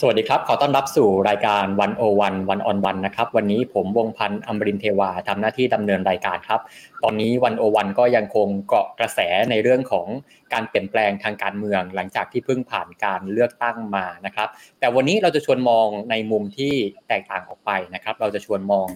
[0.00, 6.60] สวัสดีครับ ขอต้อนรับสู่รายการวันโอวันวันออนวันนะครับ วันนี้ผมวงพันธ์อมรินเทวาทำหน้าที่ดำเนินรายการครับ
[7.02, 10.06] ตอนนี้วันโอวันก็ยังคงเกาะกระแสในเรื่องของ
[10.52, 14.48] การเปลี่ยนแปลงทางการเมือง หลังจากที่เพิ่งผ่านการเลือกตั้งมานะครับ
[14.80, 16.74] แต่วันนี้เราจะชวนมองในมุมที่
[17.08, 18.86] แตกต่างออกไปนะครับ เราจะชวนมอง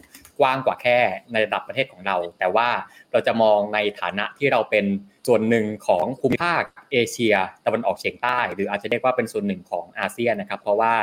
[0.40, 0.98] กว้างกว่าแค่
[1.32, 2.68] ในระดับประเทศของเรา แต่ว่า
[3.12, 4.84] เราจะมองในฐานะที่เราเป็น
[5.26, 7.34] ส่วนหนึ่งของภูมิภาคเอเชีย
[7.66, 10.94] ตะวันออกเฉียงใต้ หรืออาจจะเรียกว่าเป็นส่วนหนึ่งของอาเซียนนะครับ เพราะว่า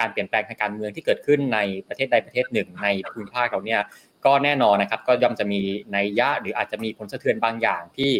[0.00, 3.80] การเปลี่ยนแปลงทางการเมืองที่เกิดขึ้นในประเทศใดประเทศหนึ่ง ในภูมิภาคเราเนี่ย
[4.24, 5.60] ก็แน่นอนนะครับก็ย่อมจะมี
[5.92, 8.12] ในยะหรืออาจจะมีผลสะเทือนบางอย่างที่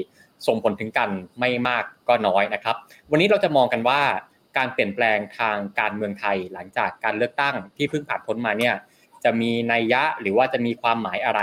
[0.47, 2.77] ส่งผลถึงกันไม่มากก็น้อยนะครับ
[3.11, 4.01] วันนี้เราจะมองกันว่า
[4.57, 8.75] การเปลี่ยนแปลงทางการเมืองไทยหลังจากการเลือกตั้งที่เพิ่งผ่านพ้นมาเนี่ย
[9.25, 11.41] จะมีนัยยะหรือว่าจะมีความหมายอะไร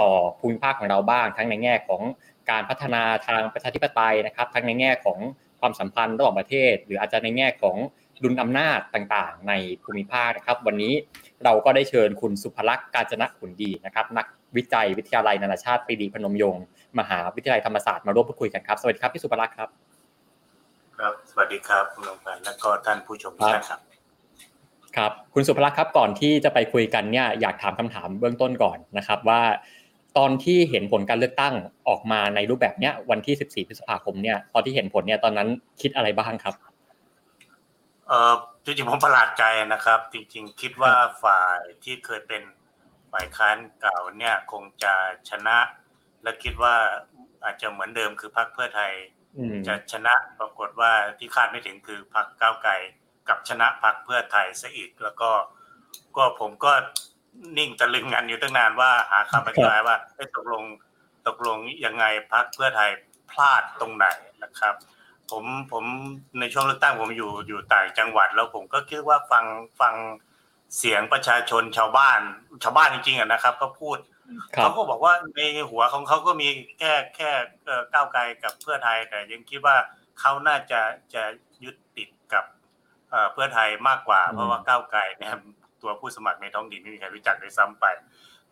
[0.00, 2.02] ต่อภูมิภาคของเราบ้าง ทั้งในแง่ของ
[2.50, 5.18] การพัฒนาทางประชาธิปไตยนะครับ ทั้งในแง่ของ
[5.60, 7.76] ความสัมพันธ์ระหว่างประเทศ หรืออาจจะในแง่ของ
[8.22, 10.92] ดุลอำนาจต่างๆ ในภูมิภาคนะครับ วันนี้
[11.44, 14.26] เราก็ได้เชิญคุณสุภลักษณ์กาญจนขุนดีนะครับ นัก
[14.56, 16.64] วิจัยวิทยาลัยนานาชาติปรีดีพนมยงค์
[16.98, 19.68] มหาวิทยาลัยธรรมศาสตร์มาร่วมพูดคุยกันครับสวัสดีครับพี่สุภลักษณ์ครับ
[20.98, 23.91] ครับ สวัสดีครับคุณลงพันและก็ท่านผู้ชมทุกท่านครับ
[24.96, 29.42] ครับคุณสุภลักษณ์ครับก่อนที่จะไปคุยกันเนี่ยอยากถามคำถามเบื้องต้นก่อนนะครับว่า
[30.18, 31.54] ตอนที่เห็นผลการเลือกตั้ง
[31.88, 35.48] ออกมาในรูปแบบเนี้ยวันที่ 14 พฤษภาคมเนี่ยตอนที่เห็นผลเนี่ยตอนนั้น
[35.80, 36.54] คิดอะไรบ้างครับ
[38.08, 40.92] เออจริงๆผมประหลาดใจนะครับ จริง ๆ คิดว่า
[41.24, 42.42] ฝ่ายที่เคยเป็น
[43.12, 44.94] ฝ่ายค้านเก่าเนี่ยคงจะ
[45.30, 45.58] ชนะ
[46.22, 46.74] และคิดว่า
[47.44, 48.92] อาจจะเหมือนเดิมคือพรรคเพื่อไทย
[49.66, 52.72] จะชนะปรากฏว่าที่คาดไม่ถึงคือพรรคก้าวไกล
[53.28, 55.30] กับชนะพรรคเพื่อไทยซะอีก แล้วก็
[56.16, 56.72] ก็ผมก็
[57.58, 59.96] นิ่งตะลึงงันอยู่ตั้งนานว่าหาคำอธิบายว่า
[60.36, 60.64] ตกลง
[61.26, 62.90] ตกลงยังไงพรรคเพื่อไทย
[63.30, 64.06] พลาดตรงไหน
[64.42, 64.74] นะครับ
[65.30, 65.84] ผมผม
[66.40, 69.44] ในช่วงเลือกตั้งผมอยู่อยู่ต่างจังหวัด แล้วผมก็คิดว่าฟัง
[69.80, 69.94] ฟัง
[70.78, 72.20] เสียงประชาชนชาวบ้าน
[72.64, 73.98] ชาวบ้านจริงๆนะครับก็พูด
[74.54, 76.48] เขาก็บอกว่าในหัวของเขาก็มี
[76.78, 77.30] แค่แค่
[77.92, 79.76] ก้าวไกลกับเพื่อไทย แต่ยังคิดว่า
[80.20, 80.80] เขาน่าจะ
[81.14, 81.22] จะ
[81.64, 82.21] ยึดติดกับ
[83.32, 85.34] เพื่อไทยมากกว่า เพราะว่าก้าวไกลเนี่ย
[85.82, 87.86] ตัวผู้สมัครในท้องถิ่นไม่มีใครรู้จักด้วยซ้ำไป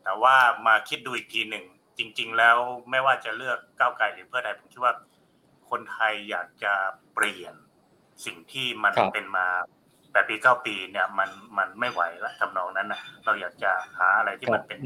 [0.03, 1.65] แต่ว่ามาคิดดูอีกทีหนึ่ง
[1.99, 2.57] จริง ๆ แล้ว
[2.91, 4.95] ไม่ว่าจะเลือกก้าวไกลหรือเพื่อไทยผมคิดว่า
[5.71, 6.73] คนไทยอยากจะ
[7.15, 7.55] เปลี่ยน
[8.25, 9.47] สิ่งที่มันเป็นมา
[10.13, 14.81] แปดปีเก้าปีเนี่ยมันมันไม่ไหวแล้วทำนองนั้นนะเราอยากจะหาอะไรที่มันเป็น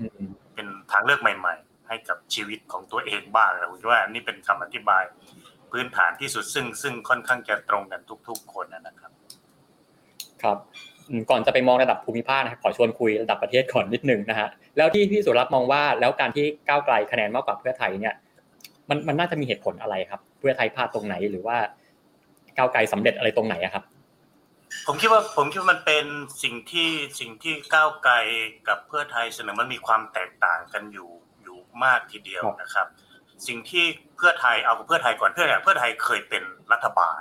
[0.54, 5.02] เป็นทางเลือกใหม่ ๆ ให้กับชีวิตของตัวเองบ้างเราคิดว่านี่เป็นคำอธิบาย
[5.70, 9.12] พื้นฐานที่สุดซึ่งซึ่งค่อนข้างจะตรงกันทุก ๆ คนนะครับ
[10.44, 10.58] ครับ
[11.30, 18.14] ก่อนจะไปมองระดับภูมิภาคนะครับขอชวนคุยระดับประเทศก่อนนิดนึงนะฮะแล้วที่พี่สุรัตน์มองว่าแล้วการที่ก้าวไกลคะแนนมากกว่าเพื่อไทยเนี่ย
[18.88, 21.56] มันมันน่าจะมีเหตุผลอะไรครับ เพื่อไทยพลาดตรงไหนหรือว่า
[22.56, 23.84] ก้าวไกลสำเร็จอะไรตรงไหนครับ
[24.86, 26.04] ผมคิดว่าผมคิดว่ามันเป็น
[26.42, 26.90] สิ่งที่
[27.20, 28.14] สิ่งที่ก้าวไกล
[28.68, 31.10] กับเพื่อไทยเสนอมันมีความแตกต่างกันอยู่
[31.42, 32.86] อยู่มากทีเดียวนะครับ
[33.46, 33.84] สิ่งที่
[34.16, 37.20] เพื่อไทยเอาเพื่อไทยก่อนเพื่อไทยเพื่อไทยเคยเป็นรัฐบาล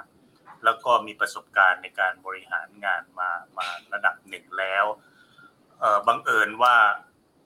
[0.65, 4.85] แล้วก็มีประสบการณ์ในการบริหารงานมามาระดับหนึ่งแล้ว
[6.07, 6.75] บังเอิญว่า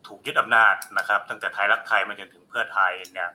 [0.08, 3.30] ถูกยึดอำนาจนะครับ ตั้งแต่ไทยรักไทยมาจนถึงเพื่อไทยเนี่ย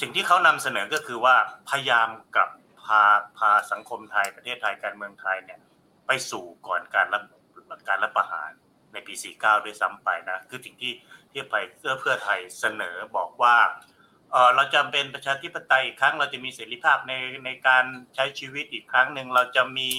[0.00, 1.36] สิ่งที่เขานำเสนอก็คือว่า
[1.70, 2.48] พยายามกับ
[2.84, 3.02] พา
[3.38, 5.58] พาสังคมไทยประเทศไทยการเมืองไทยเนี่ย
[6.06, 7.22] ไปสู่ก่อนการรับ
[7.88, 8.50] การรับประหาร
[8.92, 10.92] ในปี 49 ด้วยซ้ำไปนะคือสิ่งที่
[11.32, 13.56] ที่ไปเพื่อเพื่อไทยเสนอบอกว่า
[14.54, 17.12] เราจะเป็นประชาธิปไตยอีกครั้ง เราจะมีเสรีภาพใน
[17.44, 19.90] ในการใช้ชีวิตอีกครั้งหนึ่งเราจะมี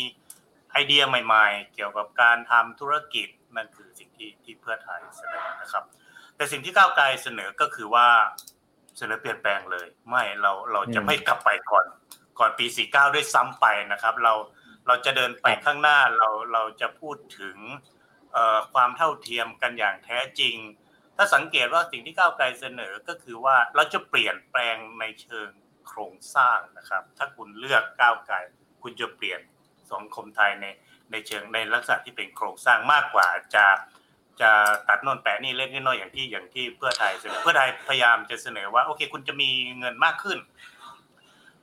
[0.72, 5.84] ไอเดียใหม่ ๆ เกี่ยวกับการทำธุรกิจนั่นคือสิ่งที่ที่เพื่อไทยเสนอนะครับ
[6.36, 8.08] แต่สิ่งที่ก้าวไกลเสนอก็คือว่า
[8.97, 11.86] เสนอเปลี่ยนแปลงเลย ไม่เราเราจะไม่กลับไปก่อน
[12.40, 14.34] ก่อนปี 49 ด้วยซ้ำไปนะครับ เรา
[14.88, 17.58] เราจะเดินไปข้างหน้าเราเราจะพูดถึง
[18.74, 20.56] ความเท่าเทียมกันอย่างแท้จริง
[21.24, 25.50] ถ้าสังเกตว่าสิ่งที่ก้าวไกลเสนอก็คือว่าเราจะเปลี่ยนแปลงในเชิง
[25.88, 28.35] โครงสร้างนะครับ ถ้าคุณเลือกก้าวไกล
[28.84, 29.40] คุณจะเปลี่ยน
[29.91, 30.66] สังคมไทยใน
[31.12, 33.66] ในเชิงในลักษณะที่เป็นโครงสร้างมากกว่าจะ
[34.41, 34.52] จะ
[34.88, 40.38] ตัดนนแปะนี่เล็กน้อยอย่างที่อย่างที่เพื่อไทยเสนอเพื่อไทยพยายามจะเสนอว่าโอเค คุณจะมีเงินมากขึ้น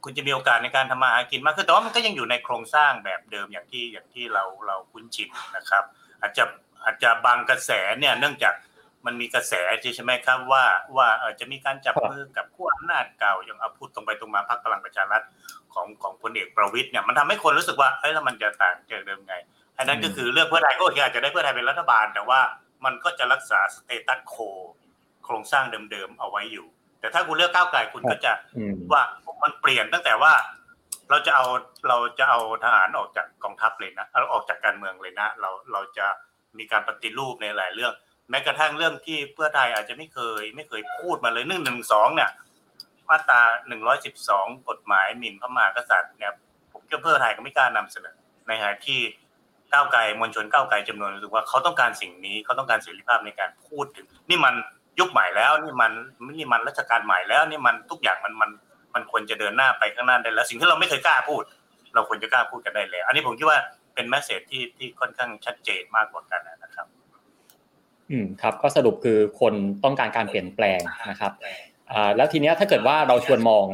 [0.04, 5.84] คุณจะมีโอกาสในการทำมาหากินมากขึ้นแต่ว่ามันก็ยังอยู่ในโครงสร้างแบบเดิมอย่างที่อย่างที่เราเราคุ้นชินนะครับ
[6.20, 6.44] อาจจะ
[6.84, 7.70] อาจจะบางกระแส
[8.00, 8.54] เนี่ยเนื่องจาก
[9.06, 9.52] มันมีกระแส
[9.96, 10.64] ใช่ไหมครับ ว่า
[10.96, 11.08] ว่า
[11.40, 15.22] จะมีการจับมือกับขั้วอำนาจเก่าอย่างเอาพูดตรงไปตรงมาพรรคพลังประชารัฐ
[15.74, 19.34] ของของพลเอกประวิตยเนี่ยมันทำให้คนรู้สึกว่าเอ้ยแล้วมันจะต่างจากเดิมไง
[19.78, 22.40] อันนั้นก็คือเลือกเพื่อไทยก็โอเคอาจจะได้เพื่อไทยเป็นรัฐบาล แต่ว่า
[22.84, 24.34] มันก็จะรักษาสเตตัสโค
[25.24, 26.66] โครงสร้างเดิมๆเอาไว้อยู่
[27.00, 28.32] แต่ถ้าคุณเลือกก้าวไกลคุณก็จะ
[28.92, 29.02] ว่า
[29.42, 30.32] มันเปลี่ยนตั้งแต่ว่า
[31.10, 31.44] เราจะเอา
[31.88, 36.06] เราจะเอาทหารออกจากกองทัพเลยนะเราออกจากการเมืองเลยนะ เราเราจะ
[36.58, 37.92] มีการปฏิรูปในหลายเรื่อง
[38.30, 42.30] แม้กระทั่งเรื่องที่เพื่อไทยอาจจะไม่เคย ไม่เคยพูดมาเลยหนึ่งหนึ่งสองเนี่ย
[43.08, 46.32] มาตราหนึ่งร้อยสิบสองกฎหมายหมิ่นพระมหากษัตริย์เนี่ย
[46.72, 48.16] ผมก็เพื่อไทยก็ไม่กล้านำเสนอ
[48.46, 49.00] ในขณะที่
[49.72, 54.54] ก้าวไกลมวลชนก้าวไกลจำนวนรู้สึกว่าเขาต้องการสิ่งนี้เขาต้องการเสรีภาพในการพูดถึง นี่มัน
[54.98, 55.92] ยุคใหม่แล้วนี่มัน
[56.38, 58.50] นี่มันรัชกาลใหม่แล้ว นี่มันทุกอย่างมันมัน
[58.94, 61.42] มันควรจะเดินหน้าไปข้างหน้าได้แล้ว สิ่งที่เราไม่เคยกล้าพูด
[61.94, 63.58] เราควรจะกล้าพูดกันได้แล้วอันนี้ผมคิดว่า
[63.94, 66.86] เป็นแมสเซจที่ที่ค่อนข้างชัดเจนมากกว่ากันนะครับ
[68.10, 71.32] อืมครับก็สรุปคือคนต้องการการเปลี่ยนแปลงนะครับ
[71.90, 73.64] อ่าแล้วทีเนี้ยถ้าเกิดว่าเราชวนมอง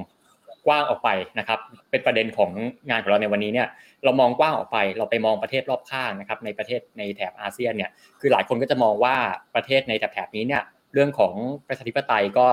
[0.66, 1.08] กว้างออกไป
[1.38, 1.58] นะครับ
[1.90, 2.50] เป็นประเด็นของ
[2.88, 3.68] งานของเราในวันนี้เนี่ย
[4.04, 7.90] เรามองกว้างออกไป เราไปมองประเทศรอบข้างนะครับ ในประเทศในแถบอาเซียนเนี่ย
[8.20, 9.16] คือหลายคนก็จะมองว่า
[9.54, 10.62] ประเทศในแถบนี้เนี่ย
[10.94, 11.32] เรื่องของ
[11.68, 12.46] ประชาธิปไตยก็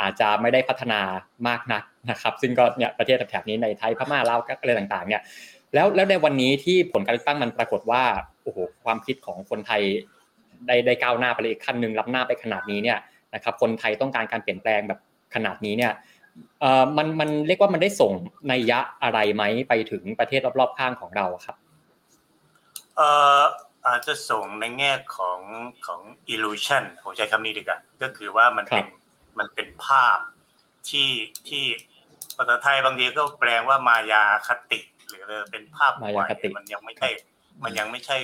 [0.00, 1.00] อาจจะไม่ได้พัฒนา
[1.48, 5.22] มากนักนะครับ ซึ่งก็เนี่ยประเทศแถบนี้ในไทยพม่าลาวอะไรต่างๆ เนี่ย
[5.74, 8.02] แล้วแล้วในวันนี้ที่ผลการเลือกตั้งมันปรากฏว่า
[8.42, 9.82] โอ้โหความคิดของคนไทย
[10.66, 12.98] ได้ได้ก้าวหน้าไปเลยอีกขั้นหนึ่งรับหน้าไปขนาดนี้เนี่ย
[13.34, 15.00] นะครับคนไทยต้องการการเปลี่ยนแปลงแบบ
[15.34, 15.92] ขนาดนี้เนี่ย
[16.60, 18.12] เอ่อมันมันเรียกว่ามันได้ส่ง
[18.52, 21.56] นัยยะอะไรไหมไปถึงประเทศรอบๆข้างของเราครับ
[22.96, 23.08] เอ่
[23.40, 23.42] อ
[23.86, 25.40] อาจจะส่งในแง่ของ
[25.86, 26.00] ของ
[26.32, 28.86] illusion ผมใช้คำนี้ดีกว่าก็คือว่ามันเป็น
[29.38, 30.18] มันเป็นภาพ
[30.88, 31.10] ที่
[31.48, 31.64] ที่
[32.36, 37.08] ภาษาไทยบางทีก็แปลว่า มายาคติ หรือเป็นภาพมายาคติมันยังไม่ใช่
[37.62, 38.16] มันยังไม่ใช่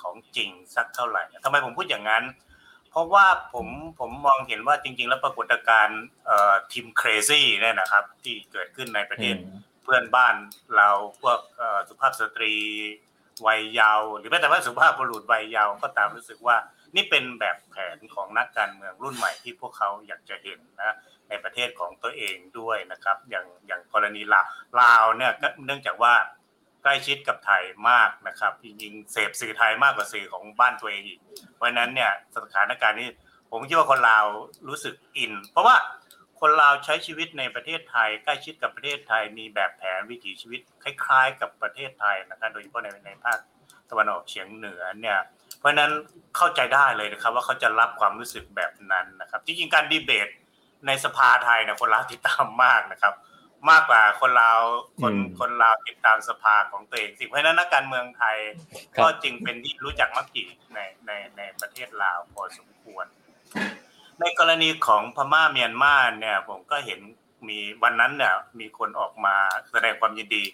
[0.00, 2.24] ของจริงสักเท่าไหร่ทำไมผมพูดอย่างนั้น
[2.90, 3.66] เพราะว่าผม
[4.00, 6.02] ผมมองเห็นว่าจริง ๆ แล้วปรากฏการณ์
[6.72, 9.36] ทีม crazy เนี่ยนะครับ ที่เกิดขึ้นในประเทศ
[9.82, 10.34] เพื่อนบ้าน
[10.76, 10.88] เรา
[11.22, 11.38] พวก
[11.88, 12.54] สุภาพสตรี
[13.46, 16.56] วัยเยาว์หรือแม้แต่ว่าสุภาพบุรุษวัยเยาว์ก็ตามรู้สึกว่า
[16.96, 20.96] นี่เป็นแบบแผนของนักการเมืองรุ่นใหม่ที่พวกเขาอยากจะเห็นนะ
[21.28, 24.46] ในประเทศของตัวเองด้วยนะครับ อย่างอย่างกรณีลาว
[24.80, 25.32] ลาวเนี่ย
[25.66, 26.14] เนื่องจากว่า
[26.84, 31.20] ใกล้ชิดกับไทยมากนะครับจริงๆเสพสื่อไทยมากกว่าสื่อของบ้านตัวเองอีก
[31.54, 33.08] เพราะนั้นเนี่ยสถานการณ์นี้
[33.50, 34.26] ผมคิดว่าคนลาว
[34.68, 35.76] รู้สึกอิน เพราะว่า
[36.40, 43.38] คนลาวใช้ชีวิตในประเทศไทย ใกล้ชิดกับประเทศไทยมีแบบแผนวิถีชีวิตคล้ายๆ กับประเทศไทยนะครับโดยเฉพาะในในภาค
[43.90, 45.18] ตะวันออกเฉียงเหนือเนี่ย
[45.58, 45.90] เพราะนั้น
[46.36, 50.28] เข้าใจได้เลยนะครับ ว่าเขาจะรับความรู้สึกแบบนั้นนะครับจริงๆการดีเบต
[50.86, 53.14] ในสภาไทยเนี่ยคนลาวติดตามมากนะครับ
[53.70, 54.60] มากกว่าคนลาว
[55.00, 58.36] คนคนลาวติดตามสภาของตัวเองสิเพราะนั้นนักการเมืองไทย
[58.98, 60.44] ก็จึงเป็นที่รู้จักมักจี
[60.74, 63.06] ในในในประเทศลาวพอสมควร
[64.20, 67.00] ในกรณีของพม่าเมียนมาเนี่ยผมก็เห็น
[67.48, 69.36] มีวันนั้นเนี่ยมีคนออกมา
[69.70, 70.44] แสดงความยินดี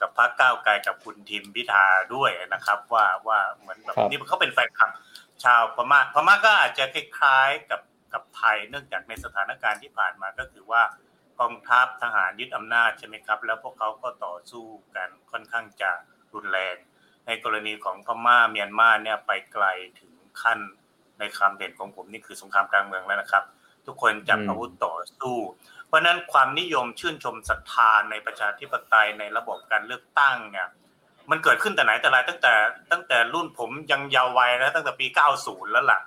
[0.00, 4.90] กับพรรคก้าวไกลกับคุณทิมพิธาด้วยนะครับ ว่าว่าเหมือนแบบนี่เขาเป็นแฟนคลับ
[5.44, 7.80] ชาวพม่าพม่าก็อาจจะคล้ายๆกับ
[8.12, 10.82] กับไทยเนื่องจากในสถานการณ์ที่ผ่านมาก็คือว่า
[11.40, 14.66] กองทัพทหารยึดอำนาจใช่ไหมครับ แล้วพวกเขาก็ต่อสู้
[14.96, 15.90] กันค่อนข้างจะ
[16.34, 16.76] รุนแรง
[17.26, 19.64] ในกรณีของพม่าเมียนมาเนี่ยไปไกล
[19.98, 20.12] ถึง
[20.42, 20.58] ขั้น
[21.18, 23.44] ในคำเด่นของผมนี่คือสงครามกลางเมืองแล้วนะครับ
[23.86, 25.36] ทุกคนจับอาวุธต่อสู้
[25.86, 30.68] เพราะนั้นความนิยมชื่นชมศรัทธาในประชาธิปไตยในระบบการเลือกตั้งเนี่ย
[31.30, 32.52] มันเกิดขึ้นแต่ไหนแต่ไรตั้งแต่
[32.92, 35.06] ตั้งแต่รุ่นผมยังเยาว์วัยแล้วตั้งแต่ปี
[35.40, 36.00] 90 แล้วล่ะ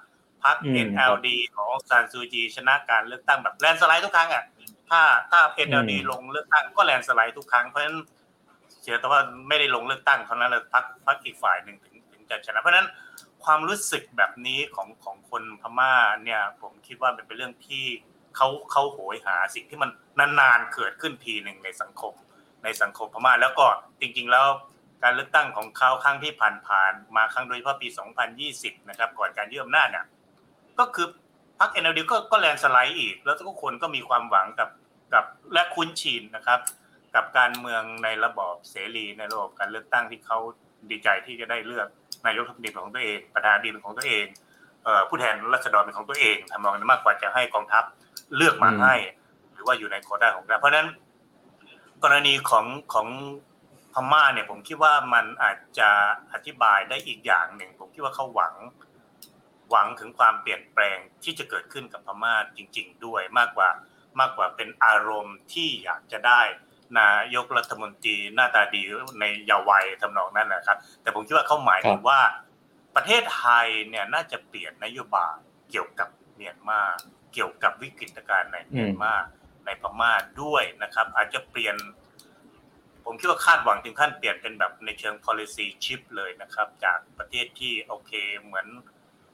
[0.44, 1.28] พรรค NLD
[1.58, 4.44] ของซานซูจีชนะการเลือกตั้งแบบแลนสไลด์ทุกครั้งอะ
[4.89, 5.01] ถ้า
[5.31, 7.98] ถ้า NLD ลงเลือกตั้งก็แลนสไลด์ทุกครั้งเพราะฉะนั้น
[8.81, 12.88] เสียแต่ว่าไม่ได้ลงเลือกตั้งเท่านั้นเลยพรรคพรรคอีกฝ่ายหนึ่งถึงถึงจะชนะเพราะฉะนั้น
[13.43, 15.93] ความรู้สึกแบบนี้ของของคนพม่า
[16.24, 17.86] เนี่ยผมคิดว่าเป็นเรื่องที่
[18.36, 19.89] เขาเขาโหยหาสิ่งที่มัน
[20.39, 22.13] นานๆเกิดขึ้นทีหนึ่งในสังคม
[22.63, 23.65] ในสังคมพม่าแล้วก็
[24.00, 24.46] จริง ๆ แล้ว
[25.03, 26.34] การเลือกตั้งของเขาครั้งที่
[26.67, 27.88] ผ่านๆมาครั้งโดยเฉพาะปี
[28.38, 30.05] 2020 นะครับ ก่อนการยึดอำนาจเนี่ย
[30.79, 31.08] ก็คือ
[31.60, 34.78] พรรคเอ็นเอลดีก็ก็แลนสไลด์อีก แล้วทุกคนก็มีความหวังกับกับ
[35.53, 36.60] และคุ้นชินนะครับ
[37.15, 40.38] กับการเมืองในระบอบเสรีในระบบการเลือกตั้งที่เขา
[40.89, 41.88] ดีใจที่จะได้เลือก
[42.25, 44.25] นายกรัฐมนตรีของตัวเอง ประธานดีเป็นของตัวเอง
[45.10, 47.84] ผู้แทนรัษฎรเป็นของตัวเองทำนองนั้นมากกว่าจะให้กองทัพ
[48.36, 48.96] เลือกมาให้
[49.53, 50.88] หรือว่าอยู่ในโคต้าของเราเพราะนั้น
[52.03, 53.08] กรณีของของ
[53.94, 55.89] พม่าเนี่ยผมคิดว่ามันอาจจะ
[56.34, 58.53] อธิบายได้อีกอย่างหนึ่ง ผมคิดว่าเขาหวัง
[59.70, 63.70] หวังถึงความเปลี่ยนแปลงที่จะเกิดขึ้นกับพม่าจริง ๆ ด้วยมากกว่า
[64.20, 66.42] มากกว่าเป็นอารมณ์ที่อยากจะได้
[67.00, 68.82] นายกรัฐมนตรีหน้าตาดี
[69.20, 72.20] ในเยาวัยทำนองนั้นนะครับ แต่ผมคิดว่าเขาหมายถึงว่า
[72.96, 75.36] ประเทศไทยเนี่ยน่าจะเปลี่ยนนโยบาย
[75.70, 76.82] เกี่ยวกับเมียนมา
[77.34, 79.14] เกี่ยวกับวิกฤตการณ์ในเมียนมา
[79.66, 81.76] ในพม่าด้วยนะครับ อาจจะเปลี่ยน
[83.06, 88.12] ผมคิดว่าคาดหวังถึงขั้นเปลี่ยนเป็นแบบในเชิง policy chip เลยนะครับ จากประเทศที่โอเค
[88.42, 88.68] เหมือน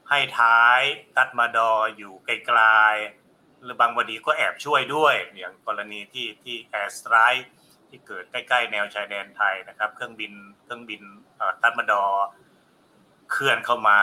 [0.10, 0.80] ให้ท้าย
[1.18, 3.25] ตัดมาดออยู่ไกลๆ
[3.66, 7.48] หรือบางวันดีก็แอบช่วยด้วย อย่างกรณีที่ที่แอร์สไตร์
[7.90, 10.32] ที่เกิดใกล้ๆ แนวชายแดนไทยนะครับ เครื่องบิน
[10.64, 11.02] เครื่องบิน
[11.62, 12.04] ตัดมาดอ
[13.32, 13.98] เคลื่อนเข้ามา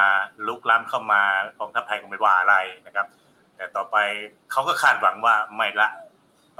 [0.46, 1.22] ลุกล้ำเข้ามา
[1.58, 3.06] กองทัพไทยคงไม่ว่าอะไรนะครับ
[3.56, 3.96] แต่ต่อไป
[4.50, 5.88] เขาก็คาดหวังว่าไม่ละ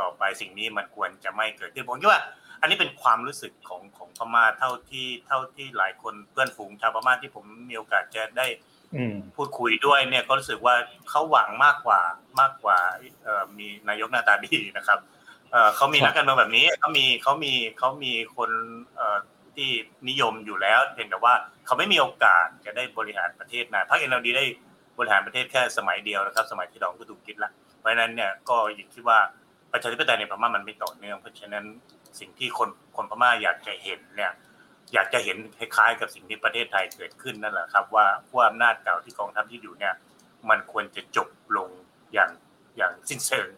[0.01, 2.23] ต่อไปสิ่งนี้มันควรจะไม่เกิดขึ้นผมคิดว่า
[2.61, 8.47] อันนี้เป็นความรู้สึกของของพม่าเท่าที่เท่าที่หลายคนเพื่อนฝูงชาวพม่าที่ผมมีโอกาสจะได้
[9.37, 10.75] พูดคุยด้วยเนี่ยก็รู้สึกว่า
[11.11, 12.01] เขาหวังมากกว่า
[12.41, 12.79] มากกว่า
[13.59, 14.99] มีนายกหน้าตาดีนะครับ
[15.77, 18.51] เขามีนักการเมืองแบบนี้เขามีเขามีเขามีคน
[19.57, 19.71] ที่
[20.09, 21.35] นิยมอยู่แล้วเพียงแต่ว่า
[21.67, 24.45] เขาไม่มีโอกาสจะได้บริหารประเทศนะพรรคเอ็นดีได้
[24.99, 29.19] บริหารประเทศแค่สมัยเดียวนะครับ สมัยที่ดองก็ถูกคิดละเพราะฉะนั้นเนี่ยก็ยังคิดว่า
[29.73, 31.65] ประชาธิปไตยในพม่ามันไม่ต่อเนื่องเพราะฉะนั้น
[32.21, 34.33] สิ่งที่คนคนพม่าอยากจะเห็นเนี่ย
[34.95, 39.95] อยากจะเห็นคล้ายๆกับสิ่งที่ประเทศไทยเกิดขึ้นนั่นแหละครับ ว่าผู้อำนาจเก่าที่กองทัพที่อยู่เนี่ย
[40.51, 41.71] มันควรจะจบลง
[42.13, 42.31] อย่าง
[42.77, 43.49] อย่างสิ้นเชิง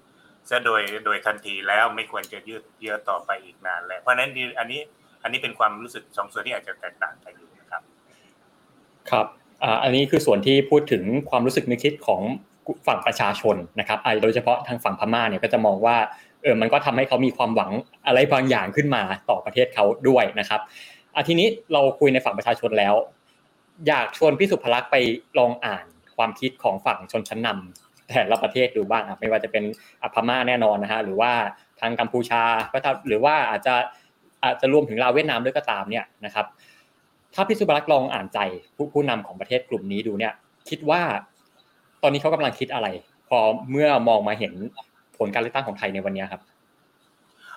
[0.48, 4.80] ซะโดยโดยทันทีแล้วไม่ควรจะยืดเยื้อต่อไปอีกนานแล้วเพราะฉะนั้นอันนี้
[5.22, 7.82] อันนี้เป็นความรู้สึกสองส่วนที่อาจจะแตกต่างกันอยู่นะครับ
[9.10, 9.26] ครับ
[9.82, 12.22] อันนี้คือส่วนที่พูดถึงความรู้สึกนึกคิดของ
[12.86, 15.96] ฝั่งประชาชนนะครับโดยเฉพาะทางฝั่งพม่าเนี่ยก็จะมองว่า
[16.42, 17.70] เออมันก็ทำให้เขามีความหวัง
[18.06, 20.60] อะไรบางอย่างขึ้นมาต่อประเทศเขาด้วยนะครับ
[21.16, 22.94] อาทีนี้เราคุยในฝั่งประชาชนแล้ว
[23.88, 24.96] อยากชวนพี่สุภลักษ์ไป
[25.38, 25.84] ลองอ่าน
[26.16, 29.64] ความคิดของฝั่งชนชั้นนำแต่ละประเทศดูบ้างไม่ว่าจะเป็น
[30.02, 31.32] อพม่าแน่นอนนะฮะหรือว่า
[31.80, 32.42] ทางกัมพูชา
[32.72, 33.74] ก็หรือว่าอาจจะ
[34.44, 36.46] อาจจะรวมถึงลาวเวียดนามด้วยก็ตามเนี่ยนะครับ
[37.34, 38.38] ถ้าพี่สุภลักษ์ลองอ่านใจ
[38.76, 40.32] ผู้ผู้นำของประเทศกลุ่มนี้ดูเนี่ย
[40.68, 41.02] คิดว่า
[42.02, 42.86] ตอนนี้เขากำลังคิดอะไร
[43.28, 43.38] พอ
[43.70, 44.52] เมื่อมองมาเห็น
[45.18, 46.42] ผลการเลือกตั้งของไทยในวันนี้ครับ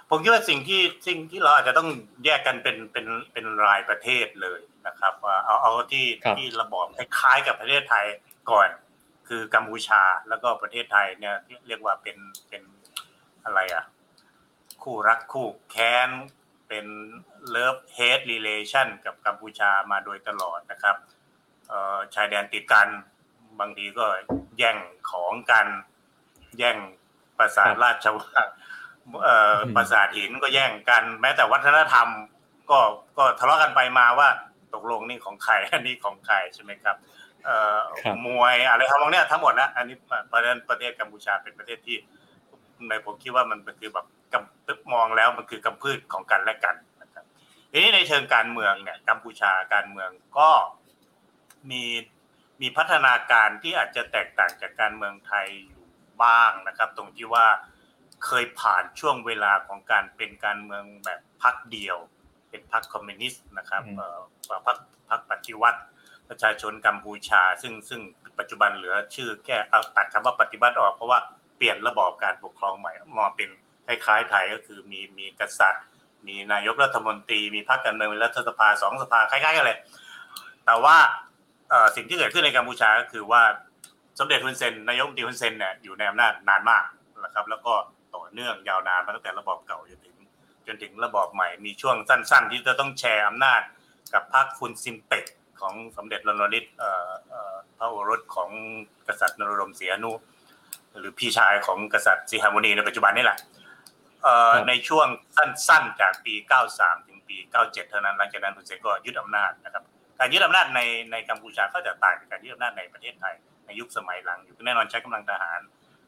[0.10, 1.90] ผมคิดว่าสิ่งที่สิ่งที่เราอาจจะต้อง
[2.26, 6.06] แยกกันเป็นเป็นเป็นรายประเทศเลยนะครับว่าเอาเอาที่
[6.38, 8.06] ที่ระบอบคล้ายกับประเทศไทย
[8.52, 8.70] ก่อน
[9.28, 11.36] คือกัมพูชาแล้วก็ประเทศไทยเนี่ย
[11.68, 12.18] เรียกว่าเป็น
[12.50, 12.64] เป็น
[13.46, 13.86] อะไรอะ
[14.84, 16.10] คู่รักคู่แค้น
[16.68, 16.86] เป็น
[17.50, 20.96] love-hate relation กับกัมพูชามาโดยตลอดนะครับ
[22.16, 22.88] ชายแดนติดกัน
[23.60, 24.06] บางทีก็
[24.58, 24.78] แย่ง
[25.10, 25.68] ของกัน
[26.58, 26.78] แย่ง
[27.38, 28.48] ปราสาทราชวัง
[29.76, 32.08] ปราสาทหินก็แย่งกัน แม้แต่วัฒนธรรม
[32.70, 32.80] ก็
[33.18, 34.30] ก็ทะเลาะกันไปมาว่า
[34.74, 36.96] ตกลงนี่ของใครอันนี้ของใครใช่ไหมครับ
[38.28, 39.96] มวยอะไรทำนองเนี้ยทั้งหมดนะอันนี้
[40.32, 41.98] ประเทศประเทศกัมพูชาเป็นประเทศที่
[42.88, 47.26] ในผมคิดว่ามันคือแบบกำมองแล้วมันคือกำพืชของกันและกันนะครับ
[47.72, 50.50] ทีนี้ในเชิงการเมืองเนี่ยกัมพูชาการเมืองก็
[51.72, 51.84] มี
[52.62, 55.86] มีพัฒนาการที่อาจจะแตกต่างจากการเมืองไทยอยู่
[56.24, 57.48] บ้างนะครับ ตรงที่ว่า
[58.25, 61.97] เคยผ่านช่วงเวลาของการเป็นการเมืองแบบพักเดียว
[62.50, 64.77] เป็นพักคอมมิวนิสต์นะครับเอ่อพัก
[65.09, 65.81] พักปฏิวัติ
[66.29, 68.01] ประชาชนกัมพูชา ซึ่งซึ่ง
[68.39, 71.19] ปัจจุบันเหลือชื่อแค่เอาตัดคำว่าปฏิวัติออกเพราะว่า
[71.57, 73.50] เปลี่ยนระบอบการปกครองใหม่มาเป็น
[73.88, 75.83] คล้ายๆไทยก็คือมีมีกษัตริย์
[76.27, 79.77] มีนายกรัฐมนตรี มีพรรคการเมืองมีรัฐสภาสองสภาคล้ายๆกันเลย
[80.65, 80.97] แต่ว่า
[81.95, 83.43] สิ่งที่เกิดขึ้นในกัมพูชาก็คือว่า
[84.19, 86.83] สมเด็จฮุนเซนนายกรัฐมนตรีฮุนเซนเนี่ยอยู่ในอำนาจนานมาก
[87.24, 87.74] นะครับ แล้วก็
[88.16, 90.16] ต่อเนื่องยาวนานมาตั้งแต่ระบอบเก่าจนถึง
[90.68, 93.62] จนถึงระบอบใหม่มีช่วงสั้น ๆ ที่จะต้องแชร์อำนาจ
[94.14, 95.26] กับพรรคฟุนซิมเปก
[95.62, 96.66] ของสมเด็จรนริศ
[97.78, 98.50] พระโอรสของ
[99.08, 100.12] กษัตริย์นรดมศรีอนุ
[101.00, 103.40] หรือพี่ชายของกษัตริย์สีหามุนีในปัจจุบันนี่แหละ
[104.68, 106.34] ในช่วงสั้นๆ จากปี
[106.72, 109.84] 93 ถึงปี 97 เท่านั้นหลังจากนั้นฮุนเซนก็ยึดอำนาจนะครับ
[110.20, 110.80] การยึดอำนาจใน
[111.12, 113.36] ในกัมพูชาก็จะต่างจากการยึดอำนาจในประเทศไทย
[113.66, 115.60] ในยุคสมัยหลังอยู่แน่นอนใช้กำลังทหาร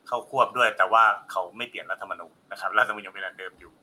[0.10, 3.74] เข้าควบด้วย แต่ว่าเขาไม่เปลี่ยนรัฐธรรมนูญนะครับรัฐธรรมนูญยังเป็นอันเดิมอยู่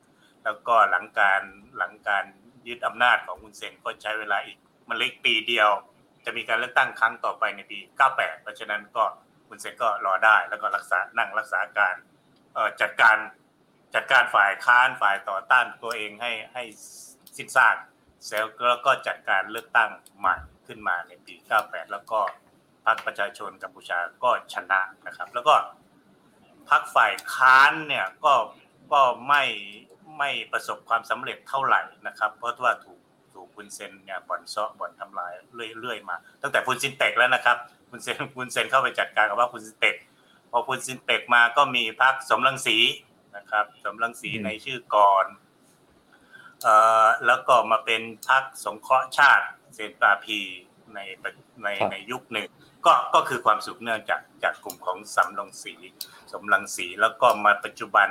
[0.44, 1.42] แล้วก็หลังการ
[1.78, 2.24] หลังการ
[2.68, 5.70] ยึดอำนาจของฮุนเซนก็ใช้เวลาอีกมันเล็กปีเดียว
[6.24, 7.78] จะมีการเลือกตั้งครั้งต่อไปในปี
[8.10, 9.04] 98 เพราะฉะนั้นก็
[9.48, 11.94] ฮุนเซนก็รอได้แล้วก็รักษานั่งรักษาการ
[12.80, 13.16] จัดการ
[13.94, 16.62] จัดการฝ่ายค้านฝ่ายต่อต้านตัวเองให้ให้
[17.36, 17.76] สิ้นซาก
[18.26, 22.20] เซลแล้วก็จัดการเลือกตั้งใหม่ขึ้นมาในปี 98 แล้วก็
[22.86, 25.54] พรรคประชาชนกัมพูชาก็ชนะนะครับ แล้วก็
[26.70, 28.34] พรรคฝ่ายค้านเนี่ยก็
[28.92, 29.44] ก็ไม่
[30.18, 33.00] ไม่ประสบความสำเร็จเท่าไหร่นะครับ เพราะว่าถูก
[33.34, 35.32] ถูกคุณเซนเนี่ยบ่อนซ้อบ่อนทำลาย
[35.80, 37.56] เรื่อยๆมา ตั้งแต่คุณซินเตกแล้วนะครับ
[37.90, 39.96] คุณเซนคุณเซนเข้าไปจัดการกับว่าคุณซินเตก
[40.50, 42.78] พอคุณซินเตกมาก็มีพรรคสมรังสี
[43.36, 45.26] นะครับ สมรังสีในชื่อก่อน
[46.62, 50.38] เอ่อแล้วก็มาเป็นพรรคสงเคราะห์ชาติเซนปาพี
[50.94, 50.98] ใน
[51.62, 52.46] ในในยุคหนึ่ง
[52.86, 55.74] ก็ก็คือความสืบเนื่องจากจากกลุ่มของสำรังสี
[56.32, 58.08] สมรังสีแล้วก็มาปัจจุบัน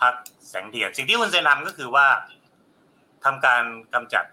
[0.00, 0.14] พรรค
[0.48, 2.06] แสงเทียนสิ่งที่คุณเซนทำก็คือว่า
[3.24, 3.62] ทำการ
[3.94, 4.24] กำจัด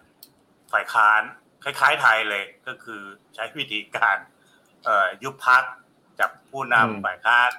[0.71, 1.21] ฝ่ายค้าน
[1.63, 3.01] คล้าย ๆ ไทยเลยก็คือ
[3.35, 4.17] ใช้วิธีการ
[5.23, 5.63] ยุบพัก
[6.19, 7.49] จับผู้นำฝ่ายค้าน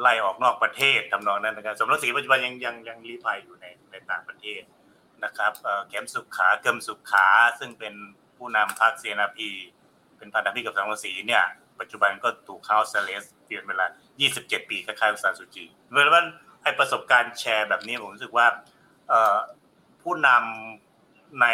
[0.00, 4.62] ไล่ออกนอกประเทศทำนองนั้นนะครับสมรสสีปัจจุบันยังยังยังรีภัยอยู่ในในต่างประเทศ
[5.24, 5.52] นะครับ
[5.88, 7.26] เข็มสุขาเกิมสุขา
[7.58, 7.94] ซึ่งเป็น
[8.36, 9.48] ผู้นำพรรคเซนาพี
[10.22, 11.44] เป็นพันธมิตรกับสมรังสีเนี่ย
[11.80, 13.86] ปัจจุบันก็ถูก house arrest เป็นเวลา
[14.28, 16.26] 27 ปีคล้ายๆซานซูจีเมื่อวัน
[16.62, 18.46] ไอประสบการณ์แชร์แบบนี้ผมรู้สึกว่า
[20.02, 21.46] ผู้นำใน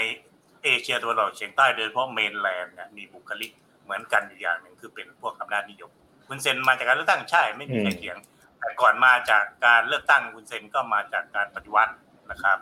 [0.64, 3.50] เอเชียตะวันออกเฉียงใต้โดยเฉพาะ mainland เนี่ยมีบุคลิก
[3.84, 5.90] เหมือนกันอยู่อย่างหนึ่งคือเป็นพวกอำนาจนิยม
[6.28, 8.16] ฮุนเซนมาจากการเลือกตั้งใช่ไม่มีใครเถียง
[8.58, 11.92] แต่ก่อนมาจากการเลือกตั้งฮุนเซนก็มาจากการปฏิวัติ
[12.30, 12.58] นะครับ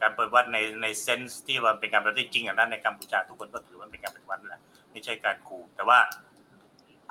[0.00, 4.62] การปฏิวัติในใน sense ที่ว่าเป็นการปฏิวัติจริงอะนั่นในกัมพูชาทุกคนก็ถือว่าเป็นการปฏิวัติแหละ
[4.96, 5.98] ไม่ใช่การขู่แต่ว่า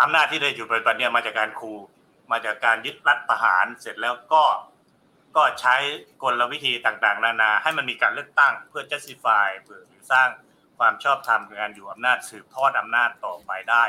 [0.01, 1.77] อำนาจที่ได้อยู่ปัจจุบันเนี่ยมาจากการขู่
[2.31, 4.43] มาจากการยึดรัฐประหารเสร็จแล้วก็
[5.35, 5.75] ก็ใช้
[6.23, 10.27] กลวิธีต่างๆ นานา ให้มันมีการเลือกตั้งเพื่อ justify เพื่อสร้าง
[10.77, 13.83] ความชอบธรรมในการอยู่อำนาจสืบทอดอำนาจต่อไปได้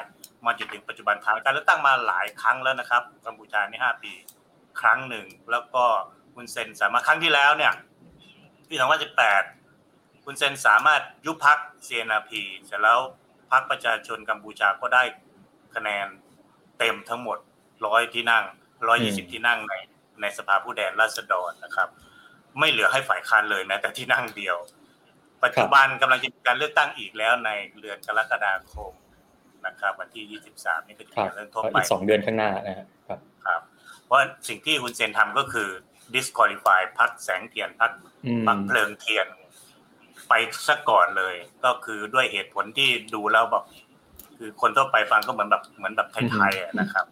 [0.45, 4.13] มาจนถึงปัจจุบันผ่านการเลือกตั้งมาหลายครั้งแล้วนะครับกัมพูชาในห้าปี
[4.81, 5.85] ครั้งหนึ่ง แล้วก็
[6.35, 7.73] คุณเซนสามารถครั้งที่แล้วเนี่ย
[8.69, 8.75] ปี
[9.51, 13.01] 2018คุณเซนสามารถยุบพักเซนาพีเสร็จแล้ว
[13.51, 15.03] พักประชาชนกัมพูชาก็ได้
[15.75, 16.07] คะแนน
[16.79, 17.39] เต็มทั้งหมด
[17.87, 18.45] ร้อยที่นั่ง
[18.89, 19.75] ร้อยยี่สิบที่นั่งใน
[20.21, 21.89] ในสภาผู้แทนราษฎรนะครับ
[22.59, 24.57] ไม่เหลือให้ฝ่ายค้านเลยแม้แต่ที่นั่งเดียว
[25.45, 27.51] ปัจจุบันกำลังจะมีการเลือกตั้งอีกแล้วใน
[27.81, 28.93] เดือนกรกฎาคม
[29.67, 33.61] นะครับ วันที่23นี่ก็จะมีการเริ่มต้นไปอีกสองเดือนข้างหน้านะครับครับ
[34.05, 35.69] เพราะสิ่งที่คุณเซนทำก็คือ
[36.15, 37.93] disqualify พักแสงเทียนพัก
[38.47, 39.27] พักเพลิงเทียน
[40.29, 40.33] ไป
[40.69, 43.65] ซะก่อนเลย ก็คือด้วยเหตุผลที่ดูแล้วแบบ
[44.39, 47.07] คือคนทั่วไปฟังก็เหมือนแบบเหมือนแบบไทยๆนะครับ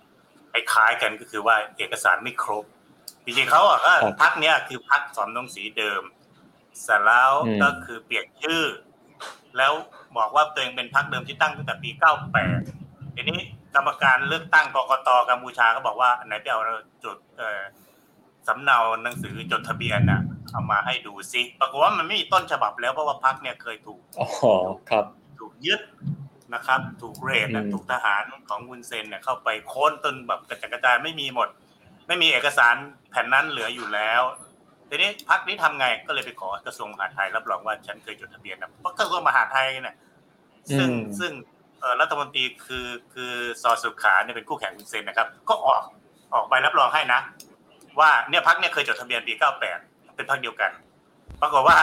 [0.53, 2.65] คล้ายกันก็คือว่าเอกสารไม่ครบ
[3.25, 3.93] จริงๆเขาอะก็
[4.23, 6.03] พักเนี้ยคือพักสอมนงสีเดิม
[6.83, 8.63] เสร็จแล้วก็คือเปลี่ยนชื่อ
[9.57, 9.73] แล้ว
[10.17, 11.91] บอกว่าตัวเองเป็นพักเดิมที่ตั้งตั้งแต่ปี
[12.53, 13.39] 98ทีนี้
[13.75, 16.61] กรรมการเลือกตั้งกกตกัมพูชาก็บอกว่าไหนไปเอา
[17.05, 17.17] จด
[18.49, 20.21] สำเนาหนังสือจดทะเบียนน่ะ
[20.53, 24.27] เอามาให้ดูซิปรากฏว่ามันไม่มีต้นฉบับแล้วเพราะว่าพักเนี่ยเคยถูกอ๋อ
[24.91, 25.05] ครับ
[25.41, 25.81] ถูกยึด
[26.55, 31.49] นะครับ ถูกเรดถูกทหารของวุนเซนเนี่ยเข้าไปโค่นต้นแบบกระจายกระจายไม่มีหมด
[32.09, 32.75] ไม่มีเอกสาร
[33.11, 34.23] แผ่นนั้นเหลืออยู่แล้ว
[34.89, 39.97] ทีนี้พักนี้ทำไงก็เลยไปขอกระทรวงมหาดไทยรับรองว่าฉันเคยจดทะเบียนนะเพราะกระทรวงมหาดไทยเนี่ย
[40.79, 41.33] ซึ่งซึ่ง
[42.01, 45.83] รัฐมนตรีคือคือซอสุขาเนี่ยเป็นคู่แข่งคุณเซนนะครับ ก็ออก
[46.35, 47.21] ออกใบรับรองให้นะ
[48.01, 49.33] ว่าเนี่ยพักเนี่ยเคยจดทะเบียนปี
[49.75, 50.71] 98 เป็นพักเดียวกัน
[51.41, 51.79] ปรากฏว่า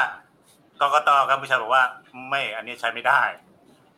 [0.81, 1.83] กกตกัมพูชาบอกว่า
[2.29, 3.21] ไม่อันนี้ใช้ไม่ได้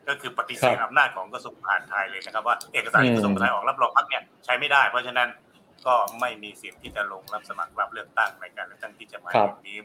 [0.07, 5.29] ก็คือปฏิเสธอำนาจของกระทรวงมหาดไทยเลยนะครับ ว่าเอกสารที่กระทรวงมหาดไทยออกรับรองพักเนี่ยใช้ไม่ได้ เพราะฉะนั้น
[5.85, 9.77] ก็ไม่มีสิทธิ์ที่จะลงรับสมัครรับเลือกตั้งในการเลือกตั้งที่จะมาในนี้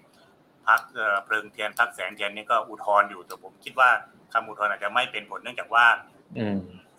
[0.67, 0.81] พัก
[1.25, 3.91] เพลิงเทียนพักแสงเทียนนี่ก็อุทธรณ์อยู่แต่ผมคิดว่า
[4.33, 5.87] คำอุทธรณ์อาจจะไม่เป็นผลเนื่องจากว่า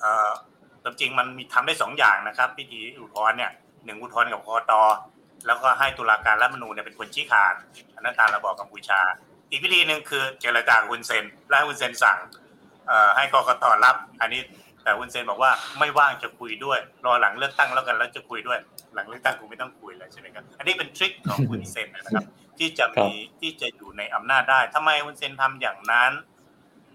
[0.02, 0.32] เออ
[1.00, 3.52] จริงมันมีทำได้สองอย่างนะครับพิธีอุทธรณ์เนี่ย
[3.86, 4.74] หนึ่งอุทธรณ์กับกต
[5.47, 7.56] แล้วก็ให้ตุลาการรัฐมนูญเนี่ยเป็นคนชี้ขาด
[7.95, 8.99] อันนั้นตามระบอบกัมพูชา
[9.52, 12.17] อีกวิธีหนึ่งคือเจรจาคุนเซนและคุนเซนสั่ง
[13.15, 14.41] ให้กกตรับ อันนี้
[14.84, 18.60] แต่คุนเซนบอกว่าไม่ว่างจะคุยด้วย รอหลังเลือกตั้งแล้วกันแล้วจะคุยด้วย
[18.93, 22.25] หลังเลือกตั้งกูไม่ต้องคุยแล้วใช่ไหมครับอันนี้เป็นทริคของคุณเซนนะครับ
[22.60, 26.12] ที่จะมีที่จะอยู่ในอำนาจได้ทำไมคุณเซนทำอย่างนั้น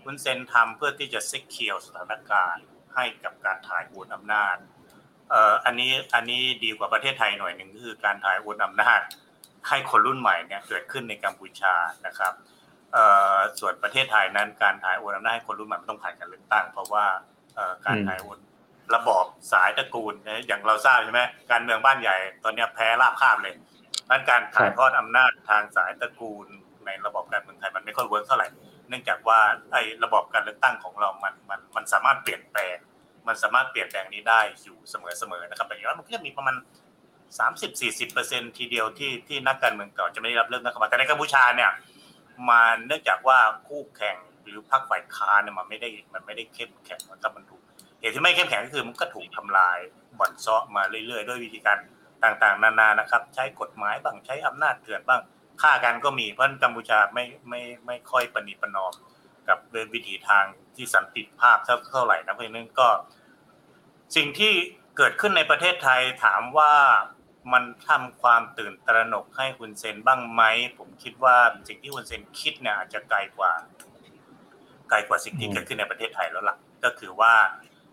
[0.05, 9.01] คุณเซนทำเพื่อที่จะเซ็กเคียวสถานการณ์ให้กับการถ่ายโอนอำนาจเอออันนี้อันนี้ดีกว่าประเทศไทยหน่อยหนึ่งก็คือการถ่ายโอนอำนาจ
[9.69, 11.75] ให้คนรุ่นใหม่เนี่ยเกิดขึ้นในกัมพูชา
[12.07, 12.33] นะครับ
[13.61, 17.07] ส่วนประเทศไทยนั้นการถ่ายโอนอำนาจให้คนรุ่นใหม่ต้องผ่านการเลือกตั้ง เพราะว่า
[17.87, 18.39] การถ่ายโอน
[18.95, 20.15] ระบอบสายตระกูล
[20.47, 23.55] อย่างเราทราบใช่ไหมการเมืองบ้านใหญ่ตอนนี้แพ้ราบคาบเลย
[24.11, 26.47] ดังการถ่ายทอดอำนาจทางสายตระกูล
[26.87, 28.47] ในระบบการเมืองไทยมันไม่ค่อย work เท่าไหร่
[28.89, 29.41] เนื่องจากว่า
[29.73, 32.77] ไอ้ระบบการเลือกตั้งของเรามันมันมันสามารถเปลี่ยนแปลง
[33.27, 36.57] มันสามารถเปลี่ยนแปลงนี้ได้อยู่เสมอๆนะครับแต่อย่างนั้นมันก็จะมีประมาณ
[37.39, 41.71] สามสิบสี่สิบเปอร์เซ็นต์ทีเดียวที่ที่นักการเมืองเก่าจะไม่ได้รับเลือกนะครับแต่ในกัมพูชาเนี่ย
[42.49, 47.63] มันเนื่องจากว่าคู่แข่งหรือพรรคฝ่ายค้านเนี่ยมันไม่ได้มันไม่ได้เข้มแข็งนะครับมันถูก
[48.01, 49.79] เหตุที่ไม่เข้มแข็งก็คือมันก็ถูกทำลาย
[50.19, 51.79] บ่อนเซาะมาเรื่อยๆ ด้วยวิธีการ
[52.25, 55.21] ต่างๆ นานานะครับ ใช้กฎหมายบ้างใช้อำนาจเถื่อนบ้าง
[55.63, 58.93] ฆ่ากันก็มีเพราะกัมพูชาไม่ไม่ไม่ค่อยปณิปนอม
[59.49, 59.59] กับ
[59.95, 60.45] วิธีทาง
[60.77, 61.59] ที่สันติภาพ
[61.91, 62.89] เท่าไหร่นะเพราะฉะนั้นก็
[64.17, 64.53] สิ่งที่
[64.97, 66.75] เกิดขึ้นในประเทศไทยถามว่า
[67.53, 70.43] มันทำความตื่นตระหนกให้คุณเซนบ้างไหม
[70.79, 71.37] ผมคิดว่า
[71.69, 73.53] สิ่งที่คุณเซนคิดเนี่ยอาจจะไกลกว่า
[74.91, 77.35] ไกลกว่าสิ่งที่เกิดขึ้นในประเทศไทยแล้วล่ะ ก็คือว่า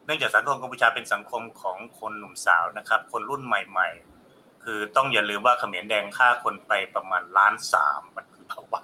[0.06, 3.90] เนื่องจากสังคมกัมพูชาเป็นสังคมของคนหนุ่มสาวนะครับ คนรุ่นใหม่
[4.28, 8.84] ๆ คือต้องอย่าลืมว่าเขมรแดงฆ่าคนไปประมาณล้านสามมันคือเพราะว่า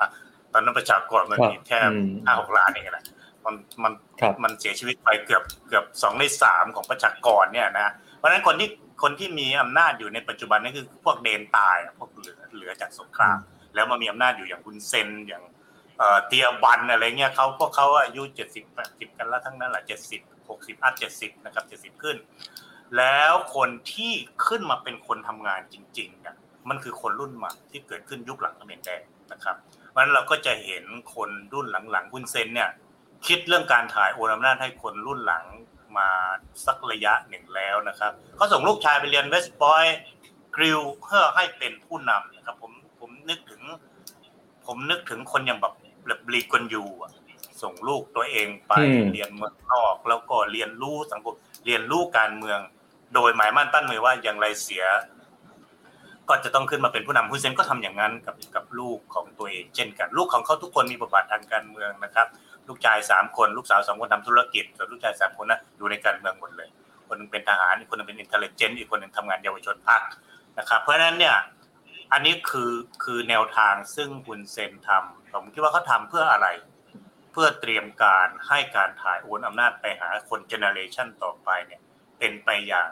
[0.53, 1.79] ตอนนั้นประชากรมันมีแค่
[2.25, 3.05] ห้าหกล้านเองนะ
[3.45, 3.93] มันมัน
[4.43, 8.69] มันเสียชีวิตไปเกือบเกือบสองในสามของประชากรเนี่ยนะเพราะฉะนั้นคนที่
[9.03, 13.37] คนที่มีอำนาจอยู่ในปัจจุบันนี่คือพวกเดนตายพวกเหลือเหลือจากสงคราม
[13.75, 15.43] แล้วมามีอำนาจอยู่อย่างคุณเซนอย่าง
[16.27, 22.17] เตียบันอะไรเงี้ยเขาพวกเขาอายุเจ็ดสิบแปดสิบกันแล้วทั้งนั้นแหละเจ็ดสิบหกสิบอัพเจ็ดสิบนะครับเจ็ดสิบขึ้น
[22.97, 24.13] แล้วคนที่
[24.47, 26.35] ขึ้นมาเป็นคนทำงานจริงๆเนี่ย
[26.69, 29.55] มันคือคนรุ่นใหม่ที่เกิดขึ้นยุคหลังเขมรแดงนะครับ
[29.89, 30.83] เพราะฉะนั้นเราก็จะเห็น
[31.15, 32.69] คนรุ่นหลังๆคุณเซนเนี่ย
[33.27, 35.45] คิดเรื่องการถ่ายโอนอำนาจให้คนรุ่นหลัง
[35.97, 36.09] มา
[36.65, 39.85] สักระยะหนึ่งแล้วนะครับเขาส่งลูกชายไปเรียนเวสต์บอย
[40.55, 43.61] กริลเพื่อให้เป็นผู้นำนะครับ ผมผมนึกถึง
[44.65, 45.73] ผมนึกถึงคนอย่างแบบ
[46.07, 46.83] แบบลีกวนยู
[47.61, 48.73] ส่งลูกตัวเองไป
[49.11, 52.59] เรียนเมืองนอก แล้วก็เรียนรู้สังคมเรียนรู้การเมือง
[53.13, 54.83] โดยหมายมั่นตั้งมือว่าอย่างไรเสีย
[56.29, 62.27] ก็จะต้องขึ้นมาเป็นผู้นำฮุนเซนก็ทำอย่างนั้นกับกับลูกของตัวเอง เช่นกัน ลูกของเขาทุกคนมีบทบาททางการเมืองนะครับ
[62.67, 66.69] ลูกชายสามคน ลูกสาวสองคนทำธุรกิจส่วนลูกชายสามคนนะอยู่ในการเมืองหมดเลย
[67.07, 70.01] คนนึงเป็นทหารอีกคนนึงเป็น intelligence อีกคนนึงทำงานเยาวชนพรรค
[70.59, 71.35] นะครับ เพราะฉะนั้นเนี่ย
[72.13, 76.47] อันนี้คือคือแนวทางซึ่งฮุนเซนทำผมคิดว่าเขาทำเพื่ออะไร
[77.31, 81.81] เพื่อเตรียมการให้การถ่ายโอนอำนาจไปหาคน generation ต่อไปเนี่ย
[82.19, 82.89] เป็นไปอย่าง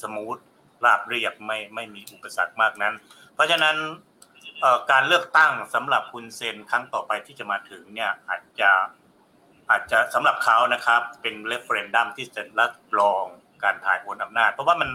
[0.00, 0.36] smooth
[0.84, 2.94] ราบเรียบไม่ไม่มีอุปสรรคมากนั้น
[3.34, 3.76] เพราะฉะนั้น
[4.90, 8.70] การเลือกตั้งสำหรับฮุนเซนครั้งต่อไปที่จะมาถึงเนี่ยอาจจะ
[9.70, 13.24] อาจจะสำหรับเขานะครับ เป็น referendum ที่จะรับรอง
[13.64, 14.90] การถ่ายโอนอำนาจ เพราะว่ามัน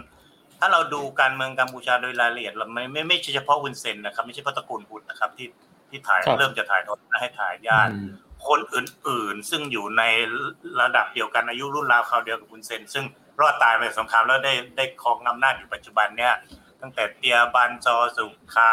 [0.60, 5.47] ถ้าเราดูการเมืองกัมพูชาโดยรายละเอียดเราไม่ไม่ไม่ใช่เฉพาะฮุนเซนนะครับ ไม่ใช่เฉพาะตระกูลฮุนนะครับที่
[5.89, 7.91] ที่ถ่ายเริ่มจะถ่ายทอดให้ถ่ายญาติ
[8.47, 10.04] คนอื่นๆ ซึ่งอยู่ใน
[10.82, 13.06] ระดับเดียวกันอายุรุ่นราวคราวเดียวกับฮุนเซน ซึ่ง
[13.39, 16.34] รอดตายไปสงครามแล้วได้ได้ครองอำนาจอยู่ปัจจุบันเนี่ย
[16.82, 18.71] ตั้งแต่เตียบันห์จอสุขา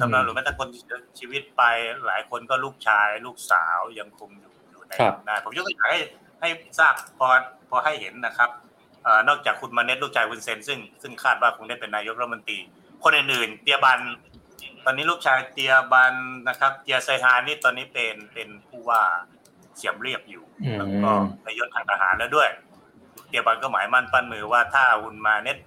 [0.00, 0.82] ทำนานหรือแม้แต่คนที่
[1.18, 1.62] ชีวิตไป
[2.06, 6.00] หลายคนก็ลูกชาย ลูกสาวยังคงอยู่อยู่ในอำนาจผมยกตัวอย่างให้
[6.40, 7.26] ให้ทราบพอ
[7.70, 8.50] พอให้เห็นนะครับ
[9.28, 12.58] นอกจากคุณมาเน็ตลูกชายคุณเซนซึ่งซึ่งคาดว่าคงได้เป็นนายกรัฐมนตรี
[13.04, 14.00] คนอื่นๆเตียบัน
[14.84, 16.14] ตอนนี้ลูกชายเตียบัน
[16.48, 19.02] นะครับเตียไซฮานี่ตอนนี้เป็นเป็นผู้ว่า
[19.76, 20.44] เสียมเรียบอยู่
[20.78, 21.10] แล้วก็
[21.46, 22.48] นายศทางทหารแล้วด้วย
[23.28, 25.58] เตียบันก็หมายมั่นปั้นมือว่าถ้าคุณมาเน็ต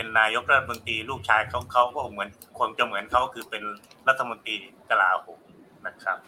[0.00, 3.62] เป็นนายกรัฐมนตรีลูกชายเขาเขาก็เหมือนคงจะเหมือนเขาคือเป็น
[4.08, 4.54] รัฐมนตรี
[4.90, 5.40] กลาโหม
[5.86, 6.18] นะครับ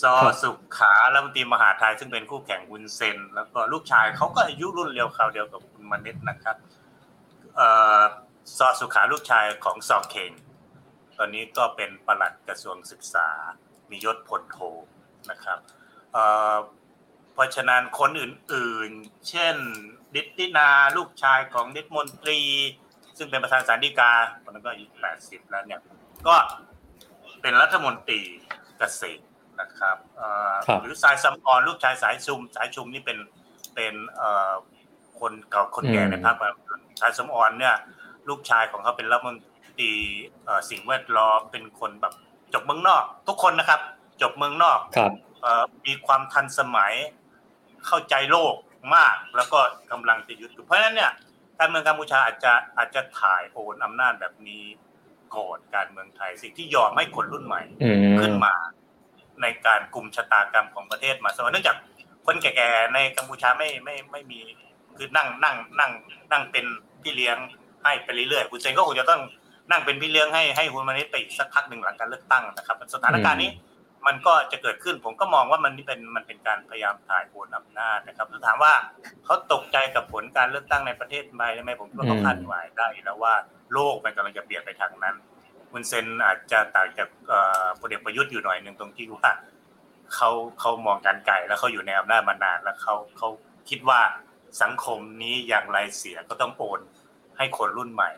[0.00, 6.56] ซอสุขขารัฐมนตรีมหาไทยซึ่งเป็นคู่แข่งวุนเซน แล้วก็ลูกชายเขาก็อายุรุ่นเรียวคราวเดียวกับคุณมานิตนะครับ
[8.56, 10.32] ซอสุขาลูกชายของซอเคง
[11.18, 13.28] ตอนนี้ก็เป็นปลัดกระทรวงศึกษา
[13.90, 14.58] มียศพลโท
[15.30, 15.58] นะครับ
[17.32, 19.56] เพราะฉะนั้นคนอื่นๆ เช่น
[20.14, 22.40] ดิตินาลูกชายของดิตมนตรี
[23.16, 24.10] ซึ่งเป็นประธานศาลฎีกา
[24.42, 25.80] คนนั้นก็อายุแปดสิบแล้วเนี่ย
[26.26, 26.34] ก็
[27.42, 28.20] เป็นรัฐมนตรี
[28.78, 29.24] เกษตร
[29.60, 29.96] นะครับ
[30.82, 33.18] หรือสายซัมออนลูกชายสายชุม สายชุมนี่เป็น
[33.74, 33.94] เป็น
[35.20, 36.36] คนเก่าคนแก่ในพรรค
[37.00, 37.74] สายซัมออนเนี่ย
[38.28, 39.36] ลูกชายของเขาเป็นรัฐมน
[39.78, 39.92] ตรี
[40.70, 42.14] สิ่งแวดล้อมเป็นคนแบบ
[42.54, 43.80] จบเมืองนอก ทุกคนนะครับ
[44.22, 44.78] จบเมืองนอก
[45.86, 46.92] มีความทันสมัย
[47.86, 48.54] เข้าใจโลก
[48.94, 49.58] มากแล้วก็
[49.90, 51.12] กำลังจะยุดเพราะฉะนั้นเนี่ย
[51.58, 54.64] การเมืองกัมพูชาอาจจะอาจจะถ่ายโอนอำนาจแบบนี้
[55.36, 57.62] ก่อนการเมืองไทย สิ่งที่ยอมให้คนรุ่นใหม่
[58.20, 58.54] ขึ้นมา
[59.42, 61.76] ในการกลุ่มชะตากรรมของประเทศมาสมัยเนื่องจาก
[62.26, 64.40] คนแก่ๆในกัมพูชาไม่ไม่ไม่มี
[64.96, 65.90] คือนั่งนั่งนั่ง
[66.32, 66.64] นั่งเป็น
[67.02, 67.36] พี่เลี้ยง
[67.84, 69.20] ให้ไปเรื่อยๆคุณเซนก็คงจะต้อง
[69.70, 73.50] นั่งเป็นพี่เลี้ยงให้ให้คุณมานิตไปอีกสักพักหนึ่งหลังการเลือกตั้งนะครับ สถานการณ์นี้
[74.06, 78.72] มันก็จะเกิดขึ้นผมก็มองว่ามันนี่เป็นมันเป็นการพยายามถ่ายโอนอำนาจนะครับถามว่า
[79.24, 83.34] เขาตกใจกับผลการเลือกตั้งในประเทศไหมไหมผมคิดว่าเขาคาดหมายได้แล้วว่า
[83.72, 85.16] โลกมันกำลังจะเปลี่ยนไปทางนั้น
[85.72, 87.08] คุณเซนอาจจะต่างจาก
[87.80, 89.30] พลเอกประยุทธ์อยู่หน่อยหนึ่งตรงที่ว่า
[90.14, 93.28] เขาเขามองการไกลแล้วเขาอยู่ในอำนาจมานานแล้วเขาเขา
[93.70, 94.00] คิดว่า
[94.62, 96.80] สังคมนี้อย่างไรเสียก็ต้องโอน
[97.38, 98.10] ให้คนรุ่นใหม่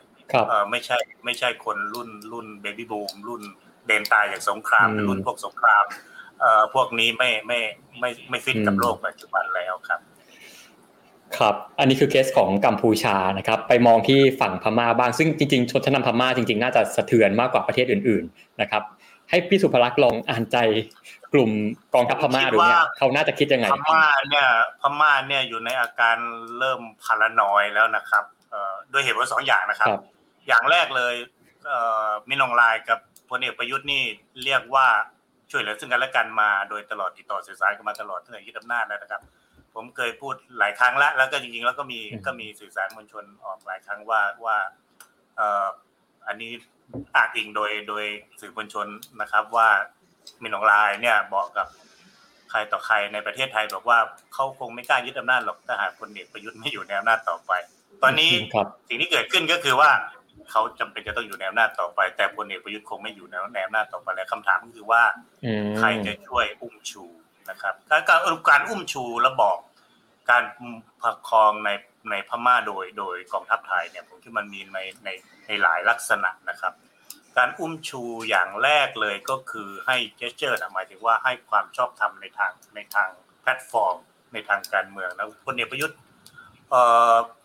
[0.48, 3.42] เออไม่ใช่ไม่ใช่คนรุ่นรุ่นเบบี้บูมรุ่น
[3.86, 5.84] เดนตายจากสงครามรุ่นพวกสงคราม
[6.40, 7.58] เอ่อพวกนี้ไม่ไม่
[8.00, 10.00] ไม่ไม่ฟิตกับโลกปัจจุบันแล้วครับ
[11.38, 18.82] ครับ อันนี้คือเคสของกัมพูชานะครับ ไปมองที่ฝั่งพม่าบ้างซึ่งจริงๆชนชั้นนำพม่าจริงๆ น่าจะสะเทือนมากกว่าประเทศอื่น ๆนะครับ
[19.30, 20.56] ให้พี่สุภลักษณ์ลองอ่านใจ
[21.32, 21.50] กลุ่ม
[21.94, 24.46] กองทัพพม่าดูเนี่ยเขาน่าจะคิดยังไงพม่าเนี่ย
[24.80, 26.16] พม่าเนี่ยอยู่ในอาการ
[26.58, 28.24] เริ่มพารานอยแล้วนะครับ
[28.92, 29.88] ด้วยเหตุผลสองอย่างนะครับ
[30.48, 31.14] อย่างแรกเลย
[32.28, 32.98] มินองลายกับ
[33.30, 34.02] พลเอกประยุทธ์นี่
[34.44, 34.86] เรียกว่า
[35.50, 39.22] ช่วยเหลือซึ่งกันและกันมาโดยตลอดติดต่อสื่อสารกันมาตลอดตั้งแต่ยึดอำนาจแล้วนะครับ
[39.74, 44.56] ผมเคยพูดหลายครั้งแล้วแล้วก็จริงๆ แล้วก็มีก็มีสื่อสารมวลชนออกหลายครั้งว่าว่า
[45.36, 45.66] เอ่อ
[46.26, 46.52] อันนี้
[47.14, 48.04] อ้างอิงโดยโดย
[48.40, 48.86] สื่อมวลชน
[49.20, 49.68] นะครับว่า
[50.42, 51.66] มินองลายเนี่ยบอกกับ
[52.50, 53.98] ใครต่อใครในประเทศไทยบอกว่า
[54.34, 57.52] เขาคงไม่กล้ายึดอำนาจหรอกถ้าหากคนเอกประยุทธ์ไม่อยู่ในอำนาจต่อไป
[58.02, 58.30] ตอนนี้
[58.88, 59.90] สิ่งที่เกิดขึ้นก็คือว่า
[60.50, 65.02] เขาจำเป็นจะต้องอยู่ในอำนาจต่อไป แต่พลเอกประยุทธ์คงไม่อยู่ในอำนาจต่อไปแล้วคำถามก็คือว่า
[65.78, 67.04] ใครจะช่วยอุ้มชู
[67.50, 68.02] นะครับการ
[68.48, 69.58] การอุ้มชูและบอก
[70.30, 70.44] การ
[71.02, 71.70] ประคองใน
[72.10, 75.08] ในพม่าโดยโดยกองทัพไทยเนี่ยผมคิดมันมีในใน
[75.46, 76.74] ในหลายลักษณะนะครับ
[77.36, 83.08] การอุ้มชูอย่างแรกเลยก็คือให้เจสเจอร์หมายถึงว่าให้ความชอบธรรมในทางในทาง
[83.42, 83.96] แพลตฟอร์ม
[84.32, 86.05] ในทางการเมืองนะพลเอกประยุทธ์เอ่อ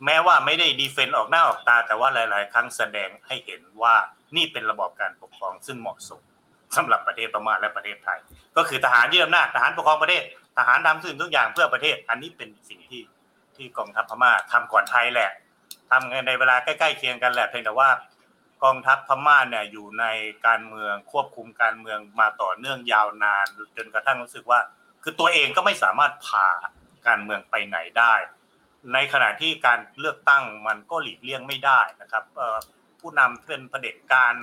[0.06, 3.96] แม้ว่าไม่ได้ดีเฟนต์ออกหน้าออกตา แต่ว่าหลาย ๆ ครั้งแสดงให้เห็นว่า
[4.36, 6.22] นี่เป็นระบอบการปกครองซึ่งเหมาะสม
[6.76, 8.20] สำหรับประเทศพม่าและประเทศไทย
[8.58, 10.24] ก็คือทหารยึดอำนาจทหารปกครองประเทศ
[10.58, 13.04] ทหารทำสิ่งทุกอย่างเพื่อประเทศ อันนี้เป็นสิ่งที่
[13.56, 15.32] ที่กองทัพพม่าทำก่อนไทยแหละ
[15.90, 17.90] ทำในเวลาใกล้ ๆ เคียงกันแหละเพียงแต่ว่า
[18.64, 20.06] กองทัพพม่าเนี่ยอยู่ใน
[20.48, 23.46] การเมืองควบคุมการเมืองมาต่อเนื่องยาวนาน
[23.78, 24.60] จนกระทั่งรู้สึกว่า
[25.04, 26.48] คือตัวเองก็ไม่สามารถพา
[27.08, 28.14] การเมืองไปไหนได้
[28.94, 32.24] ในขณะที่การเลือกตั้งมันก็หลีกเลี่ยงไม่ได้นะครับ
[33.00, 34.34] ผู้นำเป็นเผด็จการ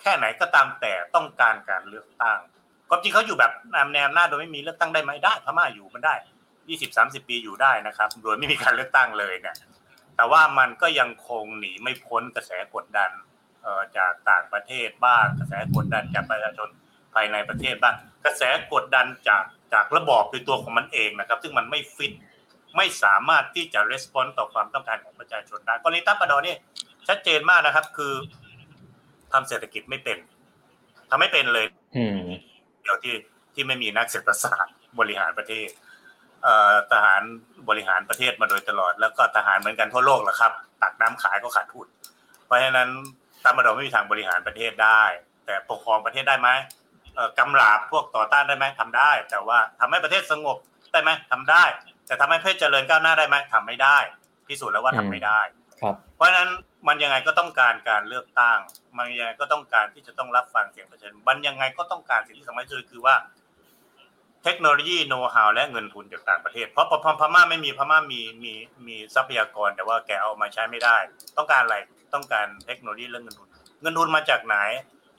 [0.00, 2.38] แค่ไหนก็ตามแต่ต้องการการเลือกตั้ง
[2.90, 3.52] ก็จริงเขาอยู่แบบ
[3.94, 6.14] แนวหน้าโดยไม่มีเลือกตั้งได้ไหมได้พม่าอยู่มันได้
[6.68, 9.56] ยี่สิบสามสิบปีอยู่ได้นะครับ โดยไม่มีการเลือกตั้งเลยเนี่ย
[10.16, 13.10] แต่ว่ามันก็ยังคงหนีไม่พ้นกระแสกดดัน
[13.96, 16.68] จากต่างประเทศบ้างกระแสกดดันจากประชาชน
[17.14, 22.12] ภายในประเทศบ้างกระแสกดดันจากจากระบอบในตัวของมันเองนะครับ ซึ่งมันไม่ฟิต
[22.76, 26.56] ไม่สามารถที่จะรีสปอนส์ต่อความต้องการของประชาชนได้กรณีตับปะดอนี่
[27.08, 28.14] ชัดเจนมากนะครับ คือ
[29.32, 30.18] ทำเศรษฐกิจไม่เป็น
[31.10, 31.66] ทำไม่เป็นเลย
[32.82, 33.14] เดี๋ยวที่
[33.54, 35.68] ที่ไม่มีนักเศรษฐศาสตร์บริหารประเทศ
[36.92, 37.22] ทหาร
[37.68, 40.52] บริหารประเทศมาโดยตลอด แล้วก็ทหารเหมือนกันทั่วโลกแหละครับ
[40.82, 41.86] ตักน้ำขายก็ขาดทุน
[42.46, 42.88] เพราะฉะนั้น
[43.44, 45.02] ตามมาดอไม่มีทางบริหารประเทศได้
[45.46, 46.48] แต่ปกครองประเทศได้ไหม
[47.38, 50.56] กำราบพวกต่อต้านได้ไหมทำได้ แต่ว่าทำให้ประเทศสงบ
[50.92, 51.64] ได้ไหมทำได้
[52.10, 53.98] แต่ทำให้ประเทศเจริญก้าวหน้าได้ไหมทำไม่ได้
[54.48, 55.40] พิสูจน์แล้วว่าทำไม่ได้
[56.16, 56.50] เพราะฉะนั้น
[56.88, 58.58] มันยังไงก็ต้องการการเลือกตั้ง
[58.96, 63.14] มันยังไงก็ต้องการที่จะต้องรับฟังเสียงประชาชนมันยังไงก็ต้องการสิ่งที่สำคัญที่สุดคือว่า
[64.44, 68.52] เทคโนโลยีโน้ตฮาวและเงินทุนจากต่างประเทศ เพราะพพม่าไม่มีพม่ามีมี
[68.86, 70.96] มีทรัพยากร แต่ว่าแกเอามาใช้ไม่ได้
[71.36, 71.76] ต้องการอะไร
[72.14, 73.48] ต้องการเทคโนโลยีและเงินทุน
[73.82, 74.56] เงินทุนมาจากไหน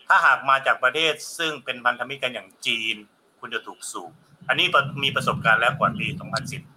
[0.07, 2.95] ถ้าหากมาจากประเทศซึ่งเป็นพันธมิตรกันอย่างจีน
[3.39, 4.11] คุณจะถูกสูบ
[4.47, 4.67] อันนี้
[5.03, 6.70] มีประสบการณ์แล้วก่อนปี 2010เอ่อ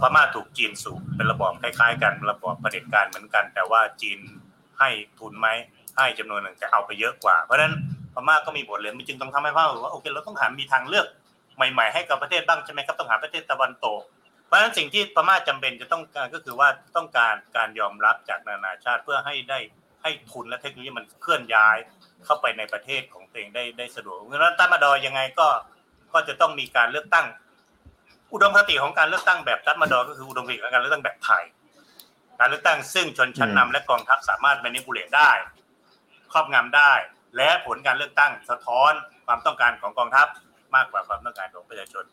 [0.00, 4.18] พม่าถูกจีนสูบเป็นระบอบคล้ายๆ กันระบอบเผด็จการเหมือนกัน แต่ว่าจีน
[4.78, 5.48] ให้ทุนไหม
[5.96, 7.74] ให้จำนวนหนึ่งแต่เอาไปเยอะกว่าเพราะฉะนั้น
[8.14, 11.06] พม่าก็มีบทเรียนจึงต้องทำให้พม่าว่าโอเคเราต้องหามีทางเลือก
[11.56, 14.00] ใหม่ ๆ ให้กับประเทศบ้างใช่ไหมครับต้องหาประเทศตะวันตก
[14.46, 19.58] เพราะฉะนั้นสิ่งที่พม่าจำเป็นจะต้องการก็คือว่าต้องการการยอมรับจากนานาชาติเพื่อให้ได้
[20.02, 21.76] ให้ทุนและเทคโนโลยีมันเคลื่อนย้าย
[22.24, 25.48] เข้าไปในประเทศของตัวเองได้ได้สะดวกเพราะฉะนั้นตัมาดอยังไงก็
[26.12, 27.26] ก็จะต้องมีการเลือกตั้ง
[28.34, 31.44] อุดมคติของการเลือกตั้งแบบตัมาดอก็คืออุดมคติของการเลือกตั้งแบบไทย
[32.40, 35.30] การเลือกตั้งซึ่งชนชั้นนำและกองทัพสามารถแมนิปูเลตได้
[36.32, 36.92] ครอบงำได้
[37.36, 38.92] และผลการเลือกตั้งสะท้อน
[39.26, 40.26] ความต้องการของกองทัพ
[40.74, 42.04] มากกว่าความต้องการของประชาชน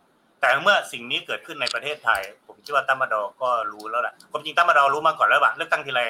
[0.42, 6.02] แต่เมื่อสิ่งนี้เกิดขึ้นในประเทศไทย ผมคิดว่าตัมมาดอก็รู้แล้วแหละความจริงตัมมาดอรู้มาก่อนแล้วว่าเลือกตั้งทีไร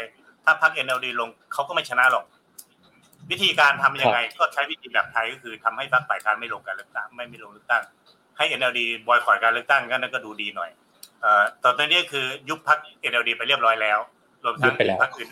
[0.45, 2.25] ถ้าพรรค NLD ลงเขาก็ไม่ชนะหรอก
[3.31, 7.83] วิธีการทำยังไงก็ใช้วิธีแบบไทยก็คือทำให้พรรคฝ่ายค้านไม่ลงการเลือกตั้งไม่ไม่ลงเลือกตั้ง
[8.41, 10.69] ให้ NLD boycott การเลือกตั้งก็นั่นก็ดูดีหน่อย
[11.21, 13.99] เอ่อตอนนี้คือยุบพรรค NLD ไปเรียบร้อยแล้ว
[14.43, 15.29] รวมทั้งพรรคอื่น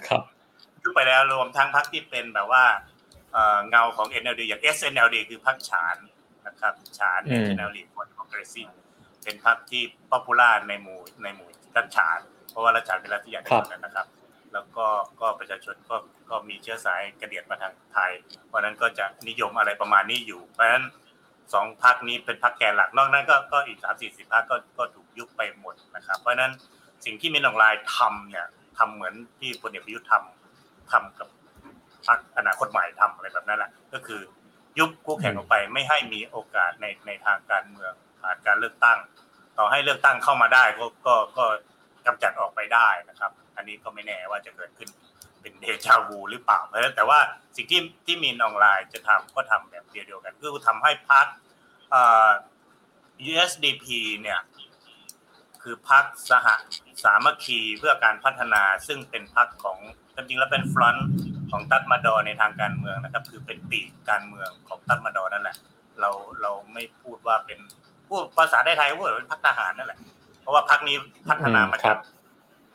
[0.84, 2.64] ยุบไปแล้วรวมทั้งพรรคที่เป็นแบบว่า
[3.70, 5.98] เงาของ NLD อย่าง SNLD คือพรรคฉาน
[6.48, 8.64] นะครับชา National League for Democracy
[9.24, 12.08] เป็นพรรคที่ popular ในหมู่ในหมู่รัฐชา
[12.50, 14.08] เพราะว่ารัฐชาเป็นรัฐที่ใหญ่ที่สุดนะครับ
[14.54, 14.86] แล้วก็
[15.22, 15.96] ก็ประชาชนก็
[16.30, 18.12] ก็มีเชื้อสายกระเดียดมาทางไทย
[18.48, 20.84] เพราะนั้นก็จะนิยมอะไรประมาณนี้อยู่ เพราะฉะนั้น
[21.54, 26.52] สองพรรคนี้เป็นพรรคแกนหลัก นอกนั้นก็ก็อีกสามสี่สิบพรรคก็ก็ถูกยุบไปหมดนะครับ เพราะฉะนั้น
[27.06, 31.28] สิ่งที่มินองลายทำเนี่ยทำเหมือนที่พลเอกประยุทธ์ทำทำกับ
[32.08, 34.22] พรรคอนาคตใหม่ทำอะไรแบบนั้นแหละก็คือ
[34.80, 38.98] ยุบคู่แข่งออกไปไม่ให้มีโอกาสในในทางการเมืองผ่านการเลือกตั้ง
[39.58, 41.46] ต่อให้เลือกตั้งเข้ามาได้ก็ก็ก็
[42.06, 44.90] กำจัดออกไปได้นะครับ อันนี้ก็ไม่แน่ว่าจะเกิดขึ้น
[45.42, 47.20] เป็นเดชาวูหรือเปล่าเพราะแต่ว่า
[47.56, 51.26] สิ่งที่ที่มีนออนไลน์จะทำก็ทำแบบเดียวกันคือทำให้พรรค
[53.32, 53.86] USDP
[54.22, 54.40] เนี่ย
[55.64, 56.48] คือพรรคสห
[57.04, 59.78] สามัคคีเพื่อการพัฒนาซึ่งเป็นพรรคของ
[60.16, 61.10] จริงๆแล้วเป็นฟรอนต์
[61.52, 65.58] ของตัดมาดอในทางการเมืองนะครับ คือเป็นปีกการเมืองของตัดมาดอนั่นแหละ
[66.00, 66.10] เรา
[66.42, 67.60] เราไม่พูดว่าเป็น
[68.08, 70.00] พูดภาษาไทยว่าเป็นพรรคทหารนั่นแหละ
[70.42, 70.96] เพราะว่าพรรคนี้
[71.30, 71.98] พัฒนามาจาก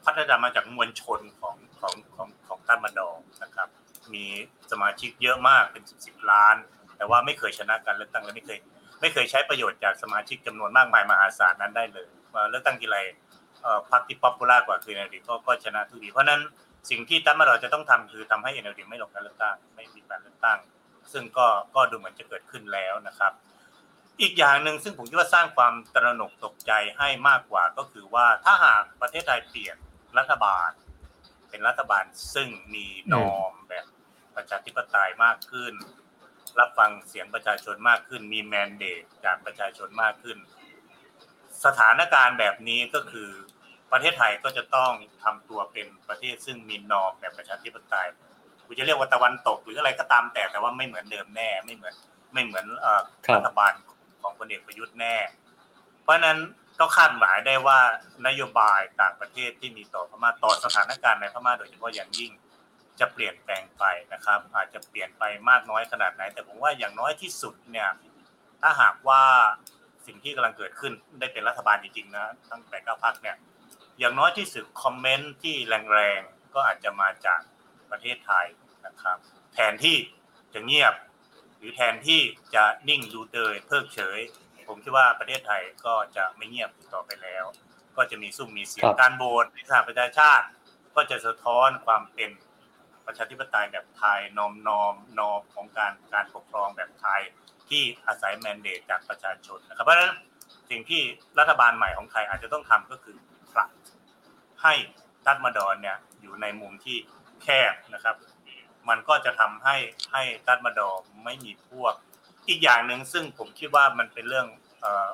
[0.06, 2.28] พัฒนามาจากมวลชนของของของ
[2.64, 3.68] ของตัดมาดองนะครับ
[4.14, 4.24] มี
[4.70, 6.56] สมาชิกเยอะมากเป็นสิบสิบล้าน
[6.96, 8.58] แต่ว่าไม่เคยชนะการเลือกตั้งและไม่เคย
[9.00, 12.98] ไม่เคยใช้ประโยชน์จากสมาชิกจำนวนมากมายมหาศาลนั้นได้เลยมาเลือกตั้งทีไร
[13.90, 16.40] พรรคที่ป๊อปปูล่ากว่าคือ NLD ก็ก็ชนะทุกทีเพราะนั้น
[16.90, 20.58] สิ่งที่ตั้มมาเราจะต้องทำคือทำให้ NLD ไม่ลงการเลือกตั้งไม่มีการเลือกตั้ง
[21.12, 23.32] ซึ่งก็ก็ดูเหมือนจะเกิดขึ้นแล้วนะครับ
[24.20, 29.76] อีกอย่างหนึ่งซึ่งผมคิดว่าสร้างความตระหนกตกใจให้มากกว่าก็คือว่าถ้าหากประเทศไทยเปลี่ยน
[30.18, 30.70] รัฐบาล
[31.54, 33.86] เป็นรัฐบาลซึ่งมีนอมแบบ
[34.36, 35.72] ประชาธิปไตยมากขึ้น
[36.58, 40.38] รับฟังเสียงประชาชนมากขึ้น มีแมนเดตจากประชาชนมากขึ้น
[41.64, 43.30] สถานการณ์แบบนี้ก็คือ
[43.92, 44.92] ประเทศไทยก็จะต้อง
[45.24, 48.08] ทำตัวเป็นประเทศซึ่งมีนอมแบบประชาธิปไตย
[48.66, 51.94] กูจะเรียกว่าตะวันตกหรืออะไรก็ตามแต่แต่ว่าไม่เหมือนเดิมแน่ไม่เหมือน
[52.32, 52.66] ไม่เหมือน
[53.34, 53.72] รัฐบาล
[54.22, 55.16] ของพลเอกประยุทธ์แน่
[56.02, 56.38] เพราะนั้น
[56.78, 57.78] ก็คาดหมายได้ว่า
[58.26, 62.32] นโยบายต่างประเทศที่มีต่อพม่าต่อสถานการณ์ในพม่าโดยเฉพาะอย่างยิ่ง
[63.00, 67.88] จะเปลี่ยนแปลงไปนะครับ อาจจะเปลี่ยนไปมากน้อยขนาดไหน แต่ผมว่าอย่างน้อยที่สุดเนี่ย
[68.60, 69.22] ถ้าหากว่า
[70.06, 73.36] สิ่งที่กำลังเกิดขึ้นได้เป็นรัฐบาลจริงๆนะตั้งแต่ก้าพักเนี่ย
[73.98, 75.56] อย่างน้อยที่สุดคอมเมนต์ที่
[75.92, 77.40] แรงๆก็อาจจะมาจาก
[77.90, 78.46] ประเทศไทย
[78.86, 79.16] นะครับ
[79.54, 79.96] แทนที่
[80.54, 80.94] จะเงียบ
[81.56, 82.20] หรือแทนที่
[82.54, 84.18] จะนิ่งดูเตยเพิกเฉย
[84.68, 87.44] ผมคิดว่าประเทศไทยก็จะไม่เงียบต่อไปแล้ว
[87.96, 90.46] ก็จะมีซุ้มมีเสียงการโบสในสหประชาชาติ
[90.94, 92.30] ก็จะสะท้อนความเป็น
[93.06, 97.20] ประชาธิปไตยแบบไทยนอมนอมนอมของการการปกครองแบบไทย
[97.68, 100.12] ที่อาศัยแมนเดตจากประชาชนนะครับเพราะฉะนั้น
[100.70, 101.02] สิ่งที่
[101.38, 103.16] รัฐบาลใหม่ของไทยอาจจะต้องทำก็คือ
[103.52, 103.68] ผลัก
[104.62, 104.74] ให้
[105.26, 106.96] ตัดมาดอนเนี่ยอยู่ในมุมที่
[107.42, 108.16] แคบนะครับ
[108.88, 109.76] มันก็จะทำให้
[110.12, 111.94] ให้ตัดมาดอนไม่มีพวก
[112.48, 114.46] อีกอย่างหนึ่งซึ่งผมคิดว่ามันเป็นเรื่อง
[114.82, 115.10] เออ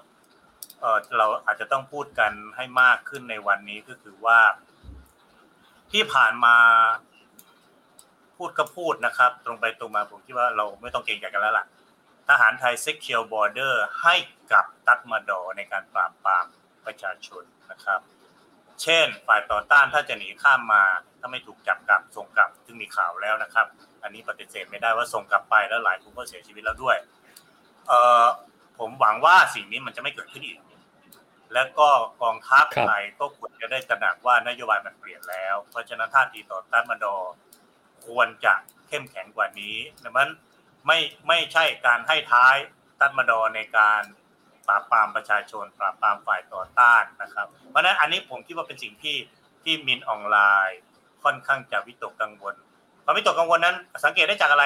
[0.80, 4.40] เออเราอาจจะต้องพูดกันให้มากขึ้นในวันนี้ก็คือว่า
[5.92, 6.56] ที่ผ่านมา
[8.36, 11.66] พูดก็พูดนะครับ ตรงไปตรงมาผมคิดว่าเราไม่ต้องเก่งใจกันแล้วล่ะ
[12.28, 14.14] ทหารไทย Secure Border ให้
[14.52, 16.46] กับตัดมาดอในการปราบปราม
[16.86, 18.00] ประชาชนนะครับ
[18.82, 20.84] เช่น ฝ่ายต่อต้านถ้าจะหนีข้ามมา
[21.20, 23.66] ถ้าไม่ถูกจับกลับส่งกลับซึ่งมีข่าวแล้วนะครับ
[24.02, 26.96] อันนี้ปฏิเสธไม่ได้ว่าส่งกลับไปแล้วหลายคนก็เสียชีวิตแล้วด้วย
[27.88, 28.26] เอ่อ
[28.78, 30.58] ผมหวังว่าสิ่งนี้มันจะไม่เกิดขึ้นอีก
[31.54, 31.88] แล้วก็
[32.22, 37.16] กองทัพไทยก็ควรจะได้ตระหนักว่านโยบายมันเปลี่ยนแล้ว เพราะฉะนั้นท่าทีต่อต้านมาดอ
[38.06, 38.54] ควรจะ
[38.88, 40.30] เข้มแข็งกว่านี้ดังนั้น
[40.86, 42.56] ไม่ไม่ใช่การให้ท้าย
[43.00, 44.02] ตัดมาดอในการ
[44.68, 49.16] ปราบปรามประชาชน ปราบปรามฝ่ายต่อต้านนะครับ เพราะฉะนั้นอันนี้ผมคิดว่าเป็นสิ่งที่
[49.62, 50.38] ที่มินออนไล
[50.68, 50.80] น์
[51.24, 52.54] ค่อนข้างจะวิตกกังวล
[53.04, 54.64] ความวิตกกังวลนั้น สังเกตได้จากอะไร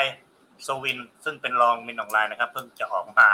[0.63, 3.31] โซวิน ซึ่งเป็นรองมินออนไลน์นะครับ เพิ่งจะออกมา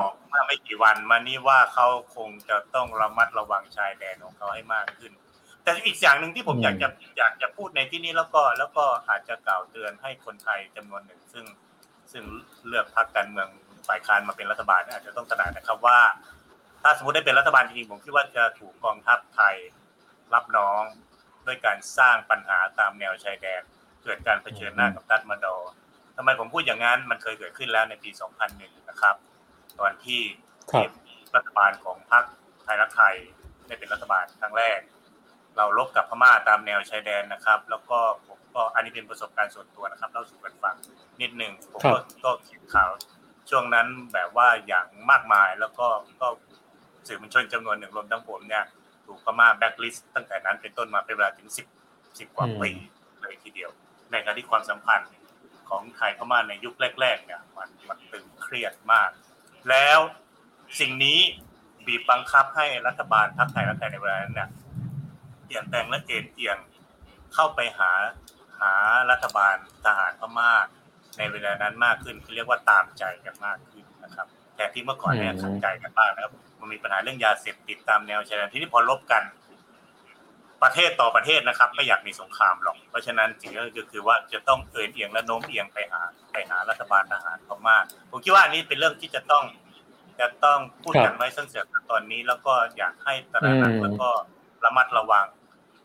[0.00, 5.12] บอกเมื่อไม่กี่วันมานี้ว่าเขาคงจะต้องระมัดระวังชายแดนของเขาให้มากขึ้น
[5.62, 6.88] แต่อีกอย่างหนึ่งที่ผมอยากจะ
[7.18, 11.44] อยากจะพูดในที่นี้แล้วก็ แล้วก็อาจจะกล่าวเตือนให้คนไทยจำนวนหนึ่ง ซึ่ง
[12.12, 12.24] ซึ่ง
[12.66, 13.48] เลือกพรรคการเมือง
[13.88, 16.00] ฝ่ายค้านมาเป็นรัฐบาลอาจจะต้องตระหนักนะครับว่า
[16.82, 19.54] ถ้าสมมติได้เป็นรัฐบาลจริงๆผมคิดว่าจะถูกกองทัพไทย
[20.34, 20.82] รับน้อง
[21.46, 23.62] ด้วยการสร้างปัญหาตามแนวชายแดน
[24.04, 25.56] เกิดการเผชิญหน้ากับตัดมาดอ
[26.16, 28.10] ทำไมผมพูดอย่างนั้นมันเคยเกิดขึ้นแล้วในปี
[28.50, 29.14] 2001 นะครับ
[29.80, 30.20] ตอนที่
[31.36, 32.24] รัฐบาลของพรรค
[32.64, 33.14] ไทยรักไทย
[33.66, 34.78] ได้เป็นรัฐบาลครั้งแรก
[35.56, 40.74] เรารบกับพม่าตามแนวชายแดนนะครับ แล้วก็ผมก็อันนี้เป็นประสบการณ์ส่วนตัวนะครับเล่าสู่กันฟัง
[41.20, 42.90] นิดหนึ่งผมก็ก็เขียนข่าว
[43.50, 45.86] ช่วงนั้นแบบว่าอย่างมากมายแล้วก็
[46.20, 46.28] ก็
[47.06, 48.64] สื่อมวลชนจำนวนหนึ่งรวมทั้งผมเนี่ย
[49.06, 51.66] ถูกพม่าแบ็กลิสต์ตั้งแต่นั้นเป็นต้นมาเป็นเวลาถึงสิบ
[52.18, 52.70] สิบกว่าปี
[53.20, 53.70] เลยทีเดียว
[54.12, 55.10] ในการที่ความสัมพันธ์
[55.68, 59.10] ของไทยพม่าในยุคแรกๆเนี่ยมันมันตึงเครียดมาก
[59.70, 59.98] แล้ว
[60.80, 61.18] สิ่งนี้
[61.86, 64.48] บีบบังคับให้รัฐบาลทักไทยรัฐไทยในเวลานั้นเนี่ย
[65.50, 66.58] ปลี่ยนแปลงและเอ็นเอียง
[67.34, 67.90] เข้าไปหา
[68.60, 68.72] หา
[69.10, 70.52] รัฐบาลทหารพม่า
[71.18, 79.22] ในเวลานั้นมากขึ้นเรียกว่าตามใจกันมากขึ้นนะครับ แต่ที่เมื่อก่อนเนี่ยขัดใจกันบ้างนะครับ มันมีปัญหาเรื่องยาเสพติดตามแนวชายแดนที่นี่พอลบกัน
[80.62, 86.00] ประเทศต่อประเทศนะครับ ไม่อยากมีสงครามหรอก เพราะฉะนั้นสิ่งก็คือว่าจะต้องเอ็นเอียงและโน้มเอียงไปหา
[86.32, 87.76] ไปหารัฐบาลทหารพม่า
[88.10, 89.44] ผมคิดว่าอันนี้เป็นเรื่องที่จะต้อง
[90.20, 94.10] จะต้องพูดกันไว้ซึ่งเสียตอนนี้แล้วก็อยากให้ตระหนักแล้วก็
[94.64, 95.26] ระมัดระวัง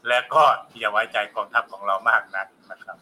[0.07, 0.43] และก็
[0.79, 2.97] อย่าไว้ใจกองทัพของเรามากนักนะครับ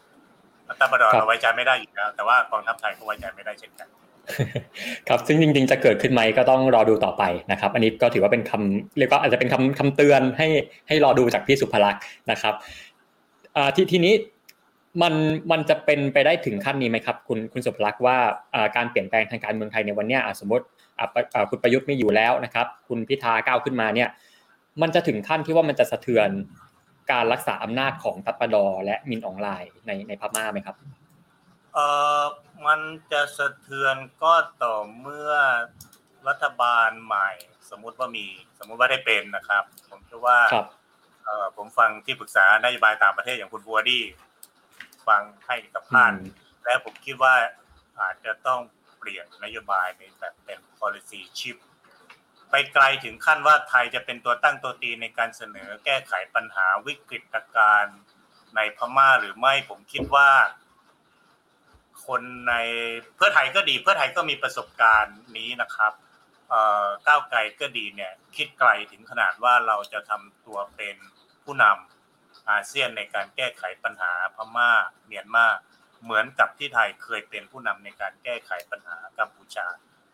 [0.68, 3.88] รัฐบาลเราไว้ใจไม่ได้อยู่แล้วแต่ว่ากองทัพไทยก็ไว้ใจไม่ได้เช่นกัน
[5.08, 7.22] ครับซึ่งจริงๆจะเกิดขึ้นไหมก็ต้องรอดูต่อไป
[7.52, 10.48] นะครับ อันนี้ก็ถือว่าเป็นคำเรียกว่าอาจจะเป็นคำคำเตือนให้
[10.88, 12.54] ให้รอดูจากพี่สุภลักษณ์นะครับ
[13.76, 14.14] ทีทีนี้
[15.02, 15.14] มัน
[15.50, 18.16] มันจะเป็นไปได้ถึงขั้นนี้ไหมครับ คุณคุณสุภลักษณ์ว่า
[18.76, 20.64] การเปลี่ยนแปลงทางการเมืองไทยในวันนี้สมมติ
[21.50, 24.08] คุณประยุทธ์ไม่อยู่แล้วนะครับ คุณพิธาก้าวขึ้นมาเนี่ย
[24.82, 26.28] มันจะถึงขั้นที่ว่ามันจะสะเทือน
[27.12, 30.76] การรักษาอำนาจของตัปปดอและมินออนไลน์ในในพม่าไหมครับ
[31.74, 31.78] เอ
[32.20, 32.22] อ
[32.66, 32.80] มัน
[33.12, 35.32] จะสะเทือนก็ต่อเมื่อ
[36.28, 37.30] รัฐบาลใหม่
[37.70, 38.26] สมมุติว่ามี
[38.58, 40.38] สมมุติว่าได้เป็นนะครับ ผมคิดว่า
[41.24, 44.04] เออผมฟังที่ปรึกษานโยบายต่างประเทศอย่างคุณบัวดี้
[45.08, 46.12] ฟังให้กับผ่าน
[46.64, 47.34] และผมคิดว่า
[48.00, 48.60] อาจจะต้อง
[48.98, 51.62] เปลี่ยนนโยบายเป็นแบบเป็น policy shift
[52.50, 57.98] ไปไกลถึงขั้นว่าไทยจะเป็นตัวตั้งตัวตีในการเสนอแก้ไขปัญหาวิกฤตการณ์
[58.56, 60.30] ในพม่าหรือไม่ผมคิดว่า
[62.06, 62.54] คนใน
[63.16, 65.92] เพื่อไทยก็ดี เพื่อไทยก็มีประสบการณ์นี้นะครับ
[67.06, 70.96] ก้าวไกลก็ดีเนี่ยคิดไกลถึงขนาดว่าเราจะทำตัวเป็น
[71.44, 74.70] ผู้นำอาเซียนในการแก้ไขปัญหาพม่า
[75.06, 75.46] เมียนมา
[76.02, 79.66] เหมือนกับที่ไทยเคยเป็นผู้นำในการแก้ไขปัญหากัมพูชา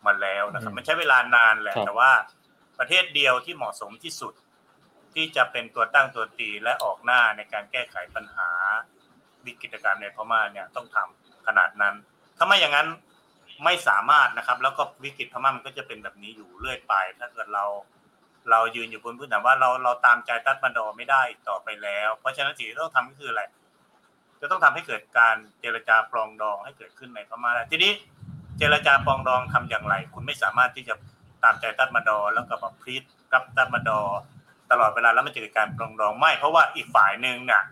[0.05, 2.11] มาแล้วนะครับมันใช้เวลานานแหละแต่ว่า
[2.79, 4.33] ประเทศเดียวที่เหมาะสมที่สุด
[5.13, 8.49] ที่จะเป็นตัวตั้งตัวตีและออกหน้าในการแก้ไขปัญหา
[9.45, 11.95] วิกฤตการณ์ในพม่าเนี่ยต้องทำ ขนาดนั้น
[12.37, 12.87] ถ้าไม่อย่างนั้น
[13.63, 17.65] ไม่สามารถนะครับ แล้วก็วิกฤตพม่ามันก็จะเป็นแบบนี้อยู่เรื่อยไป ถ้าเกิดเรา
[18.49, 23.43] เรายืนอยู่บนพื้นฐานว่าเราเราตามใจตัดบันดอไม่ได้ต่อไปแล้ว เพราะฉะนั้นสิ่งที่ต้องทำก็คืออะไร
[24.39, 27.91] จะต้องทำให้เกิดการเจรจาปรองดองให้เกิดขึ้นในพม่าทีนี้
[28.57, 30.93] เจรจาปองดองทำอย่างไร คุณไม่สามารถที่จะ
[31.43, 34.01] ตามใจตัดมาดอแล้วก็มาพลีดกับตัดมาดอ
[34.71, 37.63] ตลอดเวลาแล้วมันจะเกิดการปรองดองไม่ เพราะว่าอีกฝ่ายหนึ่งเนี่ย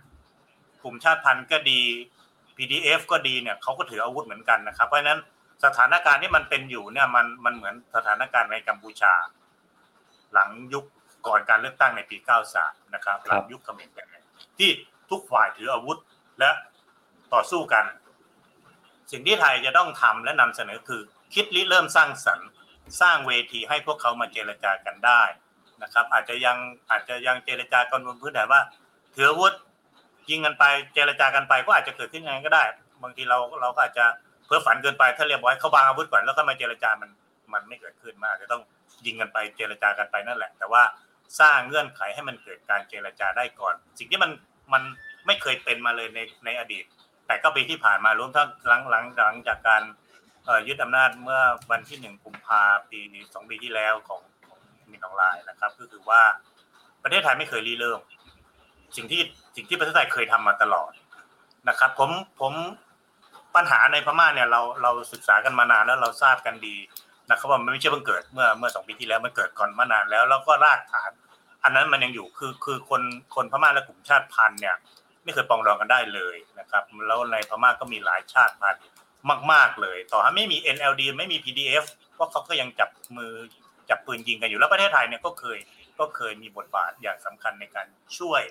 [0.83, 1.81] กลุ่มชาติพันธุ์ก็ดี
[2.59, 5.19] PDF ก็ดีเนี่ยเขาก็ถืออาวุธเหมือนกันนะครับ เพราะฉะนั้น
[5.65, 9.13] สถานการณ์ที่มันเป็นอยู่เนี่ยมันมันเหมือนสถานการณ์ในกัมพูชา
[10.33, 10.85] หลังยุค
[11.27, 12.17] ก่อนการเลือกตั้งในปี
[12.55, 14.07] 93 นะครับ หลังยุคเขมรกัน
[14.57, 14.69] ที่
[15.09, 15.97] ทุกฝ่ายถืออาวุธ
[16.39, 16.49] และ
[17.33, 17.85] ต่อสู้กัน
[19.11, 21.01] สิ่งที่ไทยจะต้องทำและนำเสนอคือ
[21.33, 22.49] คิดริเริ่มสร้างสรรค์
[23.01, 25.23] สร้างเวทีให้พวกเขามาเจรจากันได้
[25.83, 26.57] นะครับ อาจจะยัง
[26.89, 28.61] อาจจะยังเจรจากันบนพื้นฐานว่า
[29.15, 29.53] ถืออาวุธ
[30.29, 30.63] ยิงกันไป
[30.93, 32.63] เจรจากันไปก็อาจจะเกิดขึ้นยังไงก็ได้
[33.03, 34.05] บางทีเราเราก็อาจจะ
[34.45, 37.09] เพ้อฝันเกินไปถ้าเรียบร้อยเขาบางอาวุธก่อนแล้วก็มาเจรจามัน
[37.53, 38.61] มันไม่เกิดขึ้นมาจะต้อง
[39.05, 40.83] ยิงกันไปเจรจากันไปนั่นแหละ แต่ว่า
[41.39, 44.31] สร้างเงื่อนไขให้มันเกิดการเจรจาได้ก่อน สิ่งที่มัน
[44.73, 44.83] มัน
[45.25, 46.85] ไม่เคยเป็นมาเลยในในอดีต
[47.27, 49.83] แต่ก็ปีที่ผ่านมารวมทั้งหลังหลังหลังจากการ
[50.67, 52.99] ยึดอำนาจเมื่อวันที่หนึ่งกุมภาปี
[53.33, 54.59] สองปีที่แล้วของของ
[54.91, 56.21] มินออนไลน์นะครับ ก็คือว่า
[57.03, 57.99] ประเทศไทยไม่เคยรีเริ่ม
[58.95, 59.21] สิ่งที่
[59.55, 60.91] สิ่งที่ประเทศไทยเคยทำมาตลอด
[61.69, 62.09] นะครับ ผม
[62.41, 62.53] ผม
[63.55, 66.75] ปัญหาในพม่าเนี่ยเราเราศึกษากันมานานแล้วเราทราบกันดี
[67.29, 71.11] นะครับว่ามันไม่ใช่เพิ่งเกิดเมื่อเมื่อสองปีที่แล้วมันเกิดก่อนมานานแล้ว แล้วก็รากฐาน
[71.63, 73.01] อันนั้นมันยังอยู่คือคือคน
[73.35, 74.75] คนพม่าและกลุ่มชาติพันธุ์เนี่ย
[75.23, 78.83] ไม่เคยปองดองกันได้เลยนะครับ แล้วในพม่าก็มีหลายชาติพันธุ์
[79.51, 81.85] มาก ๆเลย ต่อให้ไม่มี NLD ไม่มี PDF
[82.17, 83.33] ว่าเขาก็ยังจับมือ
[83.89, 85.57] จับปืนยิงกันอยู่แล้วประเทศไทยเนี่ยก็เคย
[85.99, 87.87] ก็เคยมีบทบาทอย่างสำคัญในการ
[88.17, 88.41] ช่วย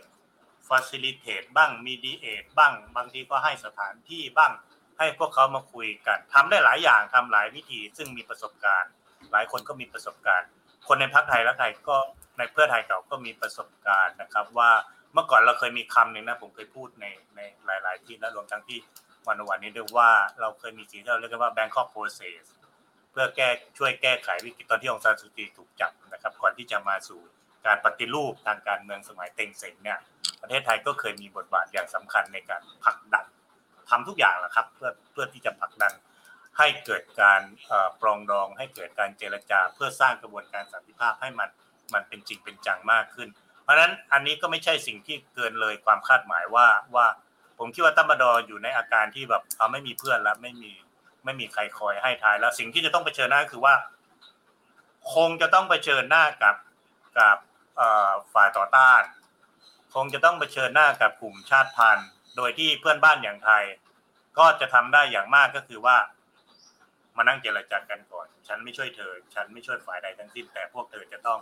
[0.69, 4.53] facilitate บ้าง mediate บ้าง บางทีก็ให้สถานที่บ้าง
[4.99, 8.91] ให้พวกเขามาคุยกันทำได้หลายอย่างทำหลายวิธี ซึ่งมีประสบการณ์
[9.33, 10.49] หลายคนก็มีประสบการณ์
[10.89, 11.97] คนในพรรคไทยและไทยก็
[12.39, 14.71] ในเพื่อไทยเก่าก็มีประสบการณ์นะครับ ว่า
[15.13, 17.07] เมื่อก่อนเราเคยมีคำหนึ่งนะผมเคยพูดใน
[17.37, 18.79] ในหลาย ๆ ที่และรวมทั้งที่
[19.27, 22.43] วันวันนี้ด้วยว่าเราเคยมีสิ่งที่เราเรียกว่า Bangkok Process
[23.11, 23.49] เพื่อแก้
[23.79, 27.21] ช่วยแก้ไขวิกฤตตอนที่องซานสุจีถูกจับนะครับ ก่อนที่จะมาสู่
[27.67, 29.99] การปฏิรูปทางการเมืองสมัยเต็งเซ็งเนี่ย
[30.43, 33.27] ประเทศไทยก็เคยมีบทบาทอย่างสำคัญในการผลักดัน
[33.91, 35.93] ทำทุกอย่างแหละครับ เพื่อเพื่อที่จะผลักดัน
[36.59, 37.41] ให้เกิดการ
[38.01, 41.49] ปรองดอง ให้เกิดการเจรจา เพื่อสร้างกระบวนการสันติภาพให้มัน
[41.95, 43.29] มันเป็นจริงเป็นจังมากขึ้น
[43.63, 47.07] เพราะฉะนั้นอันนี้ก็ไม่ใช่สิ่งที่เกินเลยความคาดหมายว่าว่า
[47.59, 50.73] ผมคิดว่าตั้มบดออยู่ในอาการที่แบบเขาไม่มีเพื่อนแล้วไม่มี
[51.25, 53.75] ไม่มีใครคอยให้ทายแล้ว สิ่งที่จะต้องเผชิญหน้าคือว่า
[55.15, 56.57] คงจะต้องเผชิญหน้ากับ
[57.19, 57.37] กับ
[58.35, 59.03] ฝ่ายต่อต้าน
[59.95, 63.65] คงจะต้องเผชิญหน้ากับกลุ่มชาติพันธุ์ โดยที่เพื่อนบ้านอย่างไทย
[64.39, 65.97] ก็จะทำได้อย่างมากก็คือว่า
[67.17, 71.39] มานั่งเจรจากันก่อน ฉันไม่ช่วยเธอ ฉันไม่ช่วยฝ่ายใดทั้งสิ้น แต่พวกเธอจะต้อง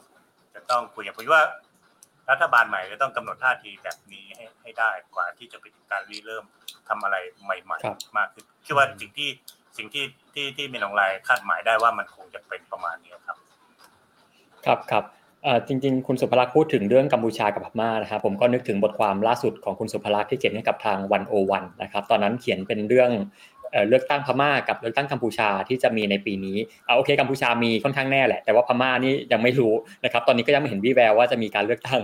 [0.55, 1.45] จะต้องคุยกันผมว่า
[2.31, 6.45] รัฐบาลใหม่จะต้องกำหนดท่าทีแบบนี้ให้ให้ได้กว่าที่จะไปถึงการรีเริ่ม
[6.89, 9.29] ทำอะไรใหม่ๆ มากขึ้นคิดว่าสิ่งที่
[9.77, 13.37] สิ่งที่ที่ที่มีลงรายคาดหมายได้ว่ามันคงจะเป็นประมาณนี้ครับ
[14.67, 15.05] ครับครับ
[15.69, 23.11] จริงๆ คุณสุภลักษณ์พูดถึงเรื่องกัมพูชากับพม่านะครับ ผมก็นึกถึงบทความล่าสุดของคุณสุภลักษณ์ที่เขียนให้กับทางวันโอวันนะครับ ตอนนั้นเขียนเป็นเรื่อง
[23.89, 29.75] เลือกตั้งพม่ากับเลือกตั้งกัมพูชาที่จะมีในปีนี้เอาโอเคกัมพูชามีค่อนข้างแน่แหละ แต่ว่าพม่านี่ยังไม่รู้
[30.05, 32.03] นะครับ ตอนนี้ก็ยังไม่เห็นวิแววว่าจะมีการเลือกตั้ง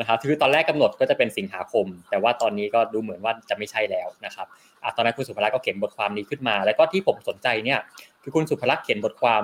[0.00, 4.46] นะครับคือตอนแรกกำหนดก็จะเป็นสิงหาคม แต่ว่าตอนนี้ก็ดูเหมือนว่าจะไม่ใช่แล้วนะครับ
[4.82, 7.78] อตอนนั้นคุณสุภลักษณ์ก็เขียนบทความนี้ขึ้นมา แล้วก็ที่ผมสนใจเนี่ย
[8.22, 9.42] คือคุณสุภลักษณ์เขียนบทความ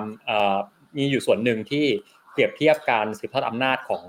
[0.97, 1.85] มีอยู่ส่วนหนึ่งที่
[2.37, 4.03] เปรียบเทียบการสืบทอดอำนาจของ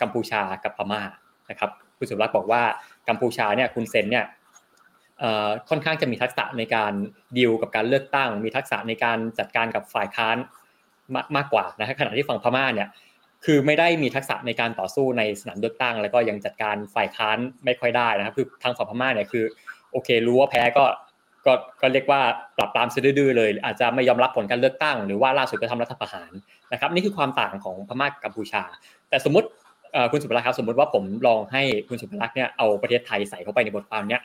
[0.00, 1.02] กัมพูชากับพม่า
[1.50, 2.62] นะครับคุณสุภลักษณ์บอกว่า
[3.08, 4.24] กัมพูชาเนี่ยคุณเซนเนี่ย
[5.68, 6.92] ค่อนข้างจะมีทักษะในการ
[7.36, 10.36] ดิวกับการเลือกตั้ง มีทักษะในการจัดการกับฝ่ายค้าน
[11.14, 12.88] มากมากกว่านะขณะที่ฝั่งพม่าเนี่ย
[13.44, 19.44] คือไม่ได้มีทักษะในการต่อสู้ในสนามเลือกตั้ง แล้วก็ยังจัดการฝ่ายค้านไม่ค่อยได้นะครับคือทางฝั่งพม่าเนี่ยคือ
[19.92, 20.84] โอเครู้ว่าแพ้ก็
[21.46, 22.20] ก็ก็เรียกว่า
[22.56, 26.30] ปรับปรามซะดื้อเลย อาจจะไม่ยอมรับผลการเลือกตั้ง หรือว่าล่าสุดก็ทำรัฐประหาร
[26.72, 28.62] นะครับ นี่คือความต่างของพม่ากัมพูชา
[29.10, 29.48] แต่สมมติ
[30.12, 34.22] คุณสุภลักษณ์ครับสมมติว่าผมลองให้คุณสุภลักษณ์เนี่ยเอาประเทศไทยใส่เข้าไปในบทความเนี้ย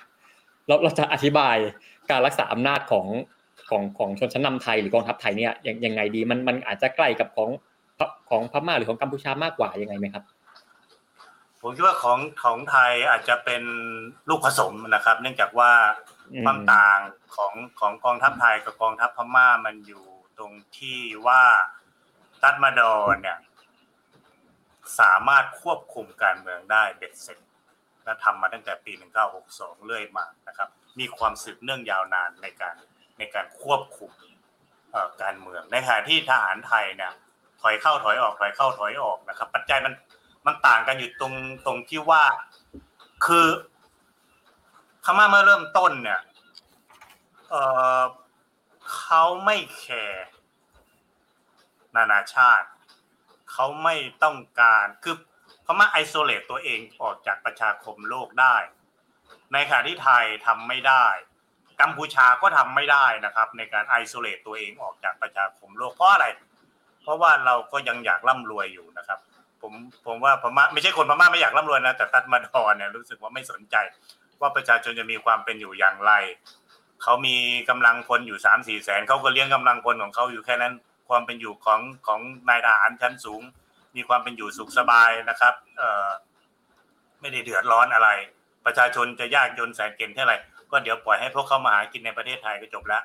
[0.67, 1.57] เราเราจะอธิบาย
[2.11, 3.07] การรักษาอำนาจของ
[3.69, 7.49] ของของชนชั้นนำไทยหรือกองทัพไทยเนี่ยยังยังไงดีมันมันอาจจะใกล้กับของ
[8.29, 10.23] ของพม่าหรือของกัมพูชามากกว่ายังไงไหมครับ
[11.61, 13.63] ผมคิดว่าของของไทยอาจจะเป็น
[14.29, 15.71] ลูกผสมนะครับ เนื่องจากว่า
[16.45, 16.99] ความต่าง
[17.35, 20.05] ของของกองทัพไทยกับกองทัพพม่ามันอยู่
[20.37, 21.43] ตรงที่ว่า
[22.43, 23.37] ตัดมาดอนเนี่ย
[24.99, 27.39] สามารถควบคุมการเมืองได้เบ็ดเสร็จ
[28.03, 28.91] และทำมาตั้งแต่ปี
[29.39, 30.69] 1962 เรื่อยมานะครับ
[30.99, 32.75] มีความสืบเนื่องยาวนานในการ
[33.17, 34.11] ในการควบคุม
[35.21, 37.11] การเมืองในขณะที่ทหารไทยเนี่ย
[37.61, 39.93] ถอยเข้าถอยออกถอยเข้าถอยออกนะครับ ปัจจัยมัน
[40.45, 41.33] มันต่างกันอยู่ตรง
[41.65, 42.23] ตรงที่ว่า
[43.25, 43.47] คือ
[45.17, 46.21] ม่าเมื่อเริ่มต้นเนี่ย
[47.49, 47.55] เอ
[47.99, 48.01] อ
[48.99, 50.25] เขาไม่แคร์
[51.95, 52.67] นานาชาติ
[53.51, 55.15] เขาไม่ต้องการคือ
[55.65, 58.55] พม่า isolate ตัวเองออกจากประชาคมโลกได้
[59.53, 61.05] ในขณะที่ไทยทำไม่ได้
[61.81, 66.25] กัมพูชาก็ทำไม่ได้นะครับ ในการ isolate ตัวเองออกจากประชาคมโลกเพราะอะไร
[67.03, 69.19] เพราะว่าเราก็ยังอยากร่ำรวยอยู่นะครับ
[69.61, 69.73] ผม
[70.07, 73.75] ผมว่าพม่าไม่ใช่คนพม่าไม่อยากร่ำรวยนะแต่ตัดมาดอว์เนี่ยรู้สึกว่าไม่สนใจ
[74.41, 76.11] ว่าประชาชนจะมีความเป็นอยู่อย่างไร
[77.03, 77.35] เขามี
[77.69, 80.73] กำลังพลอยู่สามสี่แสนเขาก็เลี้ยงกำลังพลของเขาอยู่แค่นั้น
[81.09, 82.19] ความเป็นอยู่ของของ
[82.49, 83.41] นายทหารชั้นสูง
[83.95, 86.07] มีความเป็นอยู่สุขสบายนะครับ เอ่อ
[87.21, 88.09] ไม่ได้เดือดร้อนอะไร
[88.65, 90.37] ประชาชนจะยากจนแสนเก่งเท่าไหร่
[90.71, 93.03] ก็เดี๋ยวปล่อยให้พวกเขามาหากินในประเทศไทยก็จบแล้ว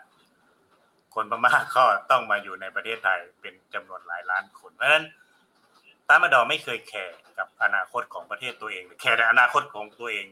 [1.15, 5.05] คนพม่าก็ต้องมาอยู่ในประเทศไทยเป็นจำนวนหลายล้านคน เพราะฉะนั้น
[6.09, 10.27] ตามาดอไม่เคยแคร์กับอนาคตของประเทศตัวเองแคร์แต่อนาคตของตัวเอง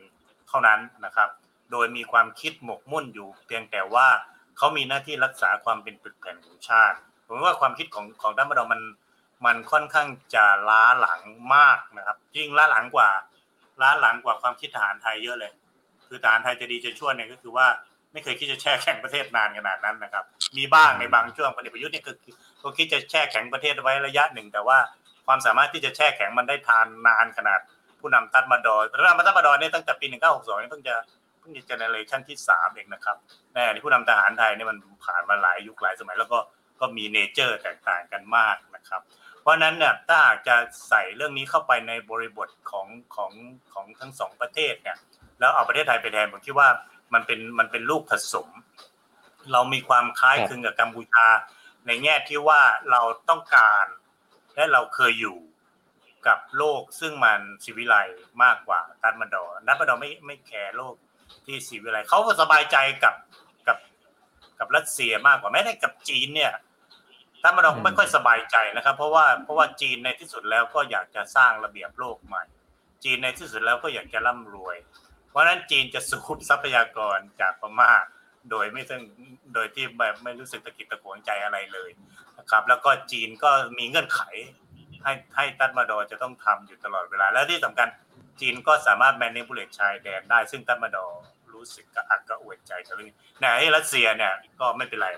[0.53, 1.29] เท่านั้นนะครับ
[1.73, 4.09] โดยมีความคิดหมกมุ่นอยู่ เพียงแต่ว่า
[4.57, 6.97] เขามีหน้าที่รักษาความเป็นปึกแผ่นของชาติ
[7.29, 8.81] ผมว่าความคิดของของตามาดอมัน
[9.47, 11.21] มันค่อนข้างจะล้าหลัง
[11.55, 13.11] มากนะครับยิ่งล้าหลังกว่า
[13.83, 15.53] ล้าหลังกว่าความคิดทหารไทยเยอะเลย
[16.09, 17.67] คือทหารไทยจะดีจะชั่วเนี่ยก็คือว่า
[18.13, 20.25] ไม่เคยคิดจะแช่แข็งประเทศนานขนาดนั้นนะครับ
[20.59, 22.17] มีบ้างในบางช่วงพลเอกประยุทธ์เนี่ยคือ
[22.59, 24.79] เขาคิดจะแช่แข็งประเทศไว้ระยะหนึ่ง แต่ว่า
[25.27, 27.61] ความสามารถที่จะแช่แข็งมันได้ทานนานขนาด
[28.03, 30.95] ผู้นำตัดมาดอว์ผู้นำตัดมาดอว์เนี่ยตั้งแต่ปี 1962นี่เพิ่งจะ
[31.41, 33.17] เพิ่งจะ generation ที่สามเองนะครับ
[33.55, 36.39] แน่ผู้นำทหารไทยเนี่ยมันผ่านมาหลายยุคหลายสมัยแล้วก็
[36.81, 39.01] ก็มี nature แตกต่างกันมากนะครับ
[39.41, 40.57] เพราะนั้นเนี่ยถ้าหากจะ
[40.89, 43.33] ใส่เรื่องนี้เข้าไปในบริบทของของ
[43.73, 44.97] ของทั้งสองประเทศเนี่ย
[45.41, 46.69] แล้วเอาประเทศไทยไปแทนผมคิดว่า
[47.15, 48.49] มันเป็นมันเป็นลูกผสม
[49.53, 51.27] เรามีความคล้ายคลึงกับกัมพูชา
[51.87, 53.85] ในแง่ที่ว่าเราต้องการ
[54.55, 55.39] และเราเคยอยู่
[56.27, 57.97] กับโลกซึ่งมันสิวิไล
[58.43, 60.95] มากกว่าตันมาดอนัตมาดอไม่ไม่แคร์โลก
[61.47, 63.15] ที่สิวิไลเขาก็สบายใจกับ
[63.67, 63.79] กับ
[64.59, 66.53] กับรัสเซียมากกว่าแม้แต่กับจีนเนี่ย
[67.43, 72.45] ตันมาดอไม่ค่อยสบายใจนะครับ เพราะว่าเพราะว่าจีนในที่สุดแล้วก็อยากจะสร้างระเบียบโลกใหม่
[73.05, 74.77] จีนในที่สุดแล้วก็อยากจะร่ำรวย
[75.31, 77.93] เพราะนั้นจีนจะสูบทรัพยากรจากพม่า
[78.51, 79.03] โดยไม่ซึ่ง
[79.55, 81.91] โดยที่แบบไม่รู้สึกตะกิดตะขวงใจอะไรเลย
[82.39, 84.21] นะครับ แล้วก็จีนก็มีเงื่อนไข
[85.05, 87.89] ให้ให้ตัดมาดอจะต้องทำอยู่ตลอดเวลา แล้วที่สำคัญ
[88.41, 91.07] จีนก็สามารถแมนนิปูเลตชายแดนได้ ซึ่งตัดมาดอ
[91.55, 93.47] รู้สึกกระอักกระอ่วนใจกับเรื่องนี้ใน
[93.77, 95.09] รัสเซียเนี่ยก็ไม่เป็นไร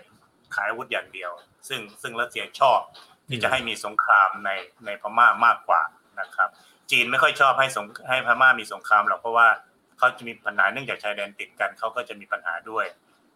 [0.54, 1.30] ขายอาวุธอย่างเดียว
[1.68, 2.80] ซึ่งซึ่งรัสเซียชอบ
[3.28, 4.50] ที่จะให้มีสงครามใน
[4.86, 5.82] ในพม่ามากกว่า
[6.20, 6.48] นะครับ
[6.90, 9.48] จีนไม่ค่อยชอบให้สงให้พม่ามีสงครามหรอกเพราะว่า
[9.98, 12.86] เขาจะมีปัญหาเนื่องจากชายแดนติดกันเขาก็จะมีปัญหาด้วย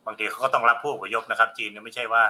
[0.07, 2.23] บางทีเขาก็ต้องรับผู้อพยพนะครับ จีนไม่ใช่ว่า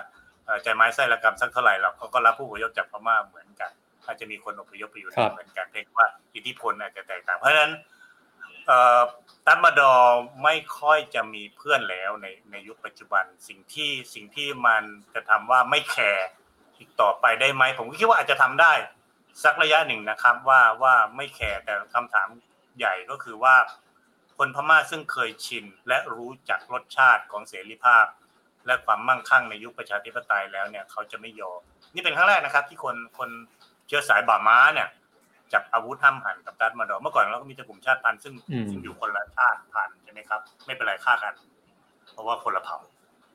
[0.63, 3.71] ใจไม้ไส้ระกรรมสักเท่าไหร่หรอกเขาก็รับผู้อพยพจากพม่าเหมือนกัน
[4.09, 7.73] อาจจะมีคนอพยพไปอยู่เหมือนกันเพียงว่าอิทธิพลอาจจะแตกต่าง เพราะฉะนั้น
[9.47, 9.95] ตันมาดอ
[10.45, 14.83] ไม่ค่อยจะมีเพื่อนแล้วในในยุคปัจจุบันสิ่งที่สิ่งที่มัน
[15.15, 16.29] จะทำว่าไม่แคร์
[16.79, 18.73] อีกต่อไปได้ไหมผมคิดว่าอาจจะทำได้
[19.45, 22.29] สักระยะหนึ่งนะครับว่าว่าไม่แคร์แต่คำถาม
[22.79, 23.55] ใหญ่ก็คือว่า
[24.39, 28.07] คนพม่าซึ่งเคยชินและรู้จักรสชาติของเสรีภาพ
[28.67, 31.61] และความมั่งคั่งในยุคประชาธิปไตยแล้วเนี่ยเขาจะไม่ยอม
[31.95, 33.31] นี่เป็นครั้งแรกนะครับ ที่คนคน
[33.89, 34.89] เชื้อสายบ่าม้าเนี่ย
[35.53, 38.35] จับอาวุธห้ามหันกับตัดมาดอเมื่อก่อนเราก็มีแต่กลุ่มชาติพันธุ์ซึ่ง
[38.71, 41.35] ซึ่งอยู่คนละชาติพันธุ์ใช่ไหมครับ ไม่เป็นไรฆ่ากัน
[42.13, 42.79] เพราะว่าคนละเผ่า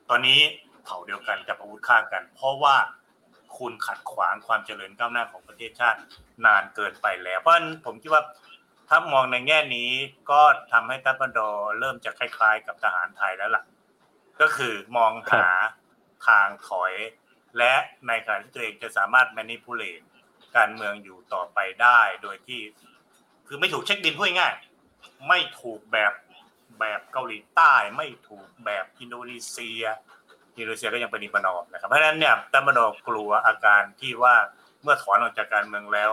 [0.09, 0.39] ตอนนี้
[0.83, 2.75] เผ่าเดียวกันจับอาวุธฆ่ากัน เพราะว่า
[3.57, 5.99] คุณขัดขวางความเจริญก้าวหน้าของประเทศชาติ
[6.45, 8.23] นานเกินไปแล้ว เพราะฉะนั้นผมคิดว่า
[8.89, 9.91] ถ้ามองในแง่นี้
[10.31, 10.41] ก็
[10.71, 11.49] ทำให้ตัปดอ
[11.79, 13.63] เริ่มจะคล้ายๆ กับทหารไทยแล้วล่ะ
[14.41, 15.47] ก็คือมองหา
[16.27, 16.93] ทางถอย
[17.57, 17.73] และ
[18.07, 20.03] ในขณะที่ตัวเองจะสามารถ manipulate
[20.57, 22.61] การเมืองอยู่ต่อไปได้ โดยที่
[23.47, 24.53] คือไม่ถูกเช็คบินพูดง่าย
[25.27, 26.13] ไม่ถูกแบบ
[26.79, 29.83] แบบเกาหลีใต้ไม่ถูกแบบอินโดนีเซีย
[30.57, 34.35] อินโดนีเซียก็ยังเป็นอิปนอมนะครับเพราะฉะนั้นเนี่ยตัมบดอกลัวอาการที่ว่า
[34.83, 36.09] เมื่อถอนออกจากการเมืองแล้ว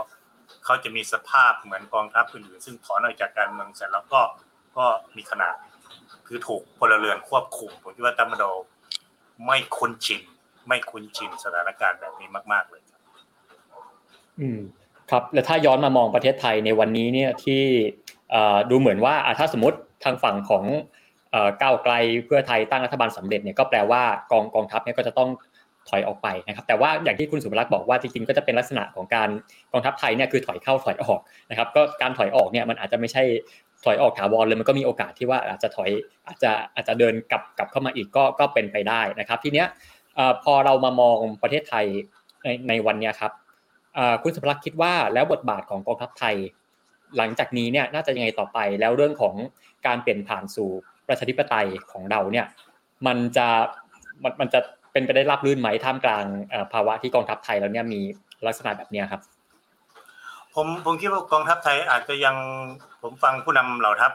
[0.64, 4.20] เขาจะมีสภาพเหมือนกองทัพอื่นๆซึ่งถอนออกจากการเมืองเสร็จแล้วก็
[4.76, 4.86] ก็
[5.16, 5.56] มีขนาด
[6.26, 8.52] คือถูกพลเรือนควบคุมผมคิดว่าตัมบดอ
[9.46, 10.22] ไม่คุ้นชิน
[10.68, 12.79] ไม่คุ้นชินสถานการณ์แบบนี้มาก ๆเลย
[14.40, 14.58] อืม
[15.10, 17.62] ครับแล้วถ้าย้อนมามองประเทศไทยในวันนี้เนี่ยที่
[18.70, 20.64] ดูเหมือนว่าถ้าสมมติทางฝั่งของ
[21.62, 21.92] ก้าวไกล
[22.26, 25.30] เพื่อไทยตั้งรัฐบาลสำเร็จเนี่ยก็แปลว่ากองกองทัพเนี่ยก็จะต้อง
[25.88, 29.28] ถอยออกไปนะครับ แต่ว่าอย่างที่คุณสุภลักษณ์บอกว่าจริงๆก็จะเป็นลักษณะของการ
[29.72, 31.20] กองทัพไทยเนี่ยคือถอยเข้าถอยออก
[31.50, 33.22] นะครับ ก็การถอยออกเนี่ยมันอาจจะไม่ใช่
[33.84, 35.90] ถอยออกถาวรเลยมันก็มีโอกาสที่ว่าอาจจะถอย
[36.26, 39.66] อาจจะอาจจะเดินกลับกลับเข้ามาอีกก็ก็เป็นไปได้นะครับ ทีเนี้ย
[40.44, 41.84] พอเรามามองประเทศไทย
[42.44, 43.32] ในในวันนี้ครับ
[44.22, 46.36] คุณสุภลักษ์คิดว่าแล้วบทบาทของกองทัพไทย
[47.16, 49.34] หลังจากนี้เนี่ยน่าจะยังไงต่อไปแล้วเรื่องของ
[49.86, 50.70] การเปลี่ยนผ่านสู่
[51.08, 52.46] ประชาธิปไตยของเราเนี่ย
[53.06, 53.46] มันจะ
[54.22, 54.60] มันมันจะ
[54.92, 56.24] เป็นไปได้รับรื่นไหมท่ามกลาง
[56.72, 58.00] ภาวะที่กองทัพไทยแล้วเนี่ยมี
[58.46, 59.20] ลักษณะแบบนี้ครับ
[60.54, 62.36] ผมผมคิดว่ากองทัพไทยอาจจะยัง
[63.02, 64.12] ผมฟังผู้นำเหล่าทัพ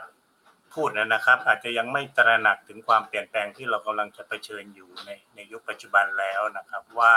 [0.73, 7.13] พูดนะครับ อาจจะยังไม่ตระหนักถึงความเปลี่ยนแปลงที่เรากำลังจะเผชิญอยู่ในในยุคปัจจุบันแล้วนะครับ ว่า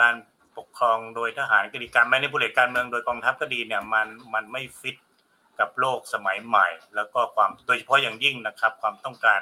[0.00, 0.14] การ
[0.58, 4.96] ปกครองโดยทหารก็ดีการแมนิพูเลการเมืองโดยกองทัพก็ดีเนี่ยมันมันไม่ฟิต
[5.60, 9.40] กับโลกสมัยใหม่ แล้วก็ความโดยเฉพาะอย่างยิ่งนะครับ ความต้องการ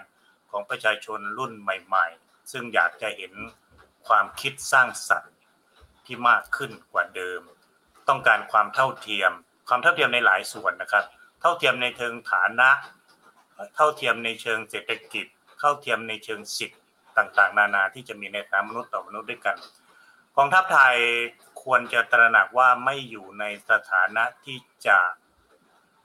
[0.51, 3.33] ของประชาชนรุ่นใหม่ ๆ ซึ่งอยากจะเห็น
[4.09, 5.35] ความคิดสร้างสรรค์
[6.05, 7.41] ที่มากขึ้นกว่าเดิม
[8.09, 9.33] ต้องการความเท่าเทียม
[9.69, 11.05] ความเท่าเทียมในหลายส่วนนะครับ
[11.41, 12.71] เท่าเทียมในเชิงฐานะ
[13.75, 15.27] เท่าเทียมในเชิงเศรษฐกิจ
[15.59, 16.81] เท่าเทียมในเชิงสิทธิ์
[17.17, 19.57] ต่างๆ นานาที่จะมีในฐานะมนุษย์ต่อมนุษย์ด้วยกัน
[20.37, 20.97] กองทัพไทย
[21.63, 24.99] ควรจะตระหนักว่าไม่อยู่ในสถานะที่จะ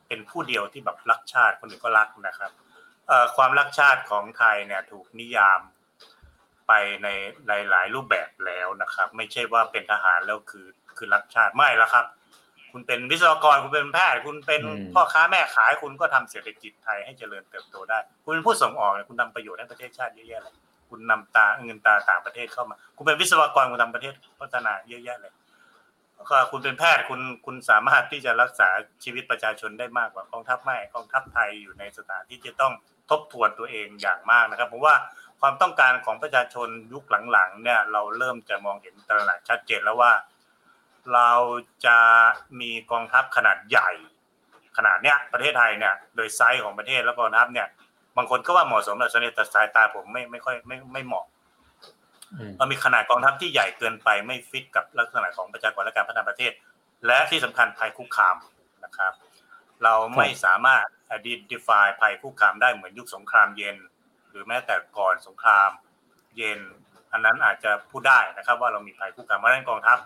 [0.07, 2.51] เป็นผู้เดียวที่แบบรักชาติคนอื่นก็รักนะครับ
[3.35, 5.59] ความรักชาติของไทยเนี่ยถูกนิยาม
[6.67, 6.71] ไป
[7.03, 7.07] ใน
[7.69, 10.67] หลาย ๆ รูปแบบแล้วนะครับ ไม่ใช่ว่าเป็นทหารแล้วคือ
[10.97, 12.05] คือรักชาติไม่แล้วครับ
[12.71, 14.61] คุณเป็นวิศวกรคุณเป็นแพทย์ คุณเป็น
[14.93, 20.55] พ่อค้าแม่ขายคุณก็ทำเศรษฐกิจไทยให้เจริญเติบโตได้ คุณเป็นผู้ส่งออกคุณทำประโยชน์ให้ประเทศชาติเยอะแยะเลย
[20.89, 25.33] คุณนำตาเงินตาต่างประเทศเข้ามา คุณเป็นวิศวกรคุณทำประเทศพัฒนาเยอะแยะเลย
[26.29, 28.69] ก็คุณเป็นแพทย์คุณคุณสามารถที่จะรักษา
[29.03, 32.73] ชีวิตประชาชนได้มากกว่ากองทัพไม่กองทัพไทยอยู่ในสถานที่จะต้อง
[33.09, 34.95] ทบทวนตัวเองอย่างมากนะครับผมว่า
[35.41, 40.11] ความต้องการของประชาชนยุคหลังๆ เนี่ย เราเริ่มจะมองเห็นตระหนักชัดเจนแล้วว่า
[41.13, 41.31] เรา
[41.85, 41.97] จะ
[42.59, 43.91] มีกองทัพขนาดใหญ่
[44.77, 47.67] ขนาดเนี้ยประเทศไทยเนี่ย โดยไซส์ของประเทศแล้วกองทัพเนี่ย
[48.17, 51.25] บางคนก็ว่าเหมาะสมแต่ในแต่สายตาผมไม่ไม่ค่อยไม่ไม่เหมาะ
[52.59, 56.51] มันมีขนาดกองทัพที่ใหญ่เกินไปไม่ฟิตกับลักษณะของประชากรและการพัฒนาประเทศ
[57.05, 58.35] และที่สำคัญภัยคุกคาม
[58.85, 59.13] นะครับ
[59.83, 60.85] เราไม่สามารถ
[61.17, 63.77] identify ภัยคุกคามได้เหมือนยุคสงครามเย็น
[64.29, 65.69] หรือแม้แต่ก่อนสงคราม
[66.37, 66.59] เย็น
[67.11, 69.97] อันนั้นอาจจะพูดได้นะครับ ว่าเรามีภัยคุกคามเพราะฉะนั้นกองทัพ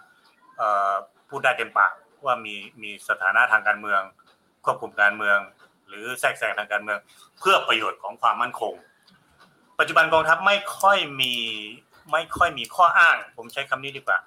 [1.29, 1.93] พูดได้เต็มปาก
[2.25, 4.01] ว่ามีมีสถานะทางการเมือง
[4.65, 5.37] ควบคุมการเมือง
[5.91, 6.99] หรือแทรกแซงทางการเมือง
[7.39, 8.73] เพื่อประโยชน์ของความมั่นคง
[9.79, 11.33] ปัจจุบันกองทัพไม่ค่อยมี
[12.11, 14.17] ไม่ค่อยมีข้ออ้าง ผมใช้คำนี้ดีกว่า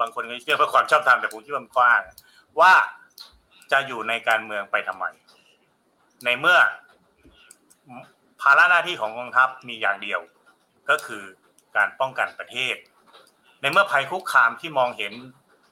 [0.00, 2.02] บางคนก็เชื่อเพื่อความชอบธรรมแต่ผมคิดว่ามันข้ออ้าง
[2.60, 2.72] ว่า
[3.72, 5.04] จะอยู่ในการเมืองไปทำไม
[6.24, 6.58] ในเมื่อ
[8.40, 10.20] ภาระหน้าที่ของกองทัพมีอย่างเดียว
[10.90, 11.22] ก็คือ
[11.76, 12.76] การป้องกันประเทศ
[13.60, 15.12] ในเมื่อภัยคุกคามที่มองเห็น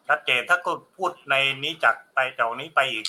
[0.09, 1.34] ชัดเจนถ้าก็พูดใน
[1.64, 3.07] นี้จากไปจากนี้ไปอีก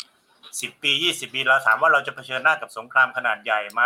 [0.61, 3.81] สิบปียี่สิบปีเราถามว่าเราจะเผชิญหน้ากับสงครามขนาดใหญ่ไหม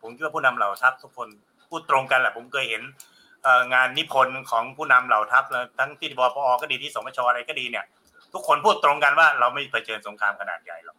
[0.00, 1.28] ผมคิดว่าผู้นำเหล่าทัพทุกคน
[1.68, 2.82] พูดตรงกันแหละผมเคยเห็น
[3.74, 5.44] งานนิพนธ์ของผู้นำเหล่าทัพ
[5.78, 7.84] ทั้งที่บปอก็ดีที่สมชอะไรก็ดีเนี่ย
[8.32, 10.96] ทุกคนพูดตรงกันว่าเราไม่เผชิญสงครามขนาดใหญ่หรอก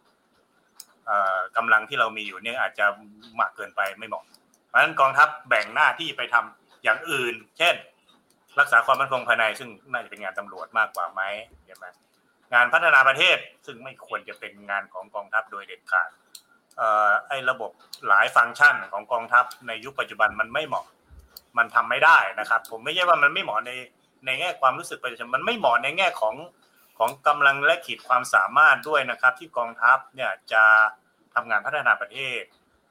[1.56, 2.86] กำลังที่เรามีอยู่เนี่ยอาจจะ
[3.40, 4.24] มากเกินไปไม่เหมาะ
[4.68, 7.74] เพราะฉะนั้นกองทัพแบ่งหน้าที่ไปทำอย่างอื่น เช่น
[8.60, 11.22] รักษาความมั่นคงภายในซึ่งน่าจะเป็นงานตำรวจมากกว่าไหม
[11.66, 11.86] ใช่ไหม
[12.54, 13.36] งานพัฒนาประเทศ
[13.66, 16.10] ซึ่งไม่ควรจะเป็นงานของกองทัพโดยเด็ดขาด
[17.28, 17.70] ไอ้ระบบ
[18.08, 20.86] หลายฟังก์ชันของกองทัพในยุคปัจจุบันมันไม่เหมาะ
[21.58, 23.70] มันทำไม่ได้นะครับ ผมไม่ใช่ว่ามันไม่เหมาะใน
[24.26, 26.34] ในแง่ความรู้สึกประชาชนมันไม่เหมาะในแง่ของ
[26.98, 30.64] ของกำลังและขีดความสามารถด้วยนะครับ ที่กองทัพเนี่ยจะ
[31.34, 32.42] ทำงานพัฒนาประเทศ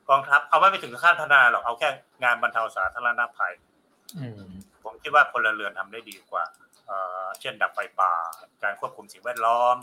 [0.09, 1.89] กองทัพเอาไม่ไปถึงขั้นพัฒนาหรอกเอาแค่
[2.23, 3.53] งานบรรเทาสาธารณภัย
[4.83, 6.43] ผมคิดว่าพลเรือนทำได้ดีกว่า
[7.39, 8.13] เช่นดับไฟป่า
[8.63, 9.75] การควบคุมสิ่งแวดล้อม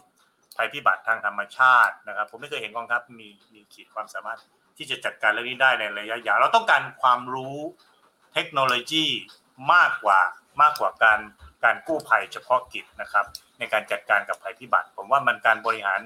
[0.56, 4.38] ภัยพิบัติทางธรรมชาตินะครับ ผมไม่เคยเห็นกองทัพมีมีขีดความสามารถ
[4.76, 7.58] ที่จะจัดการเรื่องนี้ได้ในระยะยาวเราต้องการความรู้
[8.34, 9.06] เทคโนโลยี
[9.74, 10.20] มากกว่า
[10.62, 11.20] มากกว่าการ
[11.64, 13.26] การกู้ภัยเฉพาะกิจนะครับ
[13.58, 16.00] ในการจัดการกับภัยพิบัติ ผมว่ามันการบริหาร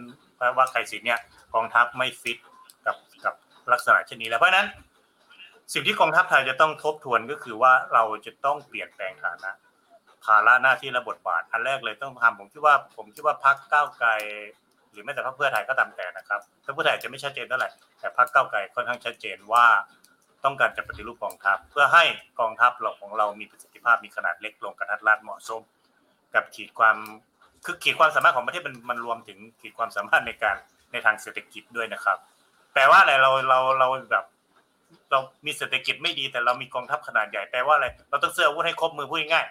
[0.57, 1.20] ว่าใครสิเนี่ย
[1.55, 2.38] กองทัพไม่ฟิต
[2.86, 3.34] กับกับ
[3.72, 4.66] ลักษณะเช่นนี้แล้วเพราะนั้น
[5.72, 9.50] สิ่งที่กองทัพไทยจะต้องทบทวนก็คือว่าเราจะต้องเปลี่ยนแปลงฐานะ
[10.25, 14.11] ภาระหน้าที่และบทบาทอันแรกเลยต้องทำผมคิดว่า ผมคิดว่าพักก้าวไกล
[14.93, 17.68] หรือแม้แต่พรรคเพื่อไทยก็ตามแต่นะครับพรรคเพื่อไทยจะไม่ชัดเจนเท่าไหร่
[17.99, 19.66] แต่พรรคก้าวไกลค่อนข้างชัดเจนว่า
[20.45, 22.05] ต้องการจะปฏิรูปกองทัพ เพื่อให้
[22.41, 25.62] กองทัพเราของเรามีประสิทธิภาพมีขนาดเล็กลงกระทัดรัดเหมาะสม
[26.35, 26.97] กับขีดความ
[27.64, 30.57] คือขีดความสามารถของประเทศมันมันรวมถึงขีดความสามารถในการ
[30.93, 32.18] ในทางเศรษฐกิจด้วยนะครับ
[32.73, 34.25] แปลว่าอะไรเราเราเราแบบ
[35.11, 39.47] เรามีเศรษฐกิจไม่ดีแต่เรามีกองทัพขนาดใหญ่แปลว่าอะไรเราต้องซื้ออาวุธให้ครบมือพูดง่าย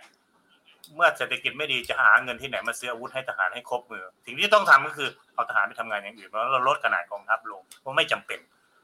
[0.95, 8.39] เมื่อเศรษฐกิจไม่ดีจะหาเงินที่ไหนมาซื้ออาวุธให้ทหารให้ครบมือสิ่งที่ต้องทำก็คือเอาทหารไปทำงานอย่างอื่นเพราะเราลดขนาดกองทัพลงเพราะไม่จำเป็น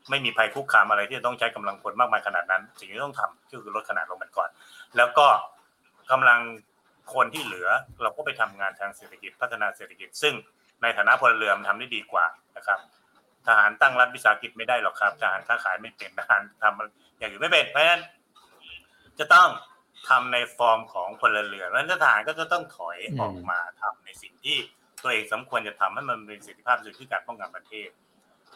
[0.09, 4.49] ไม่มีภัยคุกคามอะไรที่จะต้องใช้กำลังพลมากมายขนาดนั้น สิ่งที่ต้องทำก็คือลดขนาดลงมันก่อน
[4.97, 5.27] แล้วก็
[6.11, 6.39] กำลัง
[7.13, 7.69] คนที่เหลือ
[8.01, 10.33] เราก็ไปทำงานทางเศรษฐกิจพัฒนาเศรษฐกิจ ซึ่ง
[10.81, 12.25] ในฐานะพลเรือนทำได้ดีกว่า
[12.57, 12.79] นะครับ
[13.47, 18.01] ทหารตั้งรัฐวิสาหกิจไม่ได้หรอกครับทหารค้าขายไม่เป็นทหารทำอย่างอื่นไม่เป็นเพราะฉะนั้น
[19.19, 19.47] จะต้อง
[20.07, 24.57] ทำในฟอร์มของพลเรือนแล้วทหารก็จะต้องถอยออกมาทำในสิ่งที่
[25.03, 27.89] ตัวเองสมควรจะทำให้มันเป็นประสิทธิภาพสุดที่การป้องกันประเทศ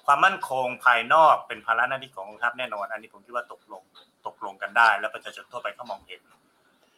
[0.05, 3.83] ความมั่นคงภายนอกเป็นภาระหน้าที่ของกองทัพแน่นอน อันนี้ผมคิดว่าตกลง
[4.27, 6.21] ตกลงกันได้ แล้วประชาชนทั่วไปก็มองเห็น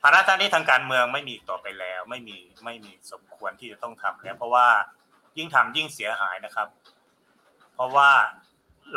[0.02, 4.68] ภาระหน้าที่ทางการเมืองไม่มีต่อไปแล้ว ไม่มีไม่มีสมควรที่จะต้องทำแล้ว เพราะว่า
[5.38, 6.68] ยิ่งทำยิ่งเสียหายนะครับ
[7.76, 8.12] เพราะว่า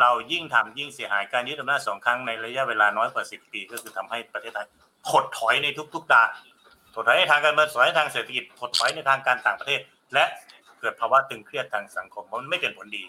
[0.00, 4.66] เรายิ่งทำยิ่งเสียหายการยึดอำนาจสองครั้งในระยะเวลาน้อยกว่าสิบปี ก็คือทำให้ประเทศไทย
[5.10, 6.30] ถดถอยในทุกๆด้าน
[6.94, 9.80] ถดถอยในทางการเมืองถดถอยในทางเศรษฐกิจถดถอยในทางการต่างประเทศ
[10.14, 10.24] และ
[10.80, 13.04] เกิดภาวะตึงเครียดทางสังคมมันไม่เป็นผลดี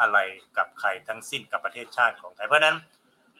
[0.00, 0.18] อะไร
[0.56, 2.76] กับใครทั้งสิ้นกับประเทศชาติของไทยเพราะนั้น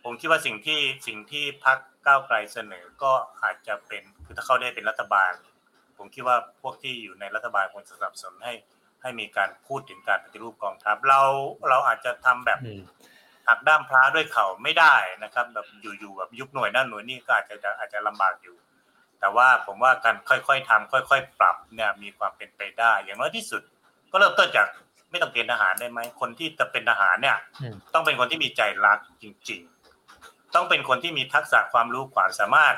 [0.05, 5.33] ผมคิดว่าสิ่งที่สิ่งที่พรรคก้าวไกลเสนอก็อาจจะเป็นคือถ้าเข้าได้เป็นรัฐบาล
[5.99, 8.55] ผมคิดว่าพวกที่อยู่ในรัฐบาลควรสนับสนุนให้
[9.03, 11.23] ให้มีการพูดถึงการปฏิรูปกองทัพเรา
[11.69, 12.59] เราอาจจะทำแบบ
[13.49, 14.95] หักด้ามพระด้วยเข่าไม่ได้
[15.25, 18.57] นะครับ แบบอยู่ๆแบบยุบหน่วยนั่นหน่วยนี่ก็อาจจะอาจจะลำบากอยู่
[19.21, 23.63] แต่ว่าผมว่าการค่อยๆทำค่อย ๆ ปรับเนี่ยมีความเป็นไปได้ อย่างน้อยที่สุด
[24.11, 24.67] ก็เริ่มต้นจาก
[25.11, 27.37] ไม่ต้องเกณฑ์ทหารได้ไหมคนที่จะเป็นทหารเนี่ย
[27.95, 29.61] ต้องเป็นคนที่มีใจรักจริง
[30.09, 32.75] ๆ ต้องเป็นคนที่มีทักษะความรู้ความสามารถ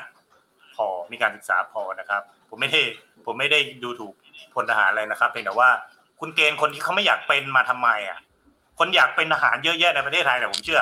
[0.75, 2.81] พอมีการศึกษาพอนะครับ ผมไม่ได้
[3.25, 4.13] ผมไม่ได้ดูถูก
[4.53, 5.69] พลทหารอะไรนะครับเพียงแต่ว่า
[6.19, 8.19] คุณเกณฑ์คนที่เขาไม่อยากเป็นมาทำไมอะ
[8.79, 10.81] คนอยากเป็นทหารเยอะแยะในประเทศไทยเนี่ผมเชื่อ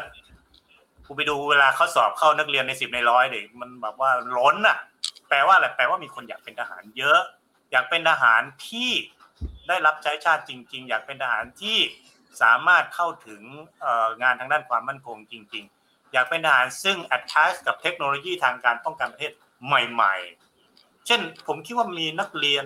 [1.05, 4.77] คุณไปดูเวลาเขาสอบเข้านักเรียนในสิบในร้อยเด็กมันแบบว่าล้นอะ
[5.29, 7.19] แปลว่าอะไรแปลว่ามีคนอยากเป็นทหารเยอะ
[7.71, 8.91] อยากเป็นทหารที่
[9.67, 11.77] ได้รับใช้ชาติจริง ๆ อยากเป็นทหารที่
[12.41, 13.41] สามารถเข้าถึง
[14.21, 19.31] งานทางด้านความมั่นคงจริง ๆ อยากเป็นทหารซึ่ง attach กับเทคโนโลยีทางการป้องกันประเทศ
[19.65, 20.15] ใหม่
[20.61, 22.65] ๆ เช่นผมคิดว่ามีนักเรียน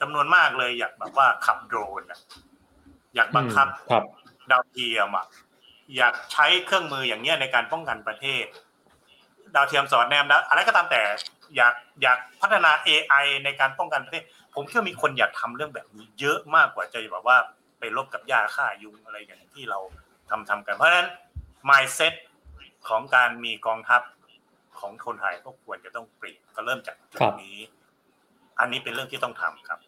[0.00, 2.02] จำนวนมากเลยอยากแบบว่าขับโดรน
[3.14, 3.68] อยากบังคับ
[4.50, 5.26] ดาวเทียมอะ
[5.96, 8.44] อยากใช้เครื่องมืออย่างเงี้ยในการป้องกันประเทศ
[9.54, 11.02] ดาวเทียมสอดแนมแล้วอะไรก็ตามแต่
[11.56, 17.38] อยากอยากพัฒนา AI ในการป้องกันประเทศ ผมคิดว่ามีคนอยากทำเรื่องแบบนี้ เยอะมากกว่าจะแบบว่า
[17.78, 19.78] ไปลบกับยาฆ่ายุงอะไรอย่างที่เรา
[20.30, 21.08] ทำทำกัน เพราะฉะนั้น
[21.68, 22.14] mindset
[22.88, 24.02] ของการมีกองทัพ
[24.80, 27.58] ของคนไทยก็ควรจะต้องเปลี่ยนก็เริ่มจากจุดนี้
[28.58, 29.78] อันนี้เป็นเรื่องที่ต้องทำครับ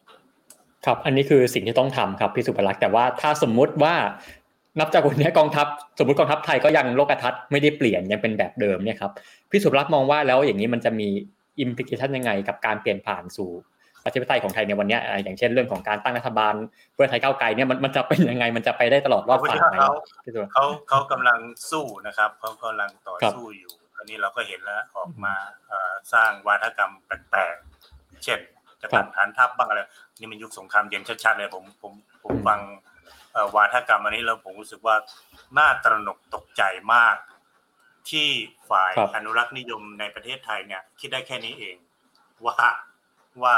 [0.87, 3.95] ครับ อันนี้คือสิ่งที่ต้องทำครับพี่สุภลักษณ์แต่ว่าถ้าสมมุติว่า
[4.81, 5.67] นับจากวันนี้กองทัพ
[5.99, 9.13] สมมติกองทัพไทยก็ยังโลกทัศน์ไม่ได้เปลี่ยนยังเป็นแบบเดิมเนี่ยครับ
[9.51, 11.09] พี่สุภลักษณ์มองว่าแล้วอย่างนี้มันจะมี
[11.61, 13.51] อิมพิเคชันยังไง กับการเปลี่ยนผ่านสู่
[14.05, 16.55] ประชาธิปไตยของไทยในวันนี้อย่างเช่นเรื่องของการตั้งรัฐบาล
[16.95, 19.77] เพื่อไทยก้าวไกลเนี่ยมันมันจะเป็นยังไงมันจะไปได้ตลอดรอดฝั่งไหม
[20.53, 21.39] เขาเขากำลัง
[21.71, 25.35] สู้นะครับเขากำลังต่อสู้อยู่อันนี้เราก็เห็นแล้วออกมา
[26.13, 28.41] สร้างวาทกรรมแปลกๆเช่น
[28.83, 29.81] จะตัดฐานทัพบ้างอะไร
[30.19, 31.93] นี่มันยุคสงครามเย็นชัดๆเลยผมผม
[32.25, 32.61] ผมฟัง
[33.55, 34.97] วาทกรรมอันนี้แล้วผมรู้สึกว่า
[35.59, 36.63] น่าตระหนกตกใจ
[36.95, 37.17] มาก
[38.11, 38.29] ที่
[38.71, 41.77] ฝ่ายอนุรักษ์นิยมในประเทศไทยเนี่ย คิดได้แค่นี้เอง
[42.47, 42.57] ว่า
[43.43, 43.55] ว่า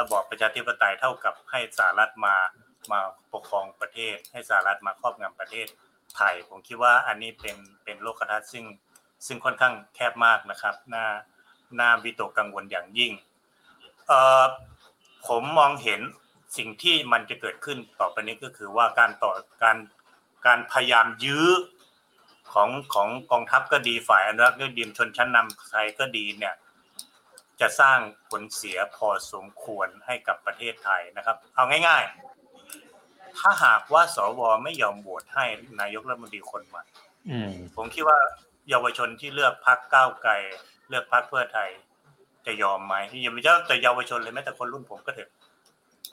[0.00, 2.34] ระบอบประชาธิปไตยเท่ากับให้สหรัฐมา
[2.92, 3.00] มา
[3.32, 5.66] ปกครองประเทศ ให้สหรัฐมาครอบงำประเทศ
[6.16, 8.64] ไทย ผมคิดว่าอันนี้เป็นเป็นโลกทัศน์ซึ่ง
[9.26, 11.06] ซึ่งค่อนข้างแคบมากนะครับน่า
[11.80, 13.12] น่าวิตกกังวลอย่างยิ่ง
[14.08, 14.44] เอ่อ
[15.26, 16.00] ผมมองเห็น
[16.56, 19.32] สิ่งที่มันจะเกิดขึ้นต่อไปนี้ก็คือว่าการต่อ
[19.62, 19.76] การ
[20.46, 21.48] การพยายามยื้อ
[22.52, 26.54] ของของกองทัพก็ดีฝ่ายอนุรักษ์ก็ดีชนชั้นนำไทยก็ดีเนี่ย
[27.60, 27.98] จะสร้าง
[28.30, 35.44] ผลเสียพอสมควรให้กับประเทศไทยนะครับ เอาง่ายๆ ถ้าหากว่าสวไม่ยอมโหวตให้
[35.80, 36.84] นายกรัฐมนตรีคนใหม่
[37.76, 38.18] ผมคิดว่า
[38.68, 40.32] เยาวชนที่เลือกพักก้าวไกล
[40.88, 41.70] เลือกพักเพื่อไทย
[42.46, 45.30] จะยอมไหมอย่าไม่ใช่แต่เยาวชนเลยแม้แต่คนรุ่นผมก็เถอะ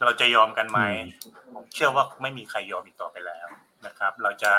[0.06, 0.80] เราจะยอมกันไหม
[1.74, 3.48] เชื่อว่าไม่มีใครยอมอีกต่อไปแล้ว
[3.86, 4.54] นะครับ เราจะ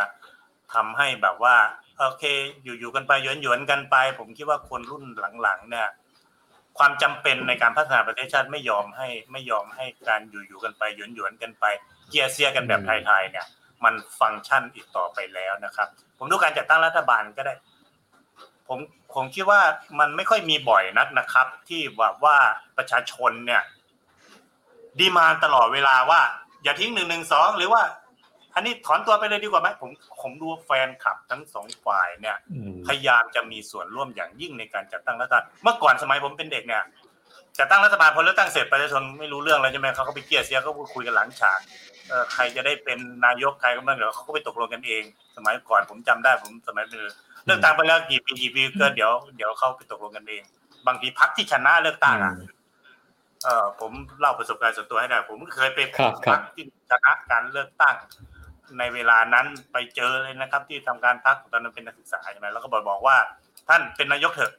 [0.75, 1.57] ทำให้แบบว่า
[1.99, 2.25] โอเค
[2.65, 3.13] อยู่ๆกันไป
[3.43, 5.05] หยวนๆกันไป ผมคิดว่าคนรุ่น
[5.43, 5.89] หลังๆ เนี่ย
[6.79, 11.65] ความจำเป็นในการพัฒนาประเทศชาติไม่ยอมให้ไม่ยอมให้การอยู่ๆกันไปหยวนๆกันไป
[12.11, 13.47] เกียร์เสียกันแบบไทยๆเนี่ย
[13.85, 17.55] มันฟังก์ชันอีกต่อไปแล้วนะครับ ผมดูการจัดตั้งรัฐบาลก็ได้
[18.69, 18.79] ผม
[19.15, 19.61] ผมคิดว่า
[19.99, 22.37] มันไม่ค่อยมีบ่อยนักนะครับ ที่แบบว่า
[22.77, 23.63] ประชาชนเนี่ย
[24.99, 26.21] ดีมานตลอดเวลาว่า
[26.65, 27.83] อย่าทิ้งหนึ่งหนึ่งสองหรือว่า
[28.55, 29.91] อันนี้ถอนตัวไปเลยดีกว่าไหมผม
[30.23, 32.37] ผมดูแฟนคลับทั้งสองฝ่ายเนี่ย
[32.87, 36.83] พยายามจะมีส่วนร่วมอย่างยิ่งในการจัดตั้งรัฐบาลเมื่อก่อนสมัยผมเป็นเด็กเนี่ย
[37.59, 41.61] จัดตั้งรัฐบาลพอเลือกตั้งเสร็จประชาชนไม่รู้เรื่องแล้วใช่ไหมเขาก็ไปเกลียเสียก็คุยกันหลังฉาก
[42.09, 45.03] เออใครจะได้เป็นนายกใครก็ไม่เดี๋ยวเขาก็ไปตกลงกันเอง
[45.37, 47.01] สมัยก่อนผมจำได้ผมสมัยเป็น
[47.45, 50.43] เลือกตั้งไปแล้วกี่ปีกี่ปีก็เดี๋ยวเดี๋ยวเขาไปตกลงกันเอง
[50.87, 52.35] บางทีพักที่ชนะเลือกตั้งอะ
[53.45, 55.81] เออผมเล่าประสบการณ์ส่วนตัวให้ได้ผมเคยไป
[56.29, 57.97] พักที่ชนะการเลือกตั้ง
[58.79, 63.17] ในเวลานั้นไปเจอเลยนะครับ ที่ทำการพักตอนนั้นเป็นนักศึกษาใช่ไหมแล้วก็บอกบอกว่า
[63.69, 64.53] ท่านเป็นนายกเถอะ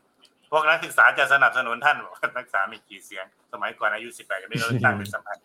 [0.51, 5.37] พวกนักศึกษาจะสนับสนุนท่านบอกนักศึกษามีกี่เสียง สมัยก่อนอายุสิบแปดยังไม่ได้เลือกตั้งเป็นสำคัญ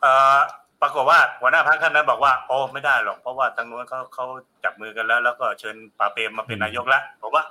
[0.00, 0.38] เอ่อ
[0.82, 4.26] ปรากฏว่าหัวหน้าพรรคท่านนั้นบอกว่าโอ้ไม่ได้หรอกเพราะว่าทางนู้นเขาเขา
[4.64, 7.44] จับมือกันแล้ว แล้วก็เชิญปาเปรมมาเป็นนายกแล้วบอกว่า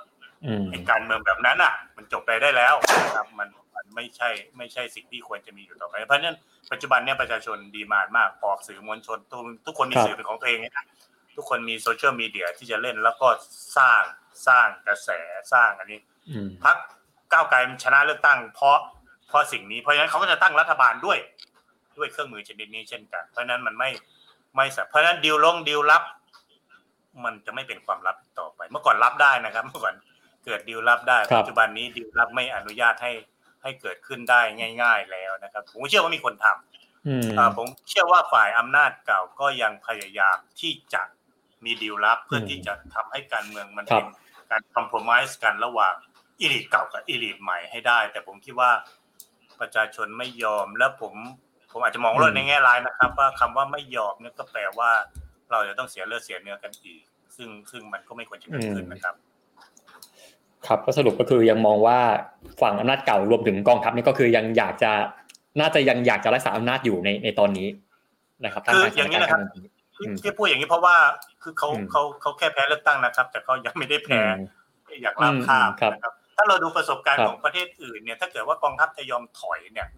[0.70, 6.38] ไอ้การเมืองแบบนั้นอะ มันจบไปได้แล้วนะครับมันมันไม่ใช่ไม่ใช่สิ่งที่ควรจะมีอยู่ต่อไป เพราะฉะนั้น
[6.72, 10.86] ปัจจุบันเนี่ยประชาชนดีมานมากออกสื่อมวลชนทุกทุกคนมีสื่อเป็นของตัวเองนะ
[11.36, 13.28] ทุกคนมีโซเชียลมีเดียที่จะเล่นแล้วก็
[13.76, 14.02] สร้าง
[14.46, 15.10] สร้างกระแส
[15.52, 16.00] สร้างอันนี้
[16.64, 16.76] พัก
[17.32, 18.78] ก้าวไกลชนะเลือกตั้งเพราะ
[19.28, 21.18] เพราะสิ่งนี้เพราะฉะนั้นเขาก็จะตั้งรัฐบาลด้วย
[21.96, 23.90] ด้วยเครื่องมือชนิดนี้เช่นกัน เพราะฉะนั้นมันไม่
[24.56, 26.02] ไม่สัเพราะฉะนั้นดีลลงดีลลับ
[27.24, 29.94] มันจะไม่เป็นความลับต่อไป เมื่อก่อนรับได้นะครับ เมื่อก่อน
[30.44, 33.12] เกิดดีลลับได้ปัจจุบันนี้ดีลลับไม่อนุญาตให้
[33.62, 34.40] ให้เกิดขึ้นได้
[34.82, 41.02] ง่าย ๆ แล้วนะครับผมเชื่อว่ามีคนทำผมเชื่อว่าฝ่ายอำนาจเก่าก็ยังพยายามที่จะ
[41.64, 44.06] มีดีลลับเพื่อที่จะทำให้การเมืองมันเป็น
[44.50, 45.94] การคอมเพลมไพร์กันระหว่าง
[46.40, 48.70] อีลิทเก่ากับอีลิทใหม่ให้ได้ แต่ผมคิดว่า
[49.60, 51.14] ประชาชนไม่ยอมแล้วผม
[51.78, 54.90] ผมอาจจะมองโลกในแง่ร้ายนะครับ ว่าคำว่าไม่ยอมเนี่ยก็แปลว่า
[55.50, 57.02] เราจะต้องเสียเลือดเสียเนื้อกันอีก
[57.36, 59.14] ซึ่งซึ่งมันก็ไม่ควรจะเกิดขึ้นนะครับ
[60.66, 61.98] ครับก็สรุปก็คือยังมองว่า
[62.62, 64.92] ฝั่งอำนาจเก่ารวมถึงกองทัพนี่ก็คือยังอยากจะ
[65.60, 67.68] น่าจะยังอยากจะรักษาอำนาจอยู่ในในตอนนี้
[68.44, 69.40] นะครับคืออย่างนี้นะครับ
[70.22, 70.96] ที่พูดอย่างนี้เพราะว่า
[71.42, 74.20] คือเขาเขาเขาแค่แพ้เลือกตั้งนะครับ แต่เขายังไม่ได้แพ้
[75.02, 79.88] อยากรับข้ามนะครับ ถ้าเราดูประสบการณ์ของประเทศอื่นเนี่ย ถ้าเกิดว่ากองทัพจะยอมถอยเนี่ย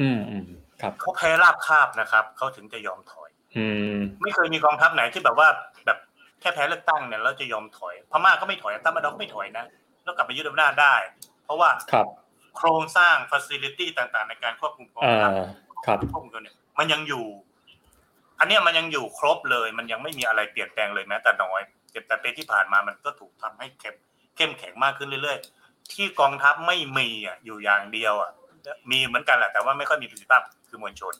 [0.00, 0.67] อืมอืมครับ
[1.00, 5.48] เขาแพ้ราบคาบนะครับเขาถึงจะยอมถอย อืมไม่เคยมีกองทัพไหนที่แบบว่า
[5.86, 5.98] แบบ
[6.40, 9.64] แค่แพ้เลือกตั้งเนี่ยแล้วจะยอมถอยพม่าก็ไม่ถอยตั้มมาดอกไม่ถอยนะ
[10.04, 10.94] แล้วกลับไปยึดอำนาจได้
[11.44, 12.06] เพราะว่าครับ
[12.56, 15.30] โครงสร้างฟัซิลิตี้ต่างๆ ในการควบคุมกองทัพ
[15.86, 17.24] ครับควบคุมกันเนี่ยมันยังอยู่
[18.38, 21.60] อันนี้มันยังอยู่ครบเลย มันยังไม่มีอะไรเปลี่ยนแปลงเลยแม้แต่น้อย
[22.06, 23.94] แต่ปีที่ผ่านมามันก็ถูกทำให้เข้ม
[24.36, 28.30] เข้มแข็งมากขึ้นเรื่อย ๆ ที่กองทัพไม่มีอะอยู่อย่างเดียวอะ
[28.90, 31.14] มีเหมือนกันแหละแต่ว่าไม่ค่อยมีประสิทธิภาพคือมวลชน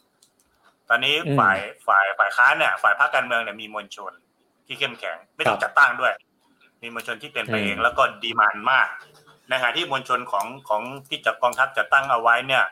[0.89, 4.13] ตอนนี้ฝ่ายฝ่ายฝ่ายค้านเนี่ยฝ่ายภาคการเมืองเนี่ยมีมวลชน
[4.67, 6.13] ที่เข้มแข็งไม่ต้องจัดตั้งด้วย
[6.83, 8.89] มีมวลชนที่เป็นไปเองแล้วก็ดีมานมาก
[9.49, 12.65] ในขณะที่มวลชนของของที่จัดกองทัพจัดตั้งเอาไว้เนี่ย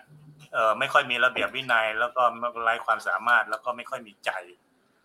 [0.55, 2.22] เออไม่ค่อยมีระเบียบวินัย แล้วก็
[2.62, 4.31] ไร้ความสามารถแล้วก็ไม่ค่อยมีใจ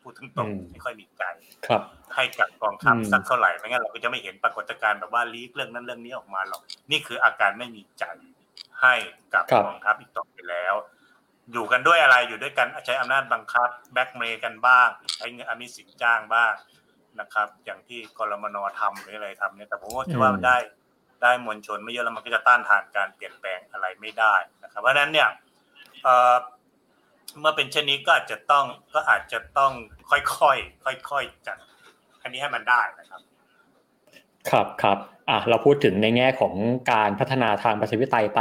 [0.01, 1.23] พูดถึงตรงไม่ค่อยมีใจ
[1.67, 1.81] ครับ
[2.15, 6.61] ให้กับกองทัพสักเท่าไหร่ไม่งั้นเราก็จะไม่เห็นปรากฏการณ์แบบว่าลีกเรื่องนั้นเรื่องนี้ออกมาหรอก
[6.91, 8.05] นี่คืออาการไม่มีใจ
[8.81, 8.93] ให้
[9.33, 10.75] กับกองทัพอีกต่อไปแล้ว
[11.51, 16.53] อยู่กันด้วยอะไรอยู่ด้วยกันใช้อำนาจบังคับ แบ็กเมย์กันบ้างใช้เงินอมิสินจ้างบ้าง
[17.19, 20.57] นะครับ อย่างที่กรมนทำหรืออะไรทำเนี่ยแต่ผมก็คิดว่าได้
[21.21, 25.29] ได้มวลชนไม่เยอะแล้วมันก็จะต้านทานการเปลี่ยนแปลงอะไรไม่ได้นะครับเพราะฉะนั้นเนี่ย
[27.39, 29.71] เมื่อเป็นเช่นนี้ก็อาจจะต้องก็อาจจะต้อง
[30.09, 31.57] ค่อยๆค่อยๆจัด
[32.21, 33.21] อันนี้ให้มันได้นะครับ
[34.49, 34.97] ครับครับ
[35.29, 36.53] อะเราพูดถึงในแง่ของ
[36.91, 38.39] การพัฒนาทางประชาธิปไตยไป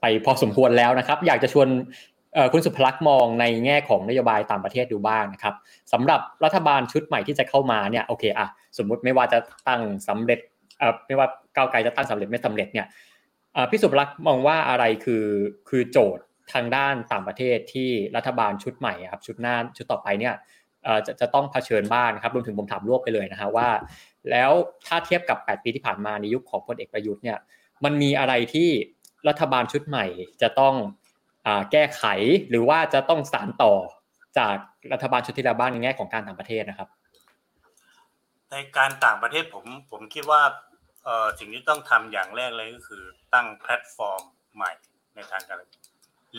[0.00, 1.68] ไปพอสมควรแล้วนะครับ อยากจะชวน
[2.52, 5.54] คุณสุภลักษ์มองในแง่ของนโยบายต่างประเทศดูบ้างนะครับ
[5.92, 8.48] สำหรับรัฐบาลชุดใหม่ที่จะเข้ามาเนี่ยโอเคอะ
[8.78, 9.38] สมมุติไม่ว่าจะ
[9.68, 10.40] ตั้งสำเร็จ
[11.06, 11.26] ไม่ว่า
[11.56, 12.86] ก้าวไกลจะตั้งสำเร็จไม่สำเร็จเนี่ย
[13.70, 15.24] พี่สุภลักษ์มองว่าอะไรคือ
[15.68, 20.34] คือโจทย์ทางด้านต่างประเทศที่รัฐบาลชุดใหม่ครับชุดหน้าชุดต่อไปเนี่ย
[21.06, 23.68] จะจะต้องเผชิญบ้างครับรวมถึงผมถามรวบไปเลยนะฮะว่า
[24.30, 24.50] แล้ว
[24.86, 27.38] ถ้าเทียบกับ 8 ปีที่ผ่านมาในยุคของพลเอกประยุทธ์เนี่ย
[27.84, 28.68] มันมีอะไรที่
[29.28, 30.04] รัฐบาลชุดใหม่
[30.42, 30.74] จะต้อง
[31.72, 32.04] แก้ไข
[32.50, 33.74] หรือว่าจะต้องสานต่อ
[34.38, 34.56] จาก
[34.92, 36.88] รัฐบาลชุดที่แล้วบ้างในแง่ของการต่างประเทศนะครับ
[38.50, 40.42] ในการต่างประเทศผมผมคิดว่า
[41.38, 43.02] สิ่งที่ต้องทำอย่างแรกเลยก็คือ
[43.34, 44.22] ตั้งแพลตฟอร์ม
[44.54, 44.72] ใหม่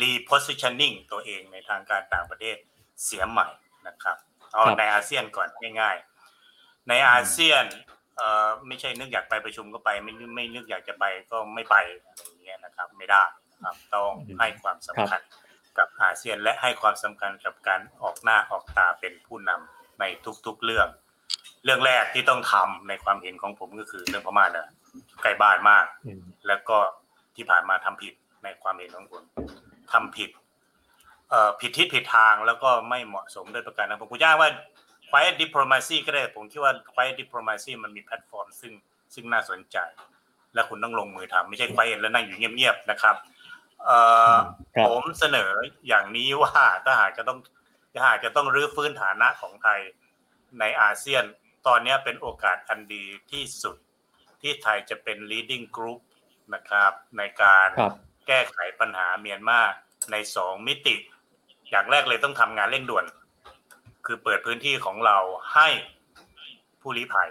[0.02, 2.56] repositioning ตัวเองในทางการต่างประเทศ
[3.06, 3.48] เสียใหม่
[3.88, 4.18] นะครับ
[4.54, 5.48] เอาในอาเซียนก่อน
[5.82, 6.12] ง่ายๆ
[6.90, 7.64] ในอาเซียน
[8.18, 11.76] เอ่อไม่ใช่นึกอยากไปประชุมก็ไป ไม่ไม่นึกอยากจะไปก็ไม่ไป
[12.06, 13.24] อะไรอย่างเงี้ยนะครับ ไม่ได้
[13.64, 14.10] ครับต้อง
[14.40, 15.22] ให้ความสำคัญ
[15.78, 20.04] กับอาเซียนและให้ความสำคัญกับการออกหน้าออกตาเป็นผู้นำใน
[20.46, 20.88] ทุกๆเรื่อง
[21.66, 24.68] เรื่องแรกที่ต้องทำในความเห็นของผมก็คือเรื่องพม่าเนี่ย
[25.22, 25.86] ใกล้บ้านมาก
[26.48, 26.78] แล้วก็
[27.36, 28.14] ที่ผ่านมาทำผิด
[28.44, 29.24] ในความเห็นของผม
[29.94, 30.30] ทำผิด
[31.30, 34.50] เอ่อผิดทิศผิดทางแล้วก็ไม่เหมาะสมด้วยประการทั้งผมคุณย่าว่า
[35.16, 38.74] quiet diplomacy ก็ได้ผมคิดว่า quiet diplomacy มันมีแพลตฟอร์มซึ่ง
[39.14, 39.78] ซึ่งน่าสนใจ
[40.53, 43.16] และคุณต้องลงมือทำไม่ใช่ quiet แล้วนั่งอยู่เงียบๆนะครับ
[43.86, 43.97] เอ่
[44.32, 44.34] อ
[44.88, 45.51] ผมเสนอ
[45.88, 47.38] อย่างนี้ว่าถ้าหากจะต้อง
[47.93, 49.80] ถ้าหากจะต้องรื้อฟื้นฐานะของไทย
[50.59, 51.24] ในอาเซียน
[51.68, 53.78] ตอนนี้เป็นโอกาสอันดีที่สุด
[54.41, 56.01] ที่ไทยจะเป็น leading group
[56.53, 57.70] นะครับ ในการ
[58.28, 59.59] แก้ไขปัญหาเมียนมา
[60.11, 60.95] ในสองมิติ
[61.70, 63.05] อย่างแรกเลยต้องทำงานเร่งด่วน
[64.06, 65.18] คือเปิดพื้นที่ของเรา
[65.54, 65.68] ให้
[66.82, 67.30] ผู้ลี้ภัย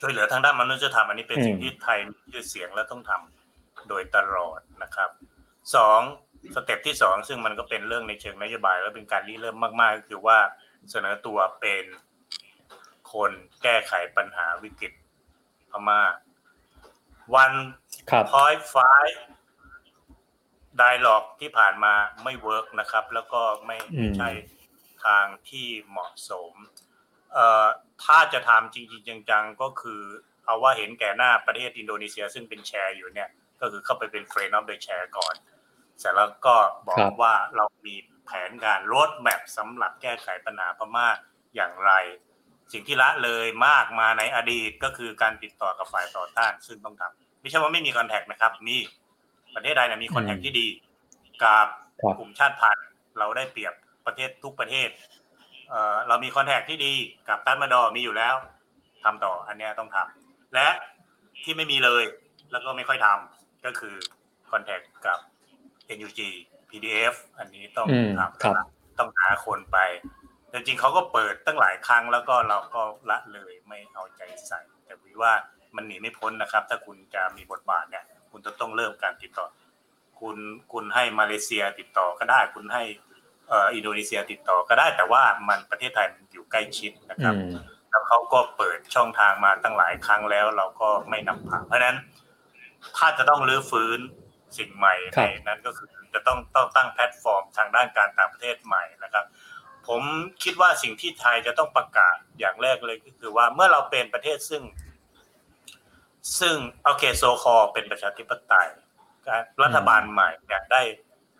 [0.00, 5.10] ช่วยเหลือทางด้านมนุษยธรรมอันนี้เป็นสิ่งที่ไทยมีชื่อเสียงและต้องทำโดยตลอดนะครับ
[5.74, 6.00] สอง
[6.54, 10.38] สเต็ปที่สองซึ่งมันก็เป็นเรื่องในเชิงนโยบาย และเป็นการริเริ่มมาก ๆ ก็คือว่า
[10.90, 11.84] เสนอตัวเป็น
[13.12, 13.30] คน
[13.62, 14.92] แก้ไขปัญหาวิกฤต
[15.70, 16.00] พม่า
[17.34, 17.52] วัน
[18.30, 18.76] point five
[20.78, 23.76] dialogue ที่ผ่านมาไม่ work นะครับ แล้วก็ไม่
[24.16, 24.28] ใช่
[25.04, 26.52] ทางที่เหมาะสม
[27.32, 27.66] เอ่อ
[28.04, 30.02] ถ้าจะทำจริงๆจังๆ ก็คือ
[30.44, 33.28] เอาว่าเห็นแก่หน้าประเทศอินโดนีเซียซึ่งเป็น chair อยู่เนี่ย
[33.60, 35.34] ก็คือเข้าไปเป็น friend of the chair ก่อน
[35.98, 36.56] เสร็จแล้วก็
[36.88, 37.94] บอกว่าเรามี
[38.26, 41.08] แผนการ roadmap สำหรับแก้ไขปัญหาพม่า
[41.54, 41.92] อย่างไร
[42.72, 48.76] สิ่งที่ละเลยมากมาในอดีตก็คือการติดต่อกับฝ่ายต่อต้านซึ่งต้องทำไม่ใช่ว่าไม่มี contact นะครับ มี
[49.54, 50.68] ประเทศใดเนี่ยมีคอนแทคที่ดี
[51.42, 51.66] กับ
[52.18, 52.86] กลุ่มชาติพันธุ์
[53.18, 53.74] เราได้เปรียบ
[54.06, 54.88] ประเทศทุกประเทศ
[55.68, 56.92] เอ่อเรามีคอนแทคที่ดี
[57.28, 58.34] กับตันมาดอมีอยู่แล้ว
[59.04, 60.68] ทำต่ออันนี้ต้องทำและ
[61.42, 62.04] ที่ไม่มีเลย
[62.50, 63.94] แล้วก็ไม่ค่อยทำก็คือ
[64.50, 65.18] คอนแทคกับ
[65.96, 66.20] NUG
[66.70, 67.88] PDF อันนี้ต้อง
[68.18, 69.78] ทำต้องหาคนไป
[70.52, 75.32] จริงๆเขาก็เปิดตั้งหลายครั้งแล้วก็เราก็ละเลยไม่เอาใจใส่ แต่วิว่า
[75.76, 79.46] มันหนีไม่พ้นนะครับ ถ้าคุณจะมีบทบาทเนี่ย คุณจะต้องเริ่มการติดต่อ
[80.20, 80.36] คุณ
[80.72, 87.34] คุณให้มาเลเซียติดต่อก็ได้ คุณให้เอ่ออินโดนีเซียติดต่อก็ได้ แต่ว่ามันประเทศไทยมันอยู่ใกล้ชิดนะครับ
[87.90, 91.96] แล้วเขาก็เปิดช่องทางมาตั้งหลายครั้งแล้ว เราก็ไม่นำผ่านเพราะฉะนั้น
[92.96, 93.98] ถ้าจะต้องรื้อฟื้น
[94.58, 99.24] สิ่งใหม่ในนั้นก็คือจะต้องต้องตั้งแพลตฟอร์มทางด้านการต่างประเทศใหม่นะครับ
[99.88, 100.02] ผม
[100.42, 104.62] คิดว่าสิ่งที่ไทยจะต้องประกาศอย่างแรกเลยก็คือว่าเมื่อเราเป็นประเทศซึ่ง
[106.40, 108.68] ซึ่งโอเคโซคอเป็นประชาธิปไตย
[109.62, 110.82] รัฐบาลใหม่อยากได้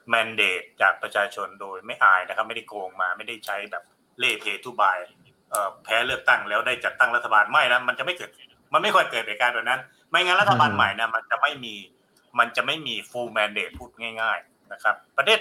[0.09, 3.85] แมนเดตจากประชาชนโดยไม่อายนะครับ ไม่ได้โกงมาไม่ได้ใช้แบบ
[4.19, 4.99] เล่เพทุบาย
[5.85, 8.31] แพ้เลือกตั้งแล้วได้จัดตั้งรัฐบาลไม่นะมันจะไม่เกิด
[8.73, 9.81] มันไม่ควรเกิดเหตุการณ์แบบนั้น
[10.11, 11.75] ไม่งั้นรัฐบาลใหม่นะมันจะไม่มี
[12.39, 13.91] มันจะไม่มีฟูลแมนเดตพูด
[14.21, 15.41] ง่าย ๆนะครับ ประเทศ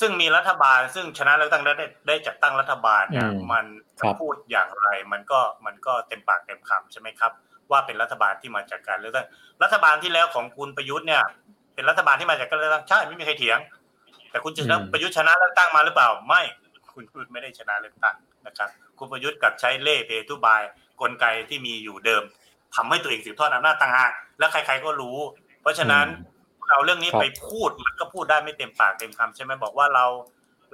[0.00, 3.64] ซึ่งมีรัฐบาลซึ่งชนะเลือกตั้งได้ได้จัดตั้งรัฐบาลเนี่ยมัน
[4.20, 7.32] พูดอย่างไรมันก็มันก็เต็มปากเต็มคำใช่ไหมครับ
[7.70, 9.26] ว่าเป็นรัฐบาลที่มาจากการเลือกตั้ง
[9.62, 11.22] รัฐบาลที่แล้วของคุณประยุทธ์เนี่ย
[11.80, 13.58] เป็นรัฐบาลที่มาจากการเลือกตั้งใช่ไม่มีใครเถียง
[14.30, 16.42] แต่คุณชนะประยุทธ์ชนะเลือกตั้งมาหรือเปล่า ไม่
[16.92, 18.16] คุณประยุทธ์ไม่ได้ชนะเลือกตั้ง
[18.46, 18.68] นะครับ
[18.98, 20.62] คุณประยุทธ์กับใช้เล่เพทุบาย
[21.00, 22.22] กลไกที่มีอยู่เดิม
[22.74, 25.18] ทำให้ตัวเองสืบทอดอำนาจต่างหากและใคร ๆก็รู้
[25.60, 26.06] เพราะฉะนั้น
[26.70, 30.06] เอาเรื่องนี้ไปพูดมันก็พูดได้ไม่เต็มปากเต็มคำใช่ไหมบอกว่าเรา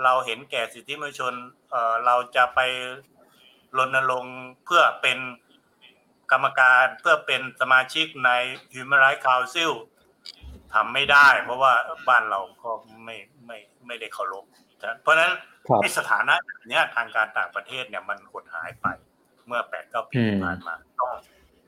[0.04, 1.34] เราเห็นแก่สิทธิมนุษยชน
[1.70, 2.60] เอ่อเราจะไป
[3.78, 5.18] รณรงค์เพื่อเป็น
[6.32, 8.30] กรรมการเพื่อเป็นสมาชิกใน
[8.74, 9.72] Human Rights Council
[10.74, 11.72] ทำไม่ได้ เพราะว่า
[12.08, 12.70] บ้านเราก็
[13.04, 14.44] ไม่ไม่ไม่ได้เคารพ
[15.02, 15.32] เพราะฉะนั้น
[15.82, 16.34] ในสถานะ
[16.68, 18.86] เนี้ยทางการต่างประเทศเนี่ยมันหดหายไป
[19.46, 21.12] เมื่อแปดเก้าปีผ่านมาต้อง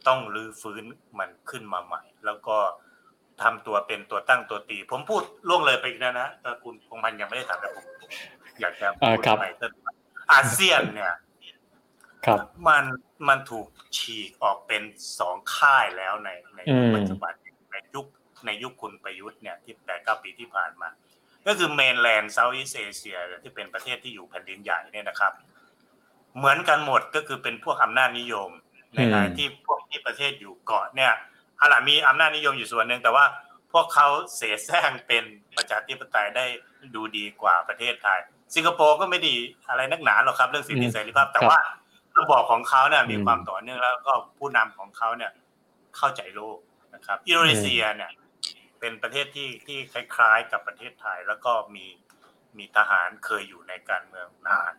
[0.07, 0.83] ต้องรื้อฟื้น
[1.19, 2.57] มันขึ้นมาใหม่ แล้วก็
[3.43, 7.85] ทำตัวเป็นตัวตั้งตัวตี ผมพูดล่วงเลยไปนะนะแต่คุณคงมันยังไม่ได้ถามแต่ผม
[8.61, 9.45] อยากจะพูดไป
[10.33, 11.15] อาเซียนเนี่ย
[12.27, 12.39] ครับ
[12.69, 12.85] มัน
[13.29, 13.67] มันถูก
[13.99, 14.83] ฉีกออกเป็น
[15.19, 16.61] สองค่ายแล้วในใน
[16.95, 17.33] ปัจจุบัน
[17.73, 18.07] ในยุค
[18.47, 20.89] ในยุคคุณประยุทธ์เนี่ยที่แปดเก้าปีที่ผ่านมา
[21.47, 25.33] ก็คือเมนแลนด์เซาท์อีสเอเชียที่เป็นประเทศที่อยู่แผ่นดินใหญ่เนี่ยนะครับ
[26.37, 28.51] เหมือนกันหมดก็คือเป็นพวกอำนาจนิยม
[28.95, 31.13] ในขณะที่พวกที่ประเทศอยู่เกาะเนี่ย
[31.61, 33.25] อาล่ะมีอำนาจนิยมอยู่ส่วนหนึ่งแต่ว่า
[33.73, 35.25] พวกเขาเสแสร้งเป็น
[35.57, 36.45] ประชาธิปไตยได้
[36.95, 38.19] ดูดีกว่าประเทศไทย
[38.55, 39.37] สิงคโปร์ก็ไม่ดี
[39.69, 41.59] อะไรนักหนาหรอกครับเรื่องสิทธิเสรีภาพ แต่ว่า
[42.19, 45.31] ระบอบของเขาเนี่ยมีความต่อเนื่องแล้วก็ผู้นำของเขาเนี่ย
[45.97, 46.59] เข้าใจโลก
[46.95, 48.11] นะครับ อินโดนีเซียเนี่ย
[48.81, 51.87] เป็นประเทศที่ที่คล้ายๆ กับประเทศไทย แล้วก็มี
[52.59, 54.73] มีทหารเคยอยู่ในการเมืองนาน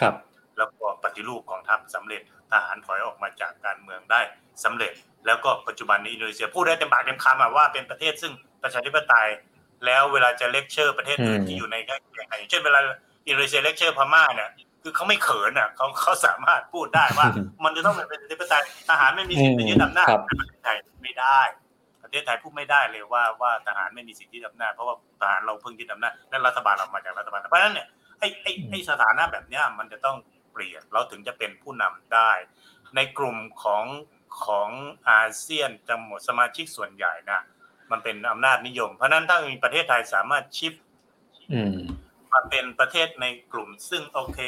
[0.00, 0.14] ครับ
[0.58, 2.22] แล้วก็ปฏิรูปกองทัพสำเร็จ
[2.52, 4.20] ทหารถอยออกมาจากการเมืองได้
[4.64, 4.92] สำเร็จ
[5.26, 8.32] แล้วก็ปัจจุบันนี้อินโดนีเซียพูดได้เต็มปากเต็มคำว่าเป็นประเทศซึ่ง
[8.62, 9.28] ประชาธิปไตย
[9.86, 12.80] แล้วเวลาจะเลคเชอร์ประเทศอื่นที่อยู่ในใกล้ๆอย่างเช่นเวลา
[13.26, 14.50] อินโดนีเซียเลคเชอร์พม่าเนี่ย
[14.82, 17.26] คือเขาไม่เขินอะเขาเขาสามารถพูดได้ว่า
[17.64, 21.40] มันจะต้องเป็นประชาธิปไตยทหารไม่มีสิทธิ์ยึดอำนาจในประเทศไทยไม่ได้
[22.12, 27.86] ประเทศไทยพูดไม่ได้เลยว่าว่าทหารไม่มีสิทธิ์ยึดอำนาจเพราะว่าทหารเราเพิ่งยึดอำนาจและรัฐบาลเรามาจากรัฐประหารเพราะฉะนั้นเนี่ย
[28.18, 30.16] ไอ้ไอ้ไอ้สถานะแบบเนี้ยมันจะต้อง
[30.52, 32.30] เปลี่ยนเราถึงจะเป็นผู้นำได้
[32.96, 33.84] ในกลุ่มของ
[34.44, 34.70] ของ
[35.10, 37.40] อาเซียนจังหมดสมาชิกส่วนใหญ่นะ
[37.90, 40.72] มันเป็นอำนาจนิยม เพราะนั้นถ้ามีประเทศไทยสามารถชิป
[42.32, 44.40] มาเป็นประเทศในกลุ่มซึ่งโอเค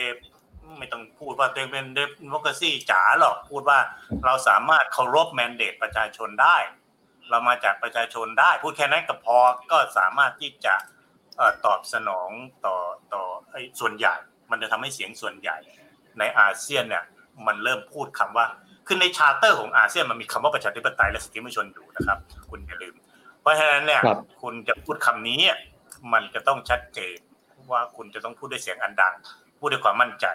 [0.79, 2.01] ไม่ต้องพูดว่าตัวเองเป็นเด
[2.31, 3.79] โมคราซีจ๋าหรอกพูดว่า
[4.25, 6.57] เราสามารถเคารพแมนเดตประชาชนได้
[7.31, 9.39] เรามาจากประชาชนได้ พูดแค่นั้นก็พอ
[9.71, 10.75] ก็สามารถที่จะ
[11.67, 12.31] ตอบสนอง
[12.67, 12.77] ต่อ
[13.13, 13.23] ต่อ
[13.81, 14.15] ส่วนใหญ่
[14.51, 15.57] มันจะทำให้เสียงส่วนใหญ่
[16.19, 17.05] ในอาเซียนเนี่ย
[17.47, 18.47] มันเริ่มพูดคำว่า
[18.87, 22.19] คือใน charter ของอาเซียนมันมีคำว่าประชาธิปไตยและสิทธิมนุษยชนอยู่นะครับ
[22.51, 22.95] คุณอย่าลืม
[23.41, 24.03] เพราะฉะนั้นเนี่ย
[24.43, 25.41] คุณจะพูดคำนี้
[26.13, 27.17] มันจะต้องชัดเจน
[27.71, 29.15] ว่าคุณจะต้องพูดด้วยเสียงอันดัง
[29.59, 30.27] พูดด้วยความมั่นใจ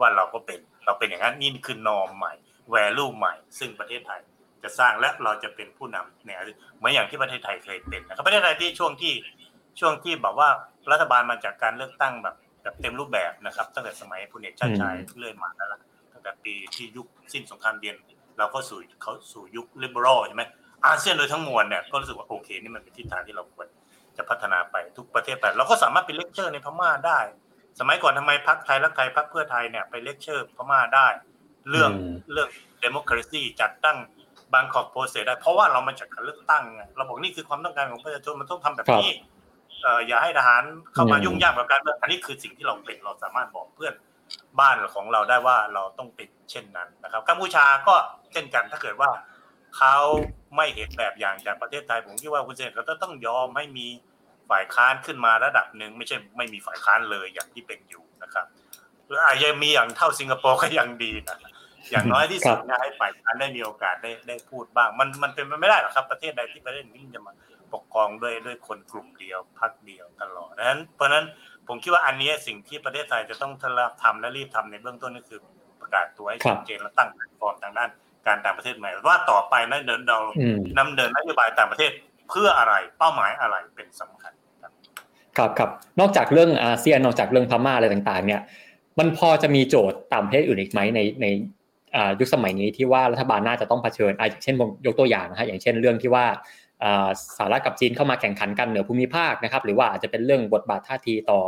[0.00, 2.32] ว่าเราก็เป็น เราเป็นอย่างนั้นนี่คือ norm ใหม่
[2.70, 4.20] value ใหม่ ซึ่งประเทศไทย
[4.62, 6.30] จะสร้างและเราจะเป็นผู้นำใน
[6.76, 9.14] เหมือนอย่างที่ประเทศไทยเคยเป็นนะครับประเทศไทยที่ช่วงที่
[9.80, 10.48] ช่วงที่บอกว่า
[10.92, 15.80] รัฐบาลมาจากการเลือกตั้งแบบแบบเต็มรูปแบบนะครับ ตั้งแต่สมัยพลเอกชาติชายเรื่อยมาแล้วล่ะ
[16.12, 17.96] ตั้งแต่ปีที่ยุคสิ้นสงครามเย็น
[18.38, 20.44] เราก็สู่เขาสู่ยุค liberal ใช่ไหม
[20.86, 23.68] อาเซียนโดยทั้งมวลเนี่ยก็รู้สึกว่าโอเคนี่มันเป็นทิศทางที่เราควร
[24.16, 27.18] จะพัฒนาไปทุกประเทศไปเราก็สามารถไปเลคเชอร์ในพม่าได้
[27.80, 31.08] สมัยก่อนทำไมพรรคไทยรักไทยพรรคเพื่อไทยเนี่ยไปเลคเชอร์พม่าได้
[31.70, 31.90] เรื่อง
[32.32, 32.48] เรื่อง
[32.80, 33.96] เดโมคราซีจัดตั้ง
[34.54, 36.64] บางกอกโปรเซสได้เพราะว่าเรามาจากการเลือกตั้ง
[36.96, 39.10] เราบอกนี่คือความต้องการของประชาชนมันต้องทำแบบนี้
[40.06, 40.62] อย่าให้ทหาร
[40.94, 43.94] เข้ามายุ่งยากกับการเมืองอันนี้คือสิ่งที่เราเป็นเราสามารถบอกเพื่อน
[44.60, 47.94] บ้านของเราได้ว่าเราต้องเป็นเช่นนั้นนะครับกัมพูชาก็
[48.32, 49.10] เช่นกันถ้าเกิดว่า
[49.76, 49.96] เขา
[50.56, 53.86] ไม่เห็นแบบอย่างจากประเทศไทยผมคิดว่าคุณเซนเขาต้องยอมให้มี
[54.50, 58.46] ฝ่ายค้านขึ้นมาระดับหนึ่งไม่ใช่ไม่มีฝ่ายค้านเลยอย่างที่เป็นอยู่นะครับ
[59.06, 61.38] หรืออาจจะมีอย่างเท่าสิงคโปร์ก็ยังดีนะ
[61.90, 67.32] อย่างน้อยที่สุดนะให้ฝ่ายค้านได้มีโอกาสได้ได้พูดบ้าง มันมันเป็นไปไม่ได้หรอกครับ ประเทศใดที่ประเทศนี้จะมา
[67.74, 71.24] ปกครองด้วยด้วยคนกลุ่มเดียวพรรคเดียวตลอดนั้น เพราะนั้น
[71.68, 73.52] ผมคิดว่าอันนี้สิ่งที่ประเทศไทยจะต้อง
[74.02, 75.40] ทำและรีบทำในเบื้องต้นก็คือ
[75.80, 77.90] ประกาศตัวให้ชัดเจนและตั้งแพลตฟอร์มทางด้าน
[78.26, 80.18] การต่างประเทศใหม่ว่าต่อไปนั้นเดินเรา
[80.78, 81.90] นำเดินนโยบายต่างประเทศ
[82.30, 84.32] เพื่ออะไรเป้าหมายอะไรเป็นสำคัญ
[85.36, 85.70] ครับครับ
[86.00, 88.42] นอกจากเรื่องอาเซียนนอกจากเรื่องพม่าอะไรต่างๆ เนี่ย
[88.98, 91.26] มันพอจะมีโจทย์ต่างประเทศอื่นอีกไหมในใน
[92.20, 94.54] ยุคสมัยนี้ที่ว่ารัฐบาลน่าจะต้องเผชิญอย่างเช่น
[94.86, 96.26] ยกตัวอย่างนะฮะอย่างเช่นเรื่องที่ว่า
[97.36, 101.40] สหรัฐกับจีนเข้ามาแข่งขันกันเหนือภูมิภาคนะครับ หรือว่าอาจจะเป็นเรื่องบทบาทท่าทีต่อ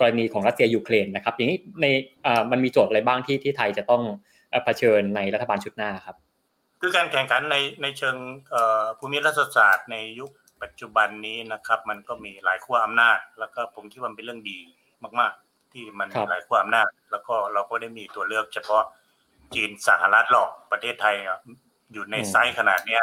[0.00, 1.86] กรณีของรัสเซียยูเครนนะครับ อย่างนี้ใน
[2.50, 4.02] มันมีโจทย์อะไรบ้างที่ที่ไทยจะต้อง
[4.64, 6.16] เผชิญในรัฐบาลชุดหน้าครับ
[6.80, 8.16] คือการแข่งขันในในเชิง
[8.98, 10.30] ภูมิรัฐศาสตร์ในยุค
[10.62, 14.58] ปัจจุบันนี้นะครับ มันก็มีหลายขั้วอำนาจ แล้วก็ผมคิดว่าเป็นเรื่องดี
[15.20, 18.84] มาก ๆ ที่มันมีหลายขั้วอำนาจ แล้วก็เราก็ได้มีตัวเลือกเฉพาะ
[19.54, 21.16] จีนสหรัฐหรอกประเทศไทย
[21.92, 23.02] อยู่ในไซส์ขนาดเนี้ย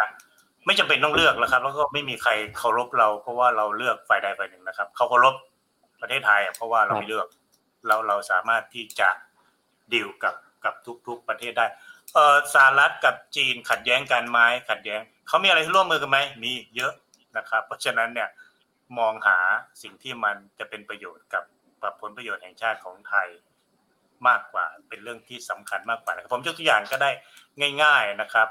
[0.66, 5.36] ไม่จำเป็นต้องเลือกแล้วครับ แล้วก็ไม่มีใครเคารพเราเพราะว่าเราเลือกฝ่ายใดฝ่ายหนึ่งนะครับเขาเคารพ
[6.01, 7.28] ประเทศไทยเพราะว่าเราไม่เลือก
[7.88, 9.09] เราเราสามารถที่จะ
[9.93, 10.36] ดิวกับ
[10.66, 10.74] กับ
[11.08, 11.66] ทุก ๆ ประเทศได้
[12.13, 14.39] เออสหรัฐกับจีนขัดแย้งกันไหม
[14.70, 16.93] ขัดแย้งเขามีอะไรที่ร่วมมือกันไหมมีเยอะ
[17.38, 18.30] นะครับ เพราะฉะนั้นเนี่ย
[19.00, 19.39] มองหา
[19.82, 21.43] สิ่งที่มันจะเป็นประโยชน์กับ
[22.01, 23.28] ผลประโยชน์แห่งชาติของไทย
[24.30, 27.12] มากกว่า เป็นเรื่องที่สำคัญมากกว่าผมยกตัวอย่างก็ได้
[27.84, 28.47] ง่าย ๆนะครับ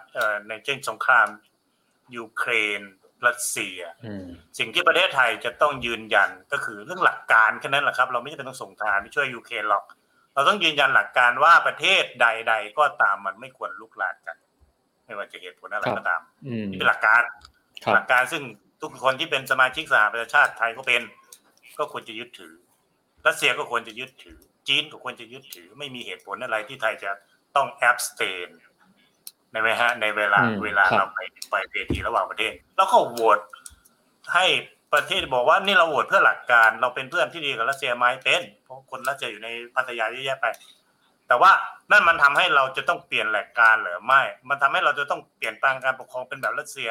[0.49, 1.27] ในเช่นสงคราม
[2.17, 2.81] ยูเครน
[3.27, 3.79] รัสเซีย
[4.59, 9.85] สิ่งที่ประเทศไทยจะต้องยืนยันก็คือเรื่องหลักการแค่นั้นแหละครับ เราไม่จำเป็นต้องส่งทหารไปช่วยยูเครนหรอก
[10.35, 14.37] เราต้องยืนยันหลักการว่าประเทศใด ๆ ก็ตามมันไม่ควรลุกลามกัน
[15.05, 16.21] ไม่ว่าจะเหตุผลอะไรก็ตาม
[16.71, 17.23] นี่เป็นหลักการ
[17.95, 18.43] หลักการซึ่ง
[18.81, 21.03] ทุกคนที่เป็นสมาชิกสหประชาชาติไทยก็เป็น
[21.79, 22.55] ก็ควรจะยึดถือ
[23.27, 24.39] รัสเซียก็ควรจะยึดถือ
[24.69, 27.11] จีนก็ควรจะยึดถือ ไม่มีเหตุผลอะไรที่ไทยจะ
[27.57, 28.49] ต้องแอบสเตน
[29.53, 31.19] ในเวลาในเวลาเวลาเราไป
[31.51, 33.39] ไปเวทีระหว่างประเทศ แล้วก็โหวต
[34.35, 34.47] ให้
[34.95, 40.47] ประเทศบอกว่านี่เราโหวตเพื่อหลักการ เราเป็นเพื่อนที่ดีกับรัสเซียไหมเป็นเพราะคนรัสเซียอยู่ในพัทยาเยอะแยะไป
[41.29, 41.51] แต่ว่า
[41.91, 46.91] นั่นมันทำให้เราจะต้องเปลี่ยนหลักการหรือไม่ มันทำให้เราจะต้องเปลี่ยนแปลงการปกครองเป็นแบบรัสเซีย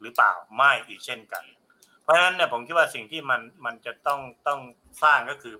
[0.00, 1.44] หรือเปล่าไม่อีกเช่นกัน
[2.02, 4.60] เพราะฉะนั้นเนี่ยผมคิดว่าสิ่งที่มันมันจะต้องต้อง
[5.02, 5.54] สร้างก็คือ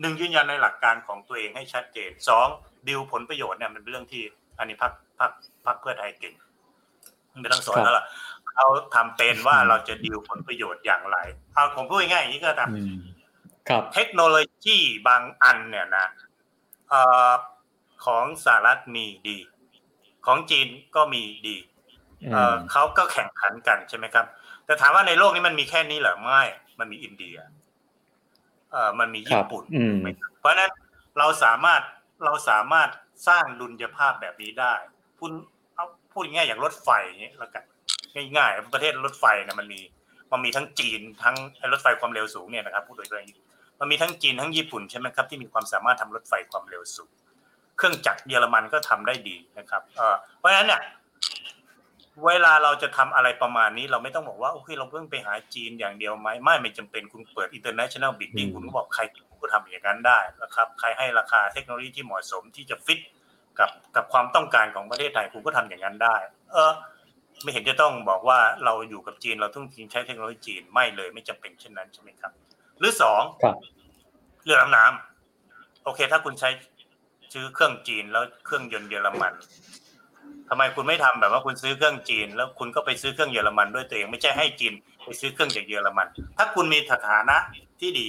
[0.00, 2.46] หนึ่งยืนยันในหลักการของตัวเองให้ชัดเจนสอง
[2.88, 4.22] ดิวผลประโยชน์เนี่ยมันเป็นเรื่องที่
[4.58, 5.30] อันนี้พักพัก
[5.66, 6.34] พักเพื่อไทยเก่ง
[7.40, 8.04] ไม่ต้องสอนแล้วล่ะ
[8.54, 11.18] เขาทำเป็นว่าเราจะดีลผลประโยชน์อย่างไร
[11.52, 16.06] เอาผมพูดง่ายๆอย่างนี้ก็ทำครับเทคโนโลยีบางอันเนี่ยนะ
[16.90, 17.32] เอ่อ
[18.04, 19.38] ของสหรัฐมีดี
[20.26, 21.56] ของจีนก็มีดี
[22.32, 24.26] เออเขาก็แข่งขันกันใช่ไหมครับ
[24.66, 26.42] แต่ถามว่าในโลกนี้มันมีแค่นี้เหรอไม่
[26.78, 27.36] มันมีอินเดีย
[28.74, 29.64] เออมันมีญี่ปุ่น
[30.40, 30.70] เพราะฉะนั้น
[31.18, 31.82] เราสามารถ
[32.24, 32.88] เราสามารถ
[33.28, 34.74] สร้างดุลยภาพแบบนี้ได้
[35.18, 35.30] พูด
[35.74, 36.88] เอาพูดง่ายอย่างรถไฟ
[37.22, 37.64] เนี้ยแล้วกัน
[38.36, 39.80] ง่ายๆประเทศรถไฟเนี่ยมันมี
[40.32, 41.36] มันมีทั้งจีนทั้ง
[41.72, 43.26] รถไฟความเร็วสูงเนี่ยนะครับพูดโดยตรง
[43.80, 47.10] มันมีทั้งจีนทั้งญี่ปุ่นใช่ไหมครับที่มีความสามารถทำรถไฟความเร็วสูง
[47.76, 49.82] เครื่องจักรเยอรมันก็ทำได้ดีนะครับ
[50.38, 50.80] เพราะฉะนั้นเนี่ย
[52.26, 59.02] เวลาเราจะทำอะไรประมาณนี้ เราไม่ต้องบอกว่าโอเคเราเพิ่งไปหาจีนอย่างเดียวไหมไม่ไม่จำเป็นคุณเปิด international bidding คุณก็บอกใคร
[59.40, 63.00] ก็ทำอย่างนั้นได้นะครับ ใครให้ราคาเทคโนโลยีที่เหมาะสมที่จะฟิต
[63.58, 66.16] กับกับความต้องการของประเทศไทยคุณก็ทำอย่างนั้นได้
[66.52, 66.72] เออ
[67.42, 72.32] ไม่เห็นจะต้องบอกว่าเราอยู่กับจีนเราต้องใช้เทคโนโลยีจีนไม่เลย ไม่จำเป็นเช่นนั้นใช่ไหมครับ
[72.78, 73.22] หรือสอง
[74.44, 76.50] เรือดำน้ำโอเค ถ้าคุณใช้
[77.32, 79.34] ซื้อเครื่องจีนแล้วเครื่องยนต์เยอรมัน
[80.48, 84.72] ทำไมคุณไม่ทำแบบว่าคุณซื้อเครื่องจีน แล้วคุณก็ไปซื้อเครื่องเยอรมันด้วยตัวเองไม่ใช่ให้จีน
[85.04, 86.06] ไปซื้อเครื่องจากเยอรมัน
[86.36, 87.36] ถ้าคุณมีสถานะ
[87.80, 88.08] ที่ดี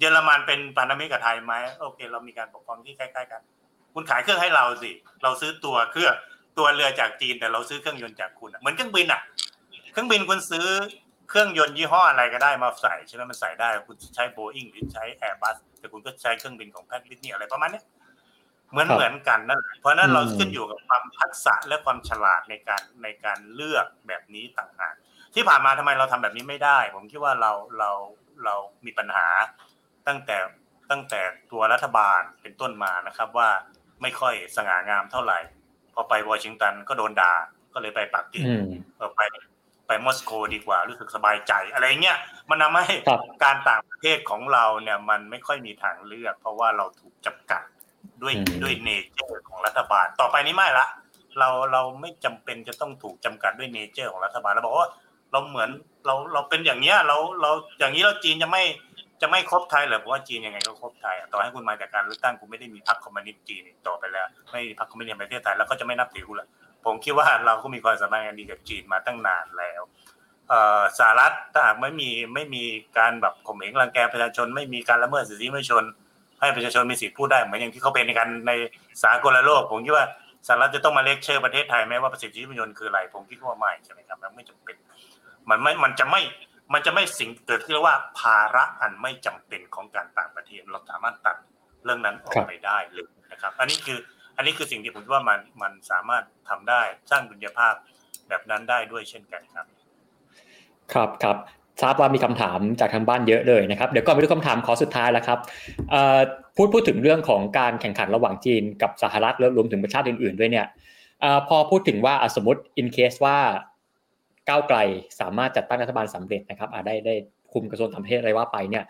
[0.00, 3.42] เยอรมันเป็นพันธมิตรกับไทยไหมโอเค เรามีการปกครองที่ใกล้ๆกัน
[3.94, 4.90] คุณขายเครื่องให้เราสิ
[5.22, 6.14] เราซื้อตัวเครื่อง
[6.58, 9.20] ตัวเรือจากจีนแต่เราซื้อเครื่องยนต์จากคุณเหมือนเครื่องบินอะ
[9.92, 10.66] เครื่องบินคุณซื้อ
[11.30, 17.82] เครื่องยนต์ยี่ห้ออะไรก็ได้มาใส่ใช่ไหมมันใส่ได้คุณใช้โบอิงหรือใช้แอร์บัสแต่คุณก็ใช้เครื่องบินของแพทริสนี่อะไรประมาณนี้
[18.70, 24.94] เหมือนเหมือนกันนั่นเพราะนั้นเราขึ้นอยู่กับความทักษะและความฉลาดในการในการเลือกแบบนี้ต่างหาก
[25.34, 27.90] ที่ผ่านมาทำไมเราทำแบบนี้ไม่ได้ ผมคิดว่าเราเรา
[28.44, 28.54] เรา
[28.86, 29.26] มีปัญหา
[30.06, 30.36] ตั้งแต่
[30.90, 31.20] ตั้งแต่
[31.52, 33.50] ตัวรัฐบาลเป็นต้นมานะครับว่า
[34.02, 35.38] ไม่ค่อยสง่างามเท่าไหร่
[35.94, 37.34] พอไปวอชิงตันก็โดนด่า
[37.74, 38.46] ก็เลยไปปักกิ่ง
[39.16, 39.20] ไป
[39.86, 42.18] ไปมอสโกดีกว่ารู้สึกสบายใจอะไรเงี้ย
[42.50, 42.94] มันทำให้
[43.44, 47.62] การต่างประเทศของเราเนี่ยมันไม่ค่อยมีทางเลือก เพราะว่าเราถูกจำกัด
[48.22, 50.86] ด้วยด้วย nature ของรัฐบาล ต่อไปนี้ไม่ละ
[51.38, 54.88] เราเราไม่จำเป็นจะต้องถูกจำกัดด้วย nature ของรัฐบาลเราบอกว่า
[55.32, 55.70] เราเหมือน
[56.06, 58.62] เราเราเป็นอย่างเนี้ยเราเราอย่างนี้เราจีนจะไม่
[59.22, 66.48] จะไม่ครบไทยหรอเพราะว่าจีนยังไงก็ครบไทยต่อให้คุณมาจากการเลือกตั้งคุณไม่ได้มีพรรคคอมมิวนิสต์จีนต่อไปแล้ว ไม่มีพรรคคอมมิวนิสต์ในประเทศไทยแล้วก็จะไม่นับถือคุณละ
[66.84, 69.82] ผมคิดว่าเราก็มีความสัมพันธ์กันดีกับจีนมาตั้งนานแล้ว
[70.98, 72.64] สหรัฐถ้าหากไม่มีไม่มี
[72.98, 75.84] การแบบข่มเหงรังแกประชาชน ไม่มีการละเมิดสิทธิมนุษยชน
[76.40, 78.52] ให้ประชาชนมีสิทธิพูดได้เหมือนอย่างที่เขาเป็นในการใน
[79.02, 80.06] สากลโลก ผมคิดว่า
[80.46, 84.76] สหรัฐจะต้องมาเลกเชอร์ประเทศไทยไหมว่าประสิทธิมนุษยชนคืออะไร ผมคิดว่าไม่ใช่ไหมครับมันไม่จำเป็น
[85.50, 86.22] มันไม่มันจะไม่
[86.72, 91.36] มันจะไม่สิ่งเกิดขึ้นว่าภาระอันไม่จำเป็นของการต่างประเทศเราสามารถตัด
[91.84, 93.98] เรื่องนั้นออกไปได้เลยนะครับ อันนี้คือ
[94.36, 96.80] อันนี้คือสิ่งที่ผมว่ามันมันสามารถทำได้
[97.10, 97.74] สร้างดุลยภาพ
[98.28, 99.66] แบบนั้นได้ด้วยเช่นกันครับ
[100.92, 101.36] ครับครับ
[101.82, 105.38] ทราบว่ามีคำถามจากทางบ้านเยอะเลยนะครับเดี๋ยวก่อนไปดูคำถามขอสุดท้ายแล้วครับ
[106.56, 110.66] พูดพูดถึงเรื่องของการแข่งขันระหว่างจีนกับสหรัฐแล้วรวมถึงประชาติอื่น ๆ ด้วยเนี่ย
[111.48, 113.38] พอพูดถึงว่าสมมติ in case ว่า
[114.48, 114.78] ก้าวไกล
[115.20, 117.14] สามารถจัดตั้งรัฐบาลสำเร็จนะครับได้ได้
[117.52, 118.84] คุมกระทรวงต่างประเทศอะไรว่าไปเนี่ย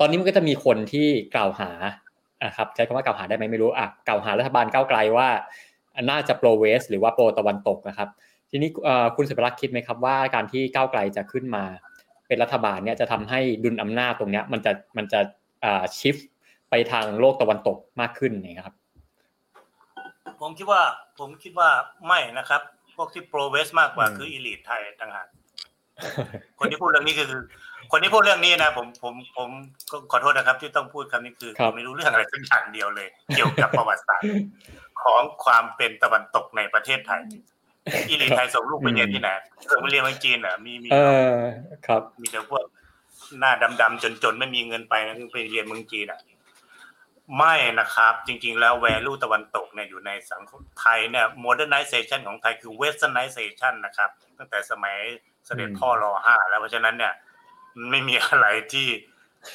[0.00, 1.70] ตอนนี้มันก็จะมีคนที่กล่าวหา
[2.44, 5.28] นะครับใช้คำว่ากล่าวหาได้ไหมไม่รู้อะกล่าวหารัฐบาลก้าวไกลว่า
[6.10, 8.08] น่าจะโปรเวสหรือว่าโปรตะวันตกนะครับ
[8.50, 8.70] ทีนี้
[9.16, 11.64] คุณสุภรักษ์คิดไหมครับว่าการที่ก้าวไกลจะขึ้นมา
[12.30, 15.20] เป็นรัฐบาลเนี่ยจะทำให้ดุลอำนาจตรงเนี้ยมันจะมันจะ
[15.98, 16.16] ชิฟ
[16.70, 18.76] ไปทางโลกตะวันตกมากขึ้นนะครับ
[20.40, 20.82] ผมคิดว่า
[21.18, 21.68] ผมคิดว่า
[22.06, 22.62] ไม่นะครับ
[23.00, 25.26] วกที่โปรเวสมากกว่าคืออีลิทไทยต่างหาก
[26.58, 27.28] คนที่พูดเรื่องนี้คือ
[27.92, 29.48] คนที่พูดเรื่องนี้นะผมผมผม
[30.10, 34.32] ขอโทษนะครับ ที่ต้องพูดคำนี้คือผมไม่รู้เรื่องอะไรสักอย่างเดียวเลย เกี่ยวกับประวัติศาสตร์
[35.02, 37.20] ของความเป็นตะวันตกในประเทศไทย
[38.08, 39.28] elite ไทยส่งลูกไปเรียนที่ไหน
[39.70, 40.88] ส่งไปเรียนเมืองจีนเหรอมีมี
[41.86, 42.64] ครับ มีแต่พวก
[43.38, 46.20] หน้าดำๆจนๆไม่มีเงินไปนะไปเรียนเมืองจีนอะ
[47.38, 54.96] ไม่นะครับ จริง ๆ แล้ว value ตะวันตกเนี่ยอยู่ในสังคมไทยเนี่ย modernization ของไทยคือ westernization นะครับ ตั้งแต่สมัย
[55.46, 57.12] เสด็จพ่อรอห้าแล้วเพราะฉะนั้นเนี่ย
[57.90, 58.88] ไม่มีอะไรที่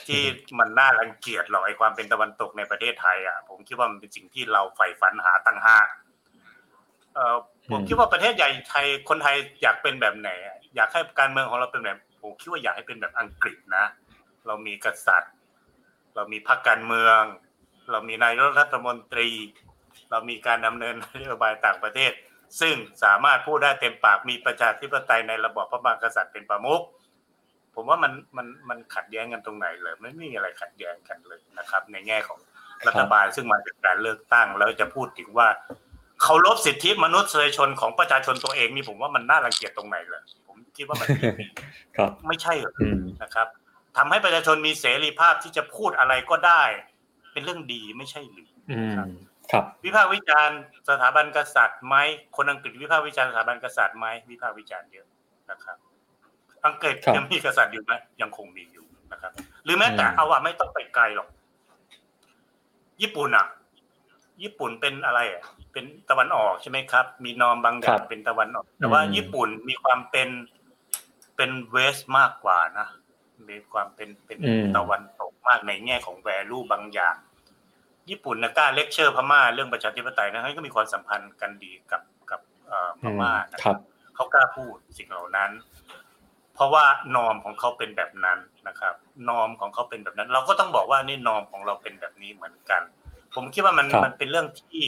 [0.08, 0.22] ที่
[0.60, 5.78] มันน่ารังเกียจหรอกไอความเป็นตะวันตกในประเทศไทยอะผมคิดว่ามันเป็นสิ่งที่เราใฝ่ฝันหาตั้งห้า
[7.16, 7.38] เอ่อ
[7.72, 10.30] ผมคิดว่าประเทศใหญ่ไทยคนไทยอยากเป็นแบบไหน
[10.76, 13.86] อยากให้การเมืองของเราเป็นแบบผมคิดว่าอยากให้เป็นแบบอังกฤษนะ
[14.48, 15.34] เรามีกษัตริย์
[16.16, 17.22] เรามีพรรคการเมือง
[17.92, 19.30] เรามีนายรัฐมนตรี
[20.12, 22.12] เรามีการดำเนินนโยบายต่างประเทศ
[22.60, 26.82] ซึ่งสามารถพูดได้เต็มปากมีประชาธิปไตยในระบอบพระมหากษัตริย์เป็นประมุข
[27.76, 32.40] ผมว่ามันมันมันขัดแย้งกันตรงไหนเลยไม่มีอะไรขัดแย้งกันเลยนะครับ ในแง่ของ
[32.88, 35.48] รัฐบาลซึ่งมาจากการเลือกตั้งแล้วจะพูดถึงว่า
[36.22, 41.08] เคารพสิทธิมนุษยชนของประชาชนตัวเองนี่ผมว่ามันน่ารังเกียจตรงไหนเลยผมคิดว่ามัน
[41.98, 43.48] ครับไม่ใช่หรออืมนะครับ
[43.98, 46.64] ทำให้ประชาชนมีเสรีภาพที่จะพูดอะไรก็ได้
[47.34, 48.96] เป็นเรื่องดีไม่ใช่หรืออืม
[49.52, 50.60] ครับ วิพากษ์วิจารณ์
[50.90, 51.96] สถาบันกษัตริย์ไหม
[52.36, 55.08] คนอังกฤษวิพากษ์วิจารณ์สถาบันกษัตริย์ไหมวิพากษ์วิจารณ์เยอะ
[55.52, 55.78] นะครับ
[56.66, 59.32] อังกฤษครับยังมีกษัตริย์อยู่ไหมยังคงมีอยู่นะครับ
[59.64, 61.28] หรือแม้แต่เอาว่าไม่ต้องไปไกลหรอก
[63.02, 63.46] ญี่ปุ่นอะ
[64.44, 70.30] ญี่ปุ่นเป็นอะไรอะเป็นตะวันออกใช่ไหมครับ มี norm บางอย่างเป็นตะวันออก แต่ว่าอืมญี่ปุ่นมีความเป็น
[71.36, 72.88] เป็น west มากกว่านะ
[73.50, 77.16] มีความเป็นเป็นอืมตะวันตกมากในแง่ของ value บางอย่าง
[78.10, 82.02] ญี่ปุ่นนะกล้าเลคเชอร์พม่าเรื่องประชาธิปไตยนะเขาก็มีความสัมพันธ์กันดีกับ
[82.32, 83.78] กับเอ่อพอืมม่านะครับ
[84.16, 85.52] เขากล้าพูดสิ่งเหล่านั้น
[86.54, 86.86] เพราะว่า
[87.16, 88.96] นอมของเขาเป็นแบบนั้นนะครับ
[89.30, 92.82] นอมของเขาเป็นแบบนั้น เราก็ต้องบอกว่านี่นอมของเราเป็นแบบนี้เหมือนกัน
[93.36, 94.84] ผมคิดว่ามันครับมันเป็นเรื่องที่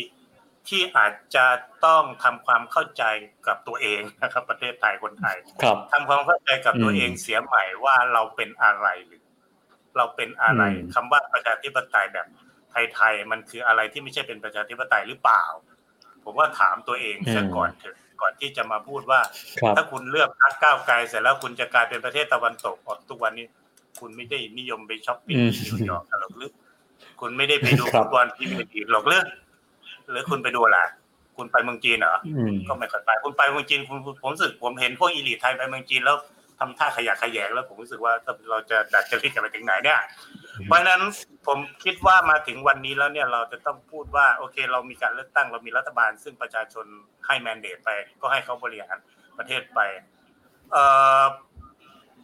[0.68, 1.46] ที่อาจจะ
[1.86, 3.04] ต้องทำความเข้าใจ
[3.48, 9.24] กับตัวเองนะครับ ประเทศไทยคนไทยครับทำความเข้าใจกับตัวอืมเองเสียใหม่ว่าเราเป็นอะไรหรือ
[9.98, 12.28] เราเป็นอะไรอืมคำว่าประชาธิปไตยแบบ
[12.94, 15.44] ไทยๆมันคืออะไรที่ไม่ใช่เป็นประชาธิปไตยหรือเปล่า
[16.24, 19.20] ผมว่าถามตัวเองเสียก่อนเถอะก่อนที่จะมาพูดว่า
[19.62, 23.46] ครับถ้าคุณเลือกพรรคก้าวไกลเสร็จแล้วคุณจะกลายเป็นประเทศตะวันตกออกทุกวันนี้
[24.00, 26.52] คุณไม่ได้นิยมไปช้อปปิ้งอืมที่นิวยอร์กหรอกหรือ
[27.22, 29.24] คุณไม่ได้ไปดูครับฟุตบอลพรีเมียร์ลีกหรอกหรือ
[30.10, 30.80] หรือคุณไปดูอะไร
[31.38, 36.18] คุณไปเมืองจีนเหรออืมก็ไม่ค่อยไปคุณไปเมืองจีนคุณผมรู้สึกผมเห็นพวก elite ไทยไปเมืองจีนแล้ว
[36.60, 38.14] ทำท่าขยะแขยงแล้วผมรู้สึกว่า
[38.50, 40.00] เราจะดัดจริตกันไปถึงไหนเนี่ย
[40.66, 41.02] เพราะฉะนั้น
[41.48, 46.86] ผมคิดว่ามาถึงวันนี้แล้วเนี่ยเราจะต้องพูดว่า โอเค เรามีการเลือกตั้งเรามีรัฐบาล ซึ่งประชาชน
[47.26, 47.90] ให้แมนเดตไป
[48.22, 48.98] ก็ให้เขาบริหาร
[49.38, 49.80] ประเทศไป
[50.72, 50.84] เอ่
[51.22, 51.24] อ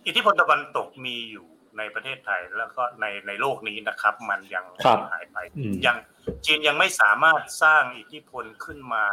[0.07, 1.48] อิทธิพลตะวันตกมีอยู่
[1.78, 5.98] ในประเทศไทยแล้วก็ในในโลกนี้นะครับ มันยังครับไม่หายไปอืมยัง
[6.45, 9.06] จีนยังไม่สามารถสร้างอิทธิพลขึ้นมา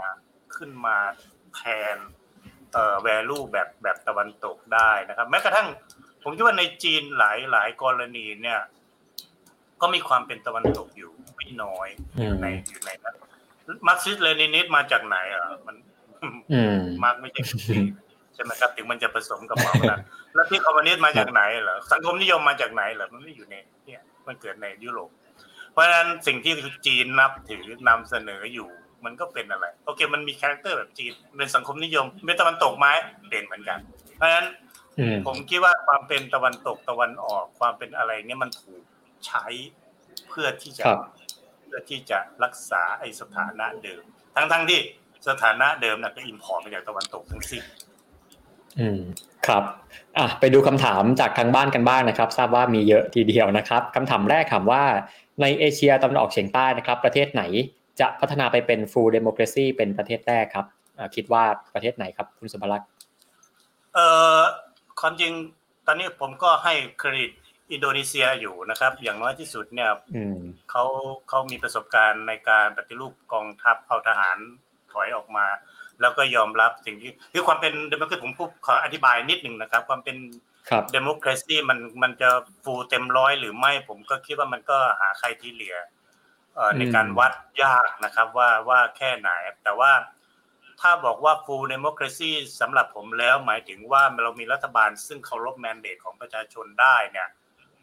[0.57, 0.97] ขึ้นมา
[1.57, 1.63] แท
[1.95, 1.97] น
[2.73, 5.69] เอ่อ value แบบแบบตะวันตกได้นะครับ แม้กระทั่ง
[6.23, 8.61] ผมคิดว่าในจีนหลายหลายกรณีเนี่ย
[9.81, 11.89] ก็มีความเป็นตะวันตกอยู่ไม่น้อย
[12.19, 13.17] อืมในอยู่ในนั้น
[13.87, 15.77] Marxist Leninist มาจากไหนอะมัน
[16.53, 20.01] อืมมาร์กซ์ไม่ใช่คนจีนใช่ไหมครับถึงมันจะผสมกับเหมานั้น
[20.35, 23.55] แล้วที่คอมมิวนิสต์มาจากไหนเหรอสังคมนิยมมาจากไหนเหรอมันไม่อยู่ใน
[23.87, 25.11] เนี่ยมันเกิดในยุโรป
[25.73, 26.53] เพราะฉะนั้นสิ่งที่
[26.87, 28.69] จีนนับถือนำเสนออยู่
[29.05, 32.87] มันก็เป็นอะไรโอเคมันมี character แบบจีนเป็นสังคมนิยมเป็นตะวันตกไหม
[33.31, 33.79] เป็นเหมือนกัน
[34.17, 34.47] เพราะฉะนั้น
[34.99, 38.83] อืมผมคิดว่าความเป็นตะวันตกตะวันออกความเป็นอะไรเนี่ยมันถูก
[39.27, 39.47] ใช้
[40.29, 40.99] เพื่อที่จะครับ
[41.65, 44.03] เพื่อที่จะรักษาไอ้สถานะเดิม
[44.37, 44.81] ทั้งทั้งๆที่
[45.29, 47.63] สถานะเดิมน่ะก็ import มาจากตะวันตกทั้งสิ้น
[48.79, 49.01] อืม
[49.47, 49.65] ครับ
[50.19, 54.83] อะไปดูคำถามจากทางบ้านกันบ้างนะครับ ทราบว่ามีเยอะทีเดียวนะครับคำถามแรกถามว่า
[55.41, 57.43] ในเอเชียตะวันออกเฉียงใต้นะครับ ประเทศไหน
[58.01, 60.67] จะพัฒนาไปเป็น full democracy เป็นประเทศแรกครับ
[60.99, 61.45] อ่าคิดว่า
[61.75, 62.89] ประเทศไหนครับ คุณสุภลักษณ์
[63.95, 64.07] เอ่
[64.39, 64.41] อ
[65.01, 65.33] ความจริง
[65.87, 67.31] ตอนนี้ผมก็ให้เครดิต
[67.73, 70.39] อินโดนีเซียอยู่นะครับ อย่างน้อยที่สุดเนี่ยอืม
[70.71, 70.85] เขา
[71.29, 74.37] เขามีประสบการณ์ในการปฏิรูปกองทัพเอาทหาร
[74.93, 75.47] ถอยออกมา
[76.01, 80.17] แล้วก็ยอมรับสิ่งที่คือความเป็นเดโมแครตผมพูดขออธิบายนิดหนึ่งนะครับ ความเป็น
[80.71, 82.31] ครับ democracy มันมันจะ
[82.65, 85.77] full เต็มร้อยหรือไม่ผมก็คิดว่ามันก็หาใครที่เหลือ
[86.55, 87.33] เอ่อในการวัด
[87.63, 89.31] ยากนะครับว่าว่าแค่ไหน
[89.65, 89.93] แต่ว่า
[90.81, 97.29] ถ้าบอกว่า full democracy สำหรับผมแล้วหมายถึงว่าเรามีรัฐบาลซึ่งเคารพแมนเดตของประชาชนได้เนี่ย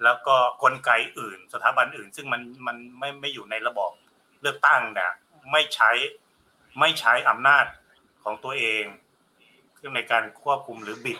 [0.03, 0.89] แล้วก็กลไก
[1.19, 3.91] อื่น สถาบันอื่น ซึ่งมันมันไม่ไม่อยู่ในระบอบ
[4.41, 5.11] เลือกตั้งเนี่ย
[5.51, 5.91] ไม่ใช้
[6.79, 7.65] ไม่ใช้อำนาจ
[8.27, 8.85] ของตัวเอง
[9.79, 11.19] ซึ่งในการควบคุมหรือบิด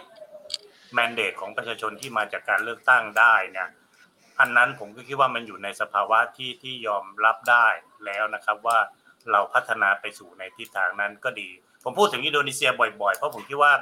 [0.94, 3.70] แมนเดตของประชาชนที่มาจากการเลือกตั้งได้เนี่ย
[4.40, 7.68] อันนั้นผมก็คิดว่ามันอยู่ในสภาวะที่ที่ยอมรับได้
[8.06, 8.78] แล้วนะครับว่า
[9.32, 11.50] เราพัฒนาไปสู่ในทิศทางนั้นก็ดี
[11.84, 12.70] ผมพูดถึงอินโดนีเซีย
[13.02, 13.74] บ่อยๆ เพราะผมคิดว่า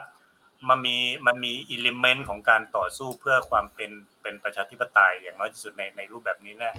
[0.70, 0.98] มันมี
[1.28, 3.92] มันมีอิเลเมนต์ของการต่อสู้เพื่อความเป็น
[4.22, 6.76] เป็นประชาธิปไตยอย่างน้อยที่สุดในในรูปแบบนี้เนี่ย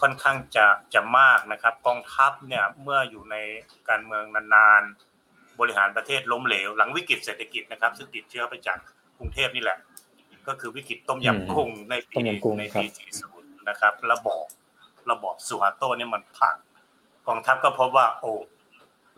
[0.00, 3.36] ค่อนข้างจะจะมากนะครับกองทัพเนี่ยเมื่ออยู่ใน
[3.88, 5.07] การเมืองนานๆ
[5.60, 8.78] บริหารประเทศล้มเหลวหลังวิกฤตเศรษฐกิจนะครับ ซึ่งติดเชื้อไปจาก
[9.18, 9.78] กรุงเทพนี่แหละ
[10.48, 12.88] ก็คือวิกฤตต้มยำกุ้งในต้ปีมยำกุ้งในครับปี
[13.28, 14.44] 40นะครับ ระบอบ
[15.10, 16.56] ระบอบสุฮาโตเนี่ยมันพัง
[17.26, 18.32] กองทัพก็พบว่าโอ้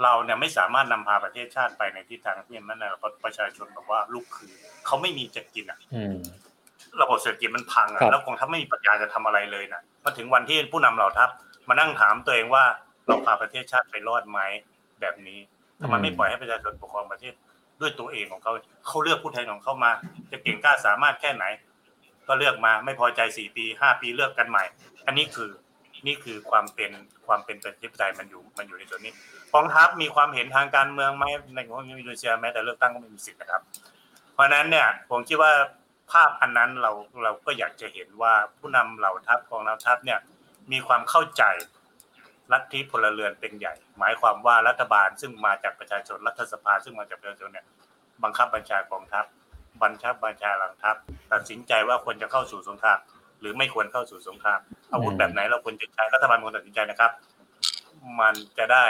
[0.03, 2.91] เราเนี่ยไม่สามารถนำพาประเทศชาติไปในทิศทางที่มันนะ
[3.25, 4.51] ประชาชนบอกว่าลูกคือ
[4.87, 6.17] เขาไม่มีจะกินอะอืม
[7.03, 11.29] ระบบเศรษฐกิจมันพังครัอะบแล้วกองทัพไม่มีปัญญาจะทำอะไรเลยนะมาถึงวันที่ผู้นำเหล่าทัพ
[11.69, 12.65] มานั่งถามตัวเองว่า
[13.07, 14.41] เราพาประเทศชาติไปรอดไหม
[15.01, 15.39] แบบนี้
[15.81, 17.35] ทำไมไม่ปล่อยให้ประชาชนปกครองประเทศ
[17.81, 18.53] ด้วยตัวเองของเขา
[18.87, 19.91] เขาเลือกผู้แทนของเขามา
[20.31, 21.45] จะเก่งกล้าสามารถแค่ไหน
[22.29, 24.65] ก็เลือกมาไม่พอใจสี่ปีห้าปีเลือกกันใหม่
[25.07, 25.51] อันนี้คือ
[26.07, 26.91] นี่คือความเป็น
[27.27, 29.13] ความเป็นประชาธิปไตยมันอยู่มันอยู่ในส่วนนี้
[29.55, 31.25] กองทัพมีความเห็นทางการเมืองไหม
[31.55, 33.63] ในของอินโดนีเซียแม้แต่เลือกตั้งก็ไม่มีสิทธิ์นะครับ
[34.33, 35.53] เพราะนั้นเนี่ยผมคิดว่า
[36.11, 36.93] ภาพอันนั้นเรา
[37.23, 40.19] เราก็อยากจะเห็นว่าผู้นำเหล่าทัพกองทัพเนี่ย
[40.73, 41.43] มีความเข้าใจ
[42.53, 47.67] ลัทธิพลเรือนเป็นใหญ่ หมายความว่ารัฐบาลซึ่งมาจากประชาชนรัฐสภาซึ่งมาจากประชาชนเนี่ย
[48.23, 49.25] บังคับบัญชากองทัพ
[49.83, 50.97] บัญชาบัญชาหลังทัพ
[51.33, 52.99] ตัดสินใจว่าควรจะเข้าสู่สงคราม
[53.41, 54.61] หรือไม่ควรเข้าสู่สงคราม
[54.93, 57.13] อาวุธแบบไหนเราควรจะใช้รัฐบาลควรตัดสินใจนะครับ
[58.21, 58.87] มันจะได้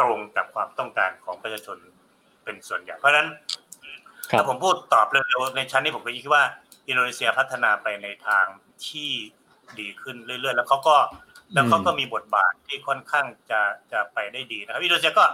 [0.00, 1.78] ตรงกับความต้องการของประชาชน
[2.44, 3.28] เป็นส่วนใหญ่ เพราะฉะนั้น
[4.38, 6.42] ถ้าผมพูดตอบเร็วๆในชั้นนี้ผมก็คิดว่า
[6.88, 8.44] อินโดนีเซียพัฒนาไปในทาง
[8.86, 9.10] ที่
[9.80, 10.96] ดีขึ้นเรื่อยๆ แล้วเขาก็
[11.54, 13.60] แล้วเขาก็มีบทบาทที่ค่อนข้างจะ
[13.92, 15.24] จะไปได้ดีนะครับอินโดนีเซียก็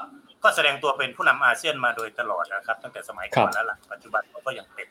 [0.45, 4.89] ก็แสดงตัวเป็นผู้นำอาเซียนมาโดยตลอดนะครับ ตั้งแต่สมัยก่อนแล้วล่ะปัจจุบันเขาก็ยังเป็น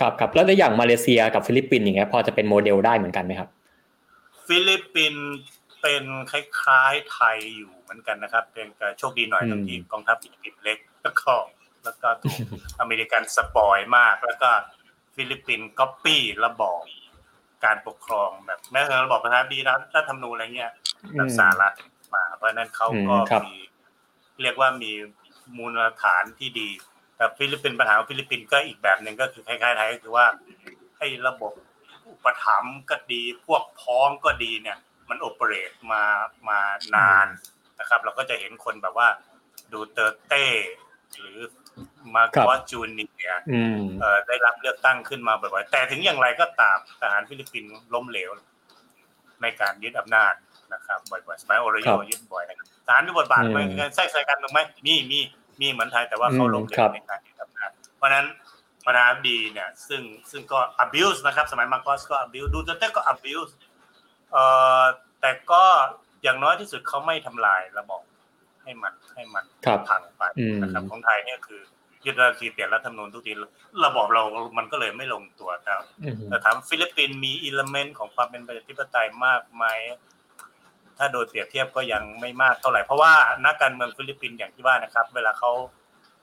[0.00, 3.48] ครับครับแล้วในอย่างมาเลเซียกับฟิลิปปินส์อย่างเงี้ยพอจะเป็นโมเดลได้เหมือนกันไหมครับ
[4.46, 5.26] ฟิลิปปินส์
[5.82, 11.32] เป็นคล้ายๆไทยอยู่เหมือนกันนะครับ เป็นโชคดีหน่อยตรงที่กองทัพฟิลิปปินส์เล็กแล้วก็
[11.84, 12.38] แล้วก็ถูก
[12.80, 14.50] อเมริกัน spoil มาก แล้วก็
[15.16, 16.82] ฟิลิปปินส์ก๊อปปี้ระบอบ
[17.66, 20.72] การปกครองแบบแม้แต่ระบอบประธานาธิบดีรัฐธรรมนูญอะไรเงี้ย
[21.16, 21.74] แบบสหรัฐ
[22.14, 23.16] มา เพราะนั้นเขาก็
[23.46, 23.54] มี
[24.42, 24.92] เรียกว่ามี
[25.56, 26.68] มูลฐานที่ดี
[27.16, 30.26] แต่ฟิลิปปินส์ปัญหาของฟิลิปปินส์ก็อีกแบบหนึ่งก็คือคล้ายๆไทยก็คือว่า
[30.98, 31.52] ไอ้ระบบ
[32.08, 34.78] อุปถัมภ์ก็ดีพวกพ้องก็ดีเนี่ย
[35.08, 36.02] มัน operate มา
[36.48, 36.60] มา
[36.96, 37.26] นาน
[37.80, 39.08] นะครับ เราก็จะเห็นคนแบบว่า
[39.72, 40.46] ดูเตอร์เต้
[41.18, 41.38] หรือ
[42.14, 43.34] มาร์กอสจูเนียร์
[44.28, 48.30] ได้รับเลือกตั้งขึ้นมาบ่อยๆแต่ถึงอย่างไรก็ตามทหารฟิลิปปินส์ล้มเหลว
[49.42, 50.34] ในการยึดอำนาจ
[50.74, 53.58] นะครับบ่อยๆสมัยอาร์โรโยยึดบ่อยนะครับทหารมีบทบาทไหม
[53.94, 55.18] แทรกแซงกันถูกไหมมีมี
[55.60, 58.26] มีเหมือนไทยแต่ว่าเขาล้มเหลวในการยึดอำนาจเพราะนั้น
[58.86, 63.52] ประธานาธิบดีเนี่ยซึ่งซึ่งก็ abuse นะครับ สมัยมาร์กอสก็ abuse ดูเตร์เตก็ abuse
[64.32, 64.44] เอ่
[64.80, 64.82] อ
[65.20, 65.64] แต่ก็
[66.22, 68.02] อย่างน้อยที่สุดเขาไม่ทำลายระบบ
[68.62, 69.44] ให้มันให้มัน
[69.88, 70.22] พังไป
[70.62, 71.60] นะครับของไทยเนี่ยคือ
[72.06, 73.32] ยึดรัฐทีเปลี่ยนรัฐธรรมนูญทุกที
[73.84, 74.22] ระบบเรา
[74.58, 75.74] มันก็เลยไม่ลงตัวแต่
[76.28, 79.64] แต่ถามฟิลิปปินส์มี element ของความเป็นประชาธิปไตยมากไหม
[80.98, 83.12] ถ้าโดยเปรียบเทียบก็ยังไม่มากเท่าไหร่เพราะว่า
[83.44, 85.50] นักการเมืองฟิลิปปินส์อย่างที่ว่านะครับ เวลาเขา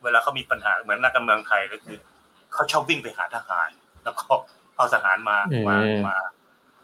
[0.03, 1.97] เวลาเขามีปัญหาเหมือนนักการเมืองไทยก็คือ
[2.53, 3.69] เขาชอบวิ่งไปหาทหาร
[4.03, 4.31] แล้วก็
[4.75, 5.37] เอาทหารมา
[5.69, 5.77] มา
[6.07, 6.15] มา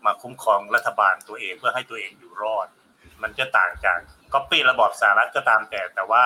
[0.06, 2.68] มาคุ้มครองรัฐบาลตัวเองเพื่อให้ตัวเองอยู่รอด
[3.22, 3.98] มันจะต่างจาก
[4.34, 6.24] ก๊อปปี้ระบอบสหรัฐก็ตามแต่แต่ว่า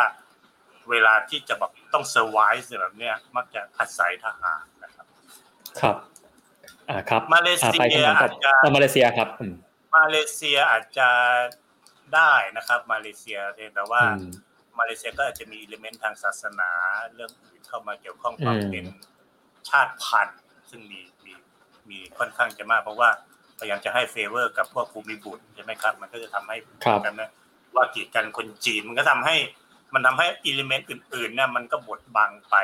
[0.89, 5.05] เวลาที่จะแบบต้อง survive แบบเนี้ยมักจะอาศัยทหารนะครับ
[5.81, 5.95] ครับ
[6.89, 9.29] อ่าครับ มาเลเซียอาจจะมาเลเซียครับ
[9.95, 11.09] มาเลเซียอาจจะ
[12.15, 13.39] ได้นะครับ มาเลเซีย
[13.75, 14.01] แต่ว่า
[14.79, 16.69] มาเลเซียก็อาจจะมี element ทางศาสนา
[17.13, 18.85] เรื่องอื่นเข้ามาเกี่ยวข้องความเป็น
[19.69, 20.39] ชาติพันธุ์
[20.69, 21.33] ซึ่งมีมี
[21.89, 23.09] มีค่อนข้างจะมาก เพราะว่า
[23.59, 26.57] พยายามจะให้ favor กับพวกภูมิบุตรใช่ไหมครับ มันก็จะทำให้
[27.05, 27.29] กันนะ
[27.75, 29.35] ว่ากีดกันคนจีนมันก็ทำให้
[29.93, 32.55] มันทำให้ element อื่นๆเนี่ยมันก็บดบังไป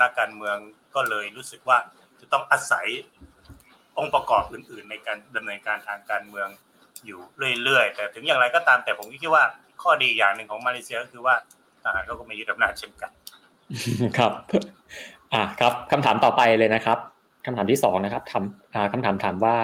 [0.00, 0.56] นักการเมือง
[0.94, 1.78] ก็เลยรู้สึกว่า
[2.20, 2.86] จะต้องอาศัย
[3.98, 6.48] องค์ประกอบอื่น ๆ ในการดำเนินการทางการเมือง
[7.06, 7.20] อยู่
[7.62, 9.44] เรื่อย ๆ แต่ถึงอย่างไรก็ตามแต่ผมคิดว่า
[9.82, 11.34] ข้อดีอย่างหนึ่งของมาเลเซียก็คือว่า
[11.82, 13.10] ทหารเขาก็ไม่ยึดอำนาจเช่นกัน
[14.18, 14.32] ครับ
[15.32, 16.98] อ่าครับคำถามต่อไปเลยนะครับ
[17.46, 18.44] คำถามที่สองนะครับถาม
[18.74, 19.56] อ่าคำถามถามว่า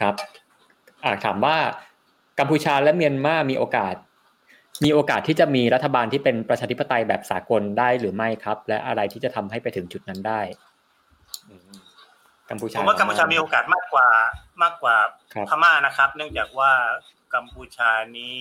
[0.00, 0.14] ครับ
[1.04, 1.56] อ่าถามว่า
[2.38, 3.94] กัมพูชาและเมียนมามีโอกาส
[4.84, 10.40] มีโอกาสที่จะมีรัฐบาลที่เป็นประชาธิปไตยแบบสากลได้หรือไม่ครับ และอะไรที่จะทำให้ไปถึงจุดนั้นได้
[12.50, 14.08] กัมพูชาผมว่ากัมพูชามีโอกาสมากกว่า
[14.62, 14.96] มากกว่า
[15.48, 16.72] พม่านะครับ เนื่องจากว่า
[17.34, 18.38] กัมพูชานี้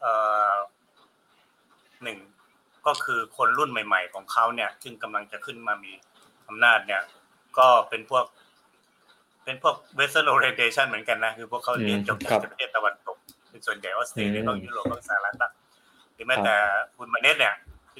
[0.00, 0.14] เอ่
[0.50, 0.52] อ
[2.02, 2.18] หนึ่ง
[2.86, 5.92] ก็คือคนรุ่นใหม่ ๆ ของเขาเนี่ย ซึ่งกำลังจะขึ้นมามี
[6.48, 7.02] อำนาจเนี่ย
[7.58, 8.24] ก็เป็นพวก
[9.44, 13.16] เป็นพวก Western orientation เหมือนกันนะ คือพวกเขาเรียนจบจากประเทศตะวันตก
[13.56, 15.52] เป็นส่วนใหญ่ออสเตรเลียต้องยุโรปต้องสหรัฐบ้าง
[16.14, 16.56] หรือแม้แต่
[16.96, 17.54] คุณมาเนตเนี่ย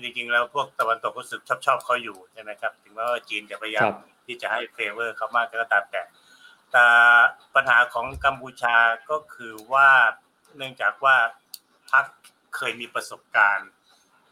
[0.04, 3.90] จริงๆแล้วพวกตะวันตกก็สึกชอบชอบเขาอยู่ใช่ไหมครับ ถึงแม้ว่าจีนจะพยายาม
[4.26, 6.02] ที่จะให้ favor เขามากก็ตามแต่
[6.72, 6.84] แต่
[7.54, 8.76] ปัญหาของกัมพูชา
[9.10, 9.88] ก็คือว่า
[10.56, 11.16] เนื่องจากว่า
[11.92, 12.04] พรรค
[12.56, 13.70] เคยมีประสบการณ์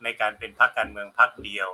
[0.03, 1.69] ในการเป็นพรรคการเมืองพรรคเดียว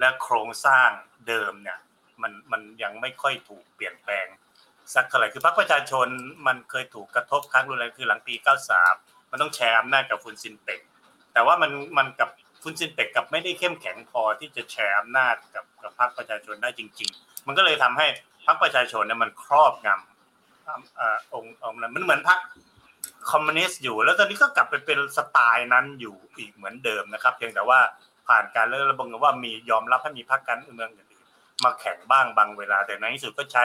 [0.00, 0.90] และโครงสร้าง
[1.26, 1.78] เดิมเนี่ย
[2.22, 4.26] มันมันยังไม่ค่อยถูกเปลี่ยนแปลง
[4.94, 6.08] สักเท่าไหร่คือพรรคประชาชน
[6.46, 8.34] มันเคยถูกกระทบครั้งรุนแรงคือหลังปี
[8.82, 10.80] 93 มันต้องแชร์อำนาจกับฟุนซินเปก
[11.32, 12.30] แต่ว่ามันมันกับ
[12.62, 18.06] ฟุนซินเปกกับไม่ได้เข้มแข็งพอที่จะแชร์อำนาจกับกับพรรคประชาชนได้จริง ๆ มันก็เลยทำให้
[18.46, 22.40] พรรคประชาชนเนี่ยมันครอบงำองค์องค์นั้นมันเหมือนพรรค
[23.30, 27.80] คอมมิวนิสต์อยู่ แล้วตอนนี้ก็กลับไปเป็นสไตล์นั้นอยู่อีกเหมือนเดิมนะครับ เพียงแต่ว่า
[28.28, 31.08] ผ่านการเลือกระบบว่ามียอมรับให้มีพรรคการเมืองอื่น
[31.64, 33.64] มาแข่งบ้างบางเวลาแต่ในที่สุดก็ใช้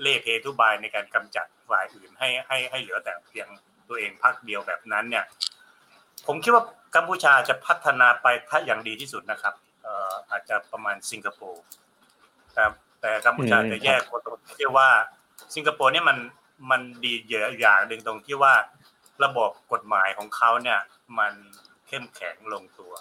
[0.00, 3.48] เล่เพทุบายในการกำจัดฝ่ายอื่นให้ให้ให้เหลือแต่เพียง
[3.88, 5.24] ตัวเองพักเดียวแบบนั้นเนี่ย
[6.26, 6.64] ผมคิดว่า
[6.94, 11.62] กัมพูชาจะพัฒนาไปถ้าอย่างดีที่สุดนะครับเอ่ออาจจะประมาณสิงคโปร์
[12.58, 14.88] ครับแต่กัมพูชาจะแยกตรงที่ว่า
[15.54, 16.18] สิงคโปร์เนี่ยมัน
[16.70, 18.54] มันดีเยอะอย่างหนึ่งตรงที่ว่า
[19.24, 20.80] ระบบกฎหมายของเขาเนี่ย
[21.18, 21.32] มัน
[21.88, 22.92] เข้มแข็งลงตัว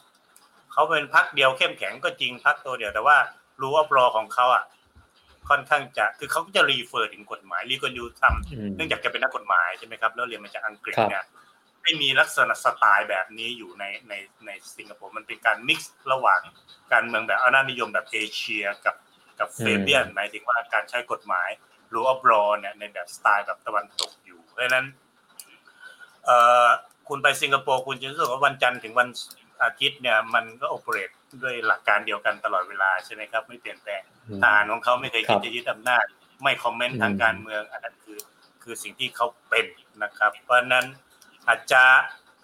[0.71, 3.17] เขาเป็นพักเดียวเข้มแข็งก็จริงพักตัวเดียวแต่ว่า
[3.61, 4.63] รู้ว่าปลอของเขาอะ
[5.49, 11.23] ค่อนข้างจะคือเขาก็จะรีเฟอร์ถึงกฎหมายรีกอนยูทำเนื่องจากจะเป็นนักกฎหมายใช่ไหมครับแล้วเรียนมาจากอังกฤษเนี่ย
[11.83, 14.13] ไม่มีลักษณะสไตล์แบบนี้อยู่ในใน
[14.45, 16.41] ในสิงคโปร์มันเป็นการมิกซ์ระหว่าง
[16.93, 18.95] การเมืองแบบอำนาจนิยมแบบเอเชียกับ
[19.39, 21.49] กับเฟเบียนหมายถึงว่าการใช้กฎหมาย
[21.93, 24.85] รู้อับรอเนี่ยในแบบสไตล์แบบตะวันตกอยู่ เพราะฉะนั้น
[26.25, 26.67] เอ่อ
[27.07, 29.07] คุณไปสิงคโปร์คุณจะรู้สึกว่าวันจันทร์ถึงวัน
[29.63, 31.09] อาทิตย์เนี่ยมันก็โอเปเรต
[31.43, 34.01] ด้วยหลักการเดียวกันตลอดเวลาใช่ไหมครับ ไม่เปลี่ยนแปลง
[34.41, 36.05] ทหารของเขาไม่เคยคิดจะยึดอำนาจ
[36.43, 38.19] ไม่คอมเมนต์ทางการเมืองอันนั้นคือ
[38.63, 39.65] คือสิ่งที่เขาเป็น
[40.03, 40.85] นะครับ เพราะนั้น
[41.47, 41.83] อาจจะ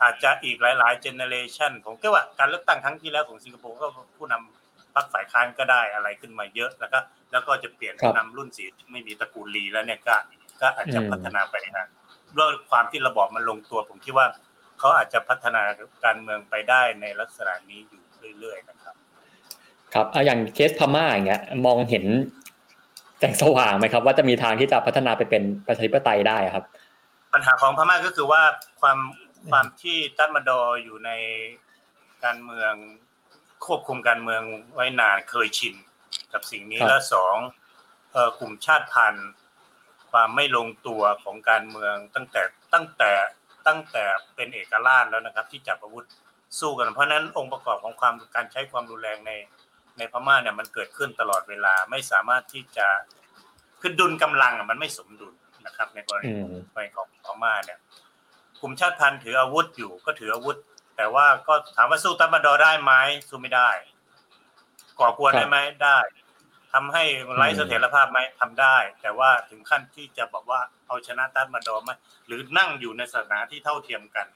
[0.03, 3.87] อาจจะอีกหลายๆเจเนเรชันผมก็ว่าการเลือกตั้งครั้งที่แล้วของสิงคโปร์ก็
[4.17, 6.99] ผู้นำพรรคฝ่ายค้านก็ได้อะไรขึ้นมาเยอะแล้วก็
[7.31, 10.15] แล้วก็จะเปลี่ยนผู้นำรุ่นสีไม่มีตระกูลลีแล้วเนี่ยก็
[10.61, 11.85] ก็อาจจะพัฒนาไปนะ
[12.37, 14.27] ด้วยความที่ระบอบมันลงตัว ผมคิดว่า
[14.79, 15.63] เขาอาจจะพัฒนา
[16.05, 18.03] การเมืองไปได้ในลักษณะนี้อยู่
[18.39, 18.95] เรื่อยๆนะครับ
[19.93, 22.05] ครับอย่างเคสพม่าอย่างเงี้ยมองเห็น
[23.19, 26.63] แสงสว่างไหมครับ ว่าจะมีทางที่จะพัฒนาไปเป็นประชาธิปไตยได้ครับ
[27.33, 28.41] ปัญหาของพม่าก็คือว่า
[28.81, 28.99] ความ
[29.51, 31.11] ความที่ตันมาดออยู่ใน
[32.23, 32.73] การเมือง
[33.65, 34.41] ควบคุมการเมือง
[34.73, 35.75] ไว้นานเคยชิน
[36.33, 37.35] กับสิ่งนี้แล้วสอง
[38.39, 39.29] กลุ่มชาติพันธุ์
[40.11, 42.41] ความไม่ลงตัวของการเมืองตั้งแต่
[42.73, 43.11] ตั้งแต่
[43.67, 44.03] ตั้งแต่
[44.35, 46.05] เป็นเอกราชแล้วนะครับ ที่จับอาวุธ
[46.59, 49.31] สู้กัน เพราะนั้นองค์ประกอบของความการใช้ความรุนแรงใน
[49.97, 52.87] ในพม่าเนี่ยมันเกิดขึ้นตลอดเวลาไม่สามารถที่จะ
[53.81, 55.33] คือดุลกำลังมันไม่สมดุล
[55.65, 56.31] นะครับ ในกรณี
[56.95, 57.79] ของพม่าเนี่ย
[58.61, 60.57] กลุ่มชาติพันธุ์ถืออาวุธอยู่ก็ถืออาวุธ
[60.97, 62.93] แต่ว่าก็ถามว่าสู้ตัมบันดอได้ไหม
[63.29, 63.69] สู้ไม่ได้
[64.99, 65.99] ก่อกวนได้ไหมได้
[66.73, 67.03] ทำให้
[67.35, 71.91] ไร้เสถียรภาพไหมทำได้ แต่ว่าถึงขั้นที่จะบอกว่าเอาชนะตัมบันดอไหม
[72.27, 74.27] หรือนั่งอยู่ในสถานะที่เท่าเทียมกัน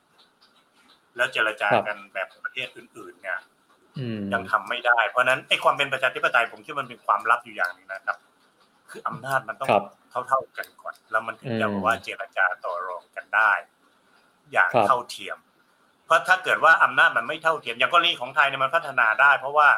[1.15, 3.39] แล้วเจรจากันแบบประเทศอื่น ๆ เนี่ย
[4.33, 8.17] ยังทำไม่ได้ เพราะนั้นไอ้ความเป็นประชาธิปไตยผมคิดมันเป็นความลับอยู่อย่างนึงนะครับ
[8.89, 9.69] คืออำนาจมันต้อง
[10.27, 13.51] เท่า ๆกันก่อน แล้วมันถึงจะบอกว่าเจรจาต่อรองกันได้
[14.51, 15.38] อย่างเท่าเทียม
[16.05, 19.69] เพราะถ้าเกิดว่าอำนาจมันไม่เท่าเทียม อย่างกรณีของไทยเนี่ยมันพัฒนาได้ เพราะว่า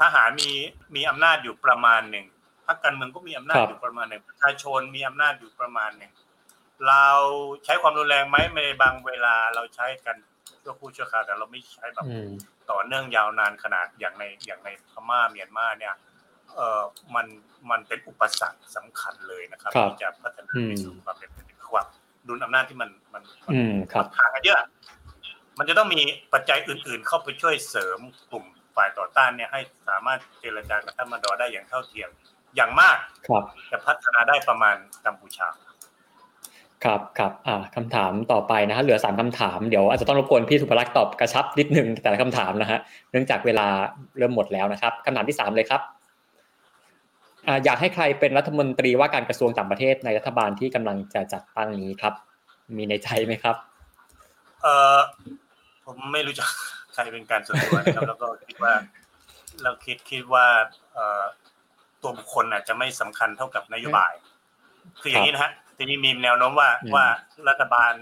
[0.00, 0.50] ทหารมี
[0.96, 2.26] มีอำนาจอยู่ประมาณหนึ่ง
[2.66, 6.12] พรรคการเมืองก็มีอำนาจอยู่ประมาณหนึ่งประชาชนมีอำนาจอยู่ประมาณหนึ่ง
[6.88, 7.06] เรา
[7.64, 10.16] ใช้ความรุนแรงไหมในบางเวลาเราใช้กัน
[10.62, 12.06] ชั่วผู้ชั่วคราวแต่เราไม่ใช้แบบ
[12.70, 15.94] ต่อเนื่องยาวนานขนาดอย่างในอย่างในพม่าเมียนมาเนี่ย
[16.54, 16.82] เออ
[17.14, 17.26] มัน
[17.70, 21.30] มันเป็นอุปสรรคสำคัญเลยนะครับที่จะพัฒนาไปสู่ความเป็น
[21.70, 21.86] ความ
[22.28, 23.54] ดุลอำนาจที่มันมันมัน
[24.18, 24.68] ห่างกันเยอะ
[25.58, 26.00] มันจะต้องมี
[26.32, 27.98] ปัจจัยอื่น ๆ เข้าไปช่วยเสริม
[28.30, 28.44] กลุ่ม
[28.76, 32.10] ฝ่ายต่อต้านเนี่ยให้สามารถเจรจากับท่านมาดอได้อย่างเท่าเทียม
[32.56, 32.96] อย่างมาก
[33.70, 34.76] จะพัฒนาได้ประมาณ
[35.06, 35.48] กัมพูชา
[36.84, 42.78] ครับครับอ่าคำถามต่อไปนะฮะเหลือสามคำถามเดี๋ยวอาจจะต้องรบกวนพี่สุภลักษณ์ตอบกระชับนิดนึงแต่ละคำถามนะฮะ
[43.10, 43.66] เนื่องจากเวลา
[44.18, 45.80] เริ่มหมดแล้วนะครับคำถามที่สามเลยครับ
[47.46, 52.14] อ่าอยากให้ใครเป็นรัฐมนตรีว่าการกระทรวงต่างประเทศในรัฐบาลที่กำลังจะจัดตั้งนี้ครับ
[52.76, 53.56] มีในใจไหมครับ
[54.62, 54.66] เอ
[54.96, 54.98] อ
[55.84, 56.48] ผมไม่รู้จัก
[56.94, 58.74] ใครเป็นการส่วนตัวนะครับแล้วก็คิดว่า
[59.62, 60.46] เราคิดคิดว่า
[60.94, 61.24] เออ
[62.02, 64.12] ตัวบุคคลอาจจะไม่สำคัญเท่ากับนโยบาย
[65.00, 67.06] คืออย่างนี้นะฮะ ทีนี้มีแนวโน้มว่าว่า
[67.48, 67.92] รัฐบาล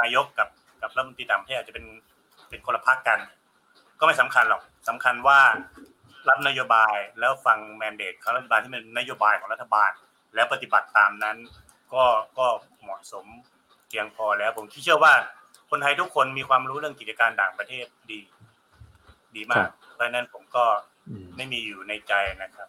[0.00, 0.48] นายกกับ
[0.82, 1.86] กับรัฐมนตรีต่างประเทศอาจจะเป็น
[2.48, 3.18] เป็นคนละพักกัน
[4.00, 5.40] ก็ไม่สำคัญหรอกสำคัญว่า
[6.28, 9.90] รับนโยบายแล้วฟังแมนเดตของรัฐบาลที่เป็นนโยบายของรัฐบาล
[10.34, 11.36] แล้วปฏิบัติตามนั้น
[11.94, 12.04] ก็
[12.38, 12.46] ก็
[12.82, 13.26] เหมาะสม
[13.88, 15.12] เพียงพอแล้ว ผมคิดเชื่อว่า
[15.70, 18.18] คนไทยทุกคนมีความรู้เรื่องกิจการต่างประเทศดี
[19.36, 20.64] ดีมาก เพราะนั้นผมก็
[21.36, 22.68] ไม่มีอยู่ในใจนะครับ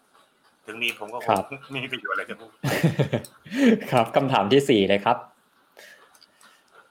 [0.70, 1.38] ถึงมีผมก็คง
[1.70, 2.50] ไม่มีประโยชน์อะไรจะพูด
[3.90, 5.16] ครับคำถามที่สี่เลยครับ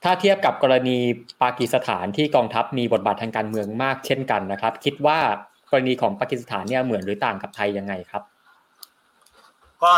[0.03, 0.97] ถ้าเทียบกับกรณี
[1.43, 5.19] ปากีสถานที่กองทัพมีบทบาททางการเมืองมากเช่นกันนะครับ คิดว่า
[5.69, 8.23] กรณีของปากีสถานเนี่ยเหมือนหรือต่างกับไทยยังไงครับ
[9.83, 9.93] ก็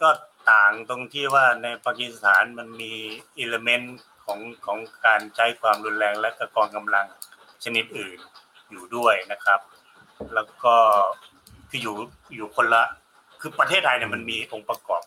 [0.00, 0.10] ก็
[0.50, 2.92] ต่างตรงที่ว่าในปากีสถานมันมี
[3.38, 7.06] อิเลเมนต์ของของการใช้ความรุนแรงและกองกำลัง
[7.64, 8.18] ชนิดอื่น
[8.70, 9.60] อยู่ด้วยนะครับ
[10.34, 10.76] แล้วก็
[11.74, 11.96] คืออยู่
[12.36, 12.82] อยู่คนละ
[13.40, 15.02] คือประเทศไทยเนี่ยมันมีองค์ประกอบ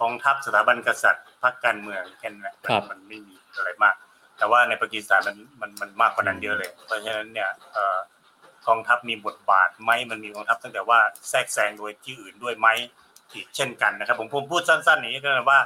[0.00, 2.54] กองทัพสถาบันกษัตริย์พรรคการเมืองแค่นั้น
[2.90, 3.94] มันไม่มีอะไรมาก
[4.38, 7.50] แต่ว่าในปากีสถานมันมันมันมากกว่านั้นเยอะเลย เพราะฉะนั้นเนี่ย
[8.66, 10.98] กองทัพมีบทบาทไหมมันมีกองทัพตั้งแต่ว่า
[11.30, 12.68] แทรกแซงโดยที่อื่นด้วยไหม
[13.32, 15.60] อีกเช่นกันนะครับ ผมผมพูดสั้นๆอย่างนี้ก็เลยว่า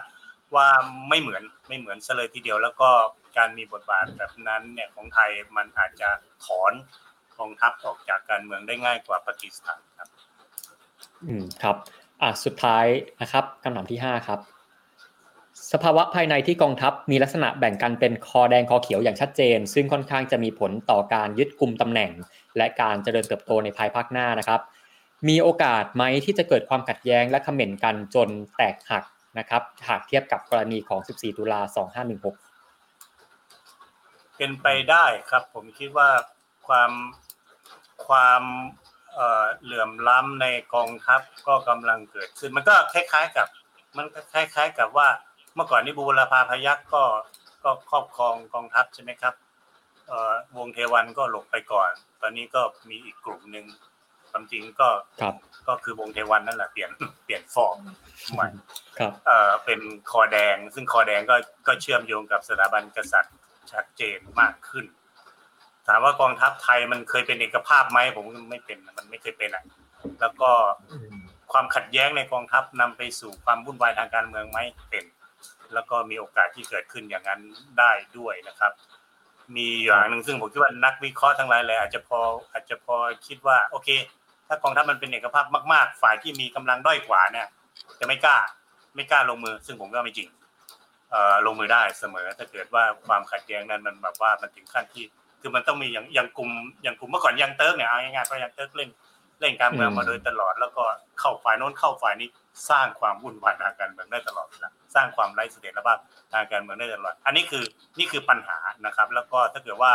[0.55, 0.67] ว่า
[1.09, 2.91] ไม่เหมือนไม่เหมือนซะเลยทีเดียว แล้วก็
[3.37, 6.09] การมีบทบาทแบบนั้นเนี่ยของไทยมันอาจจะ
[6.45, 6.73] ถอน
[7.10, 7.10] ก
[7.45, 10.09] องทัพออกจากการเมืองได้ง่ายกว่าปากีสถานครับ
[11.27, 11.77] อืมครับ
[12.23, 12.87] อะสุดท้าย
[13.21, 14.41] นะครับคำถามที่ห้าครับ
[15.73, 22.11] สภาวะภายในที่กองทัพมีลักษณะแบ่งกันเป็นคอแดงคอเขียวอย่างชัดเจน ซึ่งค่อนข้างจะมีผลต่อการยึดกลุ่มตำแหน่ง
[22.57, 24.61] และการเจริญเติบโตในภายภาคหน้านะครับ
[25.29, 29.05] มีโอกาสไหมที่จะเกิดความขัดแย้งและคอมเมนต์กันจนแตกหัก
[29.39, 31.61] นะครับหากเทียบกับกรณีของ 14 ตุลา
[32.41, 36.09] 2516 เป็นไปได้ครับ ผมคิดว่า
[36.69, 36.91] ความ
[38.11, 38.43] ความ
[39.63, 43.49] เหลื่อมล้ำในกองทัพก็กำลังเกิดขึ้น มันก็คล้าย ๆกับ
[43.97, 45.09] มันก็คล้าย ๆ กับว่า
[45.55, 47.05] เมื่อก่อนนี้บูรพาพยักก็
[47.65, 49.35] ก็ครอบครองกองทัพใช่ไหมครับ
[50.59, 53.67] วงเทวันก็หลบไปก่อน ตอนนี้ก็มีอีกกลุ่มหนึ่ง
[54.31, 54.89] ความจริงก็
[55.69, 56.91] ก็คือวงเทวันนั่นแหละเปลี่ยน
[57.25, 57.79] เปลี่ยนฟอร์ม
[58.33, 58.49] ใหม่
[59.27, 59.81] เออเป็น
[60.11, 63.37] คอแดง ซึ่งคอแดงก็ก็เชื่อมโยงกับสถาบันกษัตริย์
[63.73, 64.85] ชัดเจนมากขึ้น
[65.91, 69.65] ถามว่ากองทัพไทยมันเคยเป็นเอกภาพไหมผมไม่เป็นมันไม่เคยเป็นอะ
[70.21, 70.51] แล้วก็
[71.53, 74.59] ความขัดแย้งในกองทัพนำไปสู่ความวุ่นวายทางการเมืองไหม
[74.91, 75.05] เป็น
[75.75, 77.41] แล้วก็มีโอกาสที่เกิดขึ้นอย่างนั้น
[77.79, 78.73] ได้ด้วยนะครับ
[79.57, 82.21] มีอย่างหนึ่งซึ่งผมคิดว่านักวิเคราะห์ทั้งหลายเลยอาจจะพอ
[82.53, 82.97] อาจจะพอ
[83.27, 83.89] คิดว่า โอเค
[84.49, 87.49] ถ้ากองทัพมันเป็นเอกภาพมาก ๆ ฝ่ายที่มีกำลังด้อยกว่าเนี่ย
[88.01, 88.39] จะไม่กล้า
[88.95, 90.29] ไม่กล้าลงมือ ซึ่งผมก็ไม่จริง
[91.47, 95.05] ลงมือได้เสมอ ถ้าเกิดว่าความขัดแย้งนั้นมันแบบว่ามันถึงขั้นที่
[95.41, 96.51] คือมันต้องมีอย่างอย่างกลุ่ม
[96.83, 98.91] อย่างกลุ่มเมื่อก่อนยังเติร์กเนี่ยเอาง่ายๆเพราะยังเติร์กเล่น
[99.41, 100.85] เล่นการเมืองมาโดยตลอด แล้วก็
[101.21, 102.29] เข้าฝ่ายโน้นเข้าฝ่ายนี้
[102.71, 105.99] สร้างความวุ่นวายทางการเมืองได้ตลอดนะสร้างความไร้เสถียรภาพ
[106.33, 107.65] ทางการเมืองได้ตลอด อันนี้คือ
[107.99, 109.93] นี่คือปัญหานะครับ แล้วก็ถ้าเกิดว่า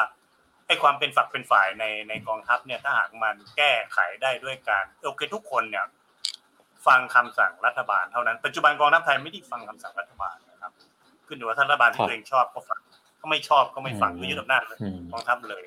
[0.67, 5.85] ไอ้ความเป็นฝักเป็นฝ่ายในในกองทัพเนี่ยถ้าหากมันแก้ไขได้ด้วยการโอเคทุกคนเนี่ย
[6.87, 10.71] ฟังคำสั่งรัฐบาลเท่านั้นปัจจุบันกองทัพไทยไม่ได้ฟังคำสั่งรัฐบาลนะครับ
[11.27, 12.79] ขึ้นอยู่ว่ารัฐบาลที่ตัวเองชอบก็ฟัง
[13.25, 14.63] ก็ไม่ชอบก็ไม่ฟังก็ยึดอำนาจ
[15.11, 15.63] กองทัพเลย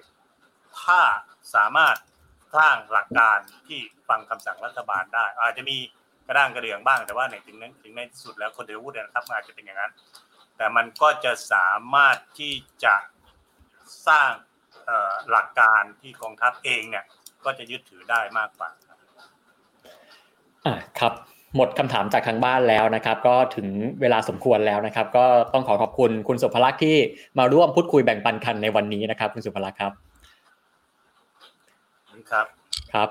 [0.83, 1.01] ถ้า
[1.55, 1.97] สามารถ
[2.57, 5.77] สร้างหลักการที่ฟังคำสั่งรัฐบาลได้ อาจจะมี
[6.27, 9.93] กระด้างกระเดื่องบ้างแต่ว่าในถึงนั้นถึงในที่สุดแล้วคนเดียวพูดนะครับอาจจะเป็นอย่างนั้น
[10.57, 12.55] แต่มันก็จะสามารถที่
[12.85, 12.95] จะ
[14.09, 14.31] สร้าง
[15.31, 17.05] หลักการที่กองทัพเองเนี่ย
[17.45, 18.69] ก็จะยึดถือได้มากกว่า
[20.67, 21.13] อ่าครับ
[21.57, 23.69] หมดคำถามจากทางบ้านแล้วนะครับ ก็ถึง
[24.01, 26.97] เวลาสมควรแล้วนะครับ ก็ต้องขอขอบคุณคุณสุภลักษณ์ที่
[27.39, 29.93] มาร่วมพูดคุยแบ่งปันกันในวันนี้นะครับ คุณสุภลักษณ์ครับ
[32.31, 32.47] ครับ
[32.93, 33.09] ครับ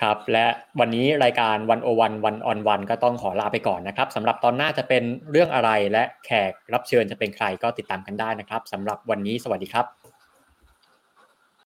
[0.00, 0.46] ครับ และ
[0.80, 9.99] วันนี้รายการวันโอวันวันออนวันก็ต้องขอลาไปก่อนนะครับสำหรับตอนหน้าจะเป็นเรื่องอะไรและแขกรับเชิญจะเป็นใครก็ติดตามกันได้นะครับสำหรับวันนี้สวัสดีครับ